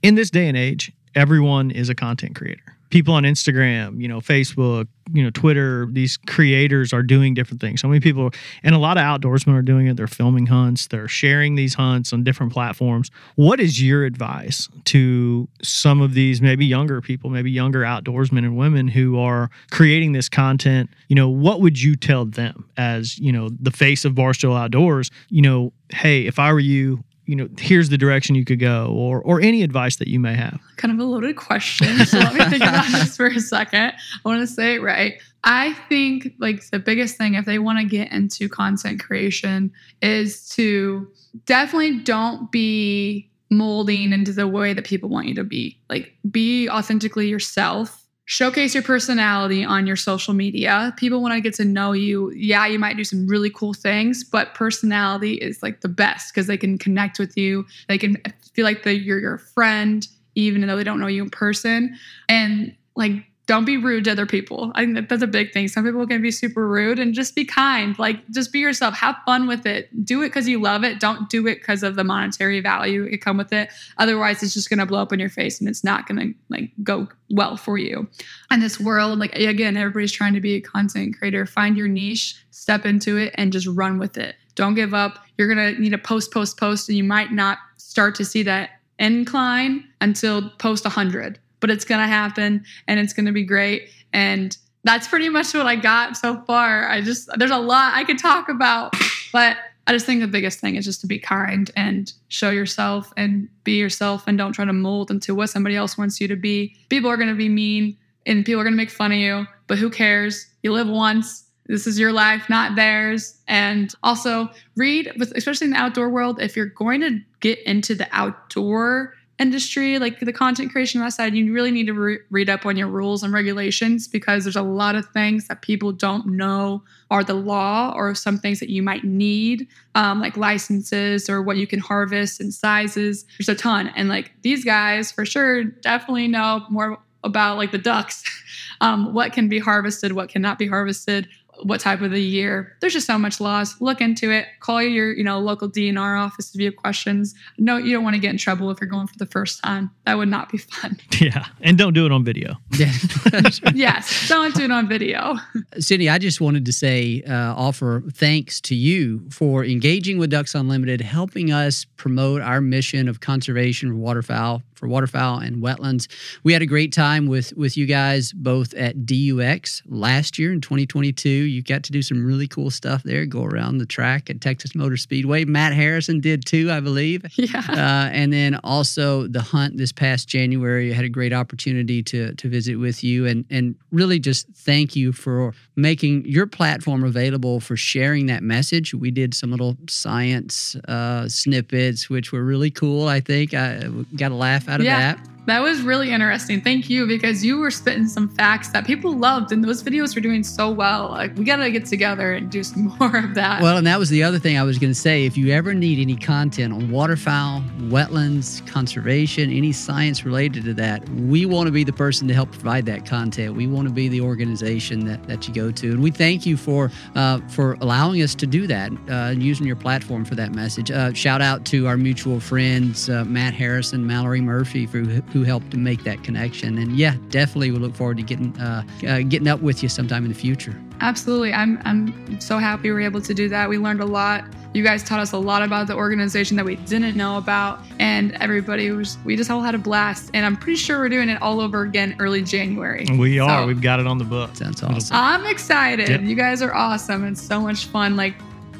in 0.01 0.15
this 0.15 0.29
day 0.29 0.47
and 0.47 0.57
age, 0.57 0.91
everyone 1.15 1.71
is 1.71 1.89
a 1.89 1.95
content 1.95 2.35
creator. 2.35 2.63
People 2.89 3.13
on 3.13 3.23
Instagram, 3.23 4.01
you 4.01 4.07
know, 4.09 4.19
Facebook, 4.19 4.85
you 5.13 5.23
know, 5.23 5.29
Twitter, 5.29 5.87
these 5.89 6.17
creators 6.17 6.91
are 6.91 7.03
doing 7.03 7.33
different 7.33 7.61
things. 7.61 7.79
So 7.79 7.87
many 7.87 8.01
people, 8.01 8.31
and 8.63 8.75
a 8.75 8.77
lot 8.77 8.97
of 8.97 9.03
outdoorsmen 9.03 9.55
are 9.55 9.61
doing 9.61 9.87
it. 9.87 9.95
They're 9.95 10.07
filming 10.07 10.47
hunts, 10.47 10.87
they're 10.87 11.07
sharing 11.07 11.55
these 11.55 11.73
hunts 11.73 12.11
on 12.11 12.25
different 12.25 12.51
platforms. 12.51 13.09
What 13.35 13.61
is 13.61 13.81
your 13.81 14.03
advice 14.03 14.67
to 14.85 15.47
some 15.63 16.01
of 16.01 16.15
these 16.15 16.41
maybe 16.41 16.65
younger 16.65 16.99
people, 16.99 17.29
maybe 17.29 17.49
younger 17.49 17.83
outdoorsmen 17.83 18.39
and 18.39 18.57
women 18.57 18.89
who 18.89 19.17
are 19.17 19.49
creating 19.71 20.11
this 20.11 20.27
content? 20.27 20.89
You 21.07 21.15
know, 21.15 21.29
what 21.29 21.61
would 21.61 21.81
you 21.81 21.95
tell 21.95 22.25
them 22.25 22.69
as, 22.75 23.17
you 23.17 23.31
know, 23.31 23.51
the 23.57 23.71
face 23.71 24.03
of 24.03 24.15
Barstool 24.15 24.59
Outdoors? 24.59 25.11
You 25.29 25.43
know, 25.43 25.73
hey, 25.93 26.27
if 26.27 26.39
I 26.39 26.51
were 26.51 26.59
you, 26.59 27.05
you 27.31 27.37
know, 27.37 27.47
here's 27.57 27.87
the 27.87 27.97
direction 27.97 28.35
you 28.35 28.43
could 28.43 28.59
go, 28.59 28.87
or 28.87 29.21
or 29.21 29.39
any 29.39 29.63
advice 29.63 29.95
that 29.95 30.09
you 30.09 30.19
may 30.19 30.33
have. 30.33 30.59
kind 30.75 30.91
of 30.93 30.99
a 30.99 31.09
loaded 31.09 31.37
question. 31.37 32.05
So 32.05 32.17
let 32.19 32.33
me 32.33 32.43
think 32.49 32.61
about 32.61 32.91
this 32.91 33.15
for 33.15 33.27
a 33.27 33.39
second. 33.39 33.93
I 33.93 34.19
want 34.25 34.41
to 34.41 34.47
say 34.47 34.75
it 34.75 34.81
right. 34.81 35.13
I 35.45 35.71
think 35.87 36.33
like 36.39 36.69
the 36.71 36.79
biggest 36.79 37.17
thing 37.17 37.35
if 37.35 37.45
they 37.45 37.57
want 37.57 37.79
to 37.79 37.85
get 37.85 38.11
into 38.11 38.49
content 38.49 39.01
creation 39.01 39.71
is 40.01 40.49
to 40.49 41.09
definitely 41.45 41.99
don't 41.99 42.51
be 42.51 43.29
molding 43.49 44.11
into 44.11 44.33
the 44.33 44.47
way 44.47 44.73
that 44.73 44.85
people 44.85 45.07
want 45.07 45.27
you 45.27 45.35
to 45.35 45.45
be. 45.45 45.79
Like 45.89 46.13
be 46.29 46.69
authentically 46.69 47.29
yourself. 47.29 48.00
Showcase 48.31 48.73
your 48.73 48.81
personality 48.81 49.65
on 49.65 49.85
your 49.85 49.97
social 49.97 50.33
media. 50.33 50.93
People 50.95 51.21
want 51.21 51.33
to 51.33 51.41
get 51.41 51.53
to 51.55 51.65
know 51.65 51.91
you. 51.91 52.31
Yeah, 52.31 52.65
you 52.65 52.79
might 52.79 52.95
do 52.95 53.03
some 53.03 53.27
really 53.27 53.49
cool 53.49 53.73
things, 53.73 54.23
but 54.23 54.53
personality 54.53 55.33
is 55.33 55.61
like 55.61 55.81
the 55.81 55.89
best 55.89 56.33
because 56.33 56.47
they 56.47 56.55
can 56.55 56.77
connect 56.77 57.19
with 57.19 57.35
you. 57.35 57.65
They 57.89 57.97
can 57.97 58.15
feel 58.53 58.63
like 58.63 58.83
they 58.83 58.93
you're 58.93 59.19
your 59.19 59.37
friend 59.37 60.07
even 60.35 60.65
though 60.65 60.77
they 60.77 60.85
don't 60.85 61.01
know 61.01 61.07
you 61.07 61.23
in 61.23 61.29
person. 61.29 61.97
And 62.29 62.73
like, 62.95 63.25
don't 63.51 63.65
be 63.65 63.75
rude 63.75 64.05
to 64.05 64.11
other 64.13 64.25
people. 64.25 64.71
I 64.75 64.85
think 64.85 65.09
that's 65.09 65.21
a 65.21 65.27
big 65.27 65.51
thing. 65.51 65.67
Some 65.67 65.83
people 65.83 66.07
can 66.07 66.21
be 66.21 66.31
super 66.31 66.65
rude 66.65 66.99
and 66.99 67.13
just 67.13 67.35
be 67.35 67.43
kind. 67.43 67.99
Like, 67.99 68.25
just 68.29 68.53
be 68.53 68.59
yourself. 68.59 68.93
Have 68.93 69.17
fun 69.25 69.45
with 69.45 69.65
it. 69.65 69.89
Do 70.05 70.21
it 70.21 70.29
because 70.29 70.47
you 70.47 70.61
love 70.61 70.85
it. 70.85 71.01
Don't 71.01 71.29
do 71.29 71.45
it 71.47 71.55
because 71.55 71.83
of 71.83 71.97
the 71.97 72.05
monetary 72.05 72.61
value 72.61 73.03
it 73.03 73.17
come 73.17 73.35
with 73.35 73.51
it. 73.51 73.69
Otherwise, 73.97 74.41
it's 74.41 74.53
just 74.53 74.69
gonna 74.69 74.85
blow 74.85 75.01
up 75.01 75.11
in 75.11 75.19
your 75.19 75.27
face 75.27 75.59
and 75.59 75.67
it's 75.67 75.83
not 75.83 76.07
gonna 76.07 76.27
like 76.47 76.71
go 76.81 77.09
well 77.29 77.57
for 77.57 77.77
you. 77.77 78.07
And 78.49 78.61
this 78.61 78.79
world, 78.79 79.19
like 79.19 79.35
again, 79.35 79.75
everybody's 79.75 80.13
trying 80.13 80.33
to 80.33 80.39
be 80.39 80.53
a 80.53 80.61
content 80.61 81.17
creator. 81.17 81.45
Find 81.45 81.75
your 81.75 81.89
niche, 81.89 82.37
step 82.51 82.85
into 82.85 83.17
it, 83.17 83.35
and 83.35 83.51
just 83.51 83.67
run 83.67 83.99
with 83.99 84.17
it. 84.17 84.35
Don't 84.55 84.75
give 84.75 84.93
up. 84.93 85.19
You're 85.37 85.49
gonna 85.49 85.73
need 85.73 85.89
to 85.89 85.97
post, 85.97 86.31
post, 86.31 86.57
post, 86.57 86.87
and 86.87 86.97
you 86.97 87.03
might 87.03 87.33
not 87.33 87.57
start 87.75 88.15
to 88.15 88.23
see 88.23 88.43
that 88.43 88.69
incline 88.97 89.89
until 89.99 90.51
post 90.51 90.85
100 90.85 91.37
but 91.61 91.69
it's 91.69 91.85
going 91.85 92.01
to 92.01 92.07
happen 92.07 92.65
and 92.87 92.99
it's 92.99 93.13
going 93.13 93.25
to 93.25 93.31
be 93.31 93.45
great. 93.45 93.89
And 94.11 94.57
that's 94.83 95.07
pretty 95.07 95.29
much 95.29 95.53
what 95.53 95.67
i 95.67 95.75
got 95.75 96.17
so 96.17 96.41
far. 96.41 96.89
I 96.89 97.01
just 97.01 97.29
there's 97.37 97.51
a 97.51 97.57
lot 97.57 97.93
i 97.93 98.03
could 98.03 98.17
talk 98.17 98.49
about 98.49 98.93
but 99.31 99.55
i 99.85 99.93
just 99.93 100.07
think 100.07 100.21
the 100.21 100.27
biggest 100.27 100.59
thing 100.59 100.75
is 100.75 100.85
just 100.85 101.01
to 101.01 101.07
be 101.07 101.19
kind 101.19 101.69
and 101.75 102.11
show 102.29 102.49
yourself 102.49 103.13
and 103.15 103.47
be 103.63 103.73
yourself 103.73 104.23
and 104.27 104.37
don't 104.37 104.53
try 104.53 104.65
to 104.65 104.73
mold 104.73 105.11
into 105.11 105.35
what 105.35 105.51
somebody 105.51 105.75
else 105.75 105.97
wants 105.97 106.19
you 106.19 106.27
to 106.27 106.35
be. 106.35 106.75
People 106.89 107.09
are 107.11 107.17
going 107.17 107.29
to 107.29 107.35
be 107.35 107.47
mean 107.47 107.95
and 108.25 108.43
people 108.45 108.59
are 108.59 108.63
going 108.63 108.73
to 108.73 108.77
make 108.77 108.89
fun 108.89 109.11
of 109.11 109.17
you 109.19 109.45
but 109.71 109.77
who 109.77 109.89
cares? 109.89 110.47
You 110.63 110.73
live 110.73 110.89
once. 110.89 111.45
This 111.67 111.87
is 111.87 111.97
your 111.97 112.11
life, 112.11 112.49
not 112.49 112.75
theirs. 112.75 113.39
And 113.47 113.95
also 114.03 114.49
read, 114.75 115.09
especially 115.33 115.67
in 115.67 115.71
the 115.71 115.79
outdoor 115.79 116.09
world, 116.09 116.41
if 116.41 116.57
you're 116.57 116.65
going 116.65 116.99
to 116.99 117.21
get 117.39 117.59
into 117.63 117.95
the 117.95 118.09
outdoor 118.11 119.13
industry, 119.41 119.97
like 119.97 120.19
the 120.19 120.31
content 120.31 120.71
creation 120.71 121.09
side, 121.09 121.33
you 121.33 121.51
really 121.51 121.71
need 121.71 121.87
to 121.87 121.93
re- 121.93 122.19
read 122.29 122.49
up 122.49 122.65
on 122.65 122.77
your 122.77 122.87
rules 122.87 123.23
and 123.23 123.33
regulations 123.33 124.07
because 124.07 124.43
there's 124.43 124.55
a 124.55 124.61
lot 124.61 124.95
of 124.95 125.05
things 125.09 125.47
that 125.47 125.63
people 125.63 125.91
don't 125.91 126.27
know 126.27 126.83
are 127.09 127.23
the 127.23 127.33
law 127.33 127.91
or 127.95 128.13
some 128.13 128.37
things 128.37 128.59
that 128.59 128.69
you 128.69 128.83
might 128.83 129.03
need, 129.03 129.67
um, 129.95 130.21
like 130.21 130.37
licenses 130.37 131.29
or 131.29 131.41
what 131.41 131.57
you 131.57 131.65
can 131.65 131.79
harvest 131.79 132.39
and 132.39 132.53
sizes. 132.53 133.25
There's 133.39 133.49
a 133.49 133.55
ton. 133.55 133.87
And 133.95 134.07
like 134.07 134.31
these 134.43 134.63
guys 134.63 135.11
for 135.11 135.25
sure 135.25 135.63
definitely 135.63 136.27
know 136.27 136.65
more 136.69 136.99
about 137.23 137.57
like 137.57 137.71
the 137.71 137.77
ducks, 137.77 138.23
um, 138.81 139.13
what 139.13 139.33
can 139.33 139.49
be 139.49 139.59
harvested, 139.59 140.11
what 140.11 140.29
cannot 140.29 140.59
be 140.59 140.67
harvested, 140.67 141.27
what 141.63 141.79
type 141.79 142.01
of 142.01 142.11
the 142.11 142.21
year. 142.21 142.75
There's 142.79 142.93
just 142.93 143.07
so 143.07 143.17
much 143.17 143.39
laws. 143.39 143.79
Look 143.79 144.01
into 144.01 144.31
it. 144.31 144.47
Call 144.59 144.81
your, 144.81 145.13
you 145.13 145.23
know, 145.23 145.39
local 145.39 145.69
DNR 145.69 146.19
office 146.19 146.53
if 146.53 146.59
you 146.59 146.65
have 146.65 146.75
questions. 146.75 147.35
No, 147.57 147.77
you 147.77 147.93
don't 147.93 148.03
want 148.03 148.15
to 148.15 148.19
get 148.19 148.31
in 148.31 148.37
trouble 148.37 148.71
if 148.71 148.79
you're 148.81 148.89
going 148.89 149.07
for 149.07 149.17
the 149.17 149.25
first 149.25 149.63
time. 149.63 149.91
That 150.05 150.17
would 150.17 150.29
not 150.29 150.51
be 150.51 150.57
fun. 150.57 150.97
Yeah, 151.21 151.45
and 151.61 151.77
don't 151.77 151.93
do 151.93 152.07
it 152.07 152.11
on 152.11 152.23
video. 152.23 152.55
Yeah. 152.71 152.91
yes, 153.75 154.27
don't 154.27 154.55
do 154.55 154.63
it 154.63 154.71
on 154.71 154.87
video. 154.87 155.35
Sydnie, 155.75 156.11
I 156.11 156.17
just 156.17 156.41
wanted 156.41 156.65
to 156.65 156.73
say, 156.73 157.21
uh, 157.29 157.53
offer 157.55 158.03
thanks 158.13 158.59
to 158.61 158.75
you 158.75 159.29
for 159.29 159.63
engaging 159.63 160.17
with 160.17 160.31
Ducks 160.31 160.55
Unlimited, 160.55 160.99
helping 160.99 161.51
us 161.51 161.85
promote 161.97 162.41
our 162.41 162.59
mission 162.59 163.07
of 163.07 163.19
conservation 163.19 163.89
for 163.89 163.97
waterfowl, 163.97 164.63
for 164.81 164.87
waterfowl 164.87 165.37
and 165.37 165.61
wetlands. 165.61 166.07
We 166.43 166.53
had 166.53 166.63
a 166.63 166.65
great 166.65 166.91
time 166.91 167.27
with 167.27 167.53
with 167.55 167.77
you 167.77 167.85
guys 167.85 168.33
both 168.33 168.73
at 168.73 169.05
DUX 169.05 169.83
last 169.85 170.39
year 170.39 170.51
in 170.51 170.59
2022. 170.59 171.29
You 171.29 171.61
got 171.61 171.83
to 171.83 171.91
do 171.91 172.01
some 172.01 172.25
really 172.25 172.47
cool 172.47 172.71
stuff 172.71 173.03
there. 173.03 173.27
Go 173.27 173.45
around 173.45 173.77
the 173.77 173.85
track 173.85 174.29
at 174.31 174.41
Texas 174.41 174.73
Motor 174.73 174.97
Speedway. 174.97 175.45
Matt 175.45 175.73
Harrison 175.73 176.19
did 176.19 176.45
too, 176.45 176.69
I 176.69 176.81
believe. 176.81 177.23
Yeah. 177.41 177.65
Uh, 177.67 178.09
and 178.13 178.31
then 178.31 178.59
also 178.63 179.27
the 179.27 179.41
hunt 179.41 179.77
this 179.77 179.91
past 179.91 180.27
January. 180.27 180.91
I 180.91 180.95
had 180.95 181.05
a 181.05 181.09
great 181.09 181.33
opportunity 181.33 182.03
to 182.03 182.33
to 182.35 182.49
visit 182.49 182.75
with 182.75 183.03
you 183.03 183.25
and 183.25 183.45
and 183.49 183.75
really 183.91 184.19
just 184.19 184.47
thank 184.53 184.95
you 184.95 185.11
for 185.11 185.53
making 185.75 186.25
your 186.25 186.45
platform 186.47 187.03
available 187.03 187.59
for 187.59 187.75
sharing 187.75 188.27
that 188.27 188.43
message. 188.43 188.93
We 188.93 189.11
did 189.11 189.33
some 189.33 189.51
little 189.51 189.75
science 189.89 190.75
uh, 190.87 191.27
snippets, 191.27 192.09
which 192.09 192.31
were 192.31 192.43
really 192.43 192.71
cool. 192.71 193.07
I 193.07 193.19
think 193.19 193.53
I 193.53 193.87
got 194.15 194.31
a 194.31 194.35
laugh 194.35 194.69
out 194.71 194.79
of 194.79 194.85
Yeah. 194.85 195.13
that. 195.15 195.19
That 195.47 195.61
was 195.61 195.81
really 195.81 196.11
interesting. 196.11 196.61
Thank 196.61 196.89
you 196.89 197.07
because 197.07 197.43
you 197.43 197.57
were 197.57 197.71
spitting 197.71 198.07
some 198.07 198.29
facts 198.29 198.69
that 198.69 198.85
people 198.85 199.17
loved, 199.17 199.51
and 199.51 199.63
those 199.63 199.83
videos 199.83 200.13
were 200.15 200.21
doing 200.21 200.43
so 200.43 200.69
well. 200.69 201.09
Like 201.09 201.35
we 201.35 201.43
gotta 201.43 201.71
get 201.71 201.85
together 201.85 202.33
and 202.33 202.49
do 202.49 202.63
some 202.63 202.95
more 202.99 203.17
of 203.17 203.33
that. 203.35 203.61
Well, 203.61 203.77
and 203.77 203.87
that 203.87 203.97
was 203.97 204.09
the 204.09 204.23
other 204.23 204.37
thing 204.37 204.57
I 204.57 204.63
was 204.63 204.77
going 204.77 204.91
to 204.91 204.99
say. 204.99 205.25
If 205.25 205.37
you 205.37 205.51
ever 205.51 205.73
need 205.73 205.99
any 205.99 206.15
content 206.15 206.73
on 206.73 206.91
waterfowl, 206.91 207.63
wetlands, 207.81 208.65
conservation, 208.67 209.51
any 209.51 209.71
science 209.71 210.25
related 210.25 210.63
to 210.65 210.73
that, 210.75 211.07
we 211.09 211.45
want 211.45 211.67
to 211.67 211.71
be 211.71 211.83
the 211.83 211.93
person 211.93 212.27
to 212.27 212.33
help 212.33 212.51
provide 212.51 212.85
that 212.85 213.05
content. 213.05 213.55
We 213.55 213.67
want 213.67 213.87
to 213.87 213.93
be 213.93 214.07
the 214.09 214.21
organization 214.21 215.05
that, 215.05 215.27
that 215.27 215.47
you 215.47 215.53
go 215.53 215.71
to, 215.71 215.91
and 215.91 216.03
we 216.03 216.11
thank 216.11 216.45
you 216.45 216.55
for 216.55 216.91
uh, 217.15 217.39
for 217.49 217.73
allowing 217.81 218.21
us 218.21 218.35
to 218.35 218.45
do 218.45 218.67
that, 218.67 218.91
uh, 218.91 219.31
and 219.31 219.41
using 219.41 219.65
your 219.65 219.75
platform 219.75 220.23
for 220.23 220.35
that 220.35 220.53
message. 220.53 220.91
Uh, 220.91 221.13
shout 221.13 221.41
out 221.41 221.65
to 221.65 221.87
our 221.87 221.97
mutual 221.97 222.39
friends 222.39 223.09
uh, 223.09 223.25
Matt 223.25 223.53
Harrison, 223.53 224.05
Mallory 224.05 224.41
Murphy, 224.41 224.85
for, 224.85 225.03
who 225.31 225.43
helped 225.43 225.71
to 225.71 225.77
make 225.77 226.03
that 226.03 226.23
connection. 226.23 226.77
And 226.77 226.95
yeah, 226.97 227.15
definitely 227.29 227.71
we 227.71 227.77
look 227.77 227.95
forward 227.95 228.17
to 228.17 228.23
getting 228.23 228.57
uh, 228.59 228.83
uh, 229.07 229.19
getting 229.19 229.47
up 229.47 229.61
with 229.61 229.81
you 229.81 229.89
sometime 229.89 230.23
in 230.23 230.29
the 230.29 230.37
future. 230.37 230.79
Absolutely. 230.99 231.53
I'm 231.53 231.79
I'm 231.85 232.39
so 232.39 232.57
happy 232.57 232.83
we 232.83 232.91
were 232.91 233.01
able 233.01 233.21
to 233.21 233.33
do 233.33 233.49
that. 233.49 233.69
We 233.69 233.77
learned 233.77 234.01
a 234.01 234.05
lot. 234.05 234.45
You 234.73 234.83
guys 234.83 235.03
taught 235.03 235.19
us 235.19 235.33
a 235.33 235.37
lot 235.37 235.63
about 235.63 235.87
the 235.87 235.95
organization 235.95 236.55
that 236.55 236.65
we 236.65 236.77
didn't 236.77 237.17
know 237.17 237.37
about 237.37 237.81
and 237.99 238.31
everybody 238.35 238.89
was 238.91 239.17
we 239.25 239.35
just 239.35 239.51
all 239.51 239.59
had 239.61 239.75
a 239.75 239.77
blast 239.77 240.31
and 240.33 240.45
I'm 240.45 240.55
pretty 240.55 240.77
sure 240.77 240.99
we're 240.99 241.09
doing 241.09 241.27
it 241.27 241.41
all 241.41 241.59
over 241.59 241.81
again 241.81 242.15
early 242.19 242.41
January. 242.41 243.05
We 243.17 243.37
are. 243.39 243.63
So, 243.63 243.67
We've 243.67 243.81
got 243.81 243.99
it 243.99 244.07
on 244.07 244.17
the 244.17 244.23
book. 244.23 244.55
Sounds 244.55 244.81
awesome. 244.81 245.15
I'm 245.15 245.45
excited. 245.45 246.07
Yep. 246.07 246.21
You 246.21 246.35
guys 246.35 246.61
are 246.61 246.73
awesome. 246.73 247.25
It's 247.25 247.41
so 247.41 247.59
much 247.59 247.85
fun 247.87 248.15
like 248.15 248.35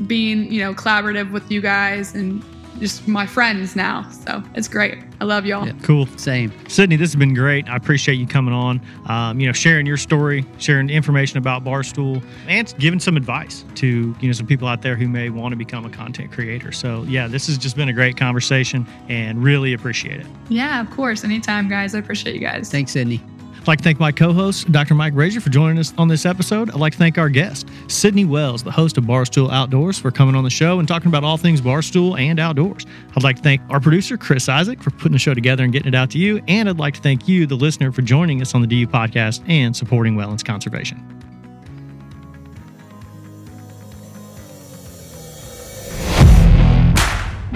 being, 0.07 0.51
you 0.51 0.61
know, 0.61 0.73
collaborative 0.73 1.31
with 1.31 1.51
you 1.51 1.59
guys 1.59 2.15
and 2.15 2.41
just 2.79 3.07
my 3.07 3.25
friends 3.25 3.75
now. 3.75 4.09
So 4.09 4.43
it's 4.55 4.67
great. 4.67 4.97
I 5.19 5.25
love 5.25 5.45
y'all. 5.45 5.67
Yeah. 5.67 5.73
Cool. 5.83 6.07
Same. 6.17 6.51
Sydnie, 6.65 6.97
this 6.97 7.11
has 7.11 7.15
been 7.15 7.33
great. 7.33 7.69
I 7.69 7.75
appreciate 7.75 8.15
you 8.15 8.25
coming 8.25 8.53
on, 8.53 8.81
um, 9.07 9.39
you 9.39 9.45
know, 9.45 9.53
sharing 9.53 9.85
your 9.85 9.97
story, 9.97 10.45
sharing 10.57 10.89
information 10.89 11.37
about 11.37 11.63
Barstool, 11.63 12.23
and 12.47 12.73
giving 12.79 12.99
some 12.99 13.17
advice 13.17 13.63
to, 13.75 14.15
you 14.19 14.27
know, 14.27 14.33
some 14.33 14.47
people 14.47 14.67
out 14.67 14.81
there 14.81 14.95
who 14.95 15.07
may 15.07 15.29
want 15.29 15.51
to 15.51 15.55
become 15.57 15.85
a 15.85 15.89
content 15.89 16.31
creator. 16.31 16.71
So, 16.71 17.03
yeah, 17.03 17.27
this 17.27 17.47
has 17.47 17.57
just 17.57 17.75
been 17.75 17.89
a 17.89 17.93
great 17.93 18.17
conversation 18.17 18.87
and 19.09 19.43
really 19.43 19.73
appreciate 19.73 20.19
it. 20.19 20.27
Yeah, 20.49 20.81
of 20.81 20.89
course. 20.89 21.23
Anytime, 21.23 21.69
guys. 21.69 21.93
I 21.93 21.99
appreciate 21.99 22.33
you 22.33 22.41
guys. 22.41 22.69
Thanks, 22.69 22.93
Sydnie. 22.93 23.21
I'd 23.61 23.67
like 23.67 23.77
to 23.77 23.83
thank 23.83 23.99
my 23.99 24.11
co 24.11 24.33
host, 24.33 24.71
Dr. 24.71 24.95
Mike 24.95 25.13
Brasher, 25.13 25.39
for 25.39 25.51
joining 25.51 25.77
us 25.77 25.93
on 25.95 26.07
this 26.07 26.25
episode. 26.25 26.71
I'd 26.71 26.77
like 26.77 26.93
to 26.93 26.97
thank 26.97 27.19
our 27.19 27.29
guest, 27.29 27.67
Sydnie 27.85 28.27
Wells, 28.27 28.63
the 28.63 28.71
host 28.71 28.97
of 28.97 29.03
Barstool 29.03 29.51
Outdoors, 29.51 29.99
for 29.99 30.09
coming 30.09 30.33
on 30.33 30.43
the 30.43 30.49
show 30.49 30.79
and 30.79 30.87
talking 30.87 31.09
about 31.09 31.23
all 31.23 31.37
things 31.37 31.61
Barstool 31.61 32.19
and 32.19 32.39
outdoors. 32.39 32.87
I'd 33.15 33.21
like 33.21 33.35
to 33.35 33.43
thank 33.43 33.61
our 33.69 33.79
producer, 33.79 34.17
Chris 34.17 34.49
Isaac, 34.49 34.81
for 34.81 34.89
putting 34.89 35.11
the 35.11 35.19
show 35.19 35.35
together 35.35 35.63
and 35.63 35.71
getting 35.71 35.89
it 35.89 35.95
out 35.95 36.09
to 36.11 36.17
you. 36.17 36.41
And 36.47 36.67
I'd 36.67 36.79
like 36.79 36.95
to 36.95 37.01
thank 37.01 37.27
you, 37.27 37.45
the 37.45 37.55
listener, 37.55 37.91
for 37.91 38.01
joining 38.01 38.41
us 38.41 38.55
on 38.55 38.61
the 38.61 38.67
DU 38.67 38.87
podcast 38.87 39.47
and 39.47 39.75
supporting 39.75 40.15
wetlands 40.15 40.43
conservation. 40.43 41.30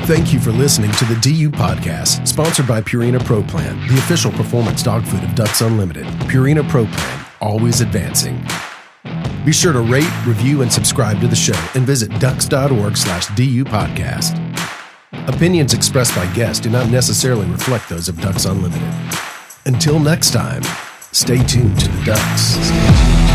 Thank 0.06 0.32
you 0.32 0.40
for 0.40 0.52
listening 0.52 0.92
to 0.92 1.06
the 1.06 1.16
DU 1.16 1.50
Podcast, 1.50 2.28
sponsored 2.28 2.68
by 2.68 2.80
Purina 2.80 3.20
Pro 3.26 3.42
Plan, 3.42 3.76
the 3.88 3.96
official 3.96 4.32
performance 4.32 4.84
dog 4.84 5.04
food 5.04 5.24
of 5.24 5.34
Ducks 5.34 5.62
Unlimited. 5.62 6.06
Purina 6.30 6.68
Pro 6.70 6.86
Plan, 6.86 7.26
always 7.42 7.82
advancing. 7.82 8.46
Be 9.44 9.52
sure 9.52 9.74
to 9.74 9.80
rate, 9.80 10.12
review, 10.28 10.62
and 10.62 10.72
subscribe 10.72 11.20
to 11.22 11.28
the 11.28 11.36
show 11.36 11.60
and 11.74 11.88
visit 11.88 12.12
ducks.org 12.20 12.96
slash 12.96 13.26
DU 13.36 13.66
Podcast. 13.66 14.38
Opinions 15.28 15.74
expressed 15.74 16.16
by 16.16 16.32
guests 16.36 16.62
do 16.62 16.70
not 16.70 16.88
necessarily 16.92 17.48
reflect 17.48 17.90
those 17.90 18.08
of 18.08 18.22
Ducks 18.22 18.46
Unlimited. 18.46 18.94
Until 19.66 20.00
next 20.00 20.34
time, 20.34 20.62
stay 21.14 21.44
tuned 21.46 21.80
to 21.80 21.88
the 21.88 22.04
Ducks. 22.06 23.35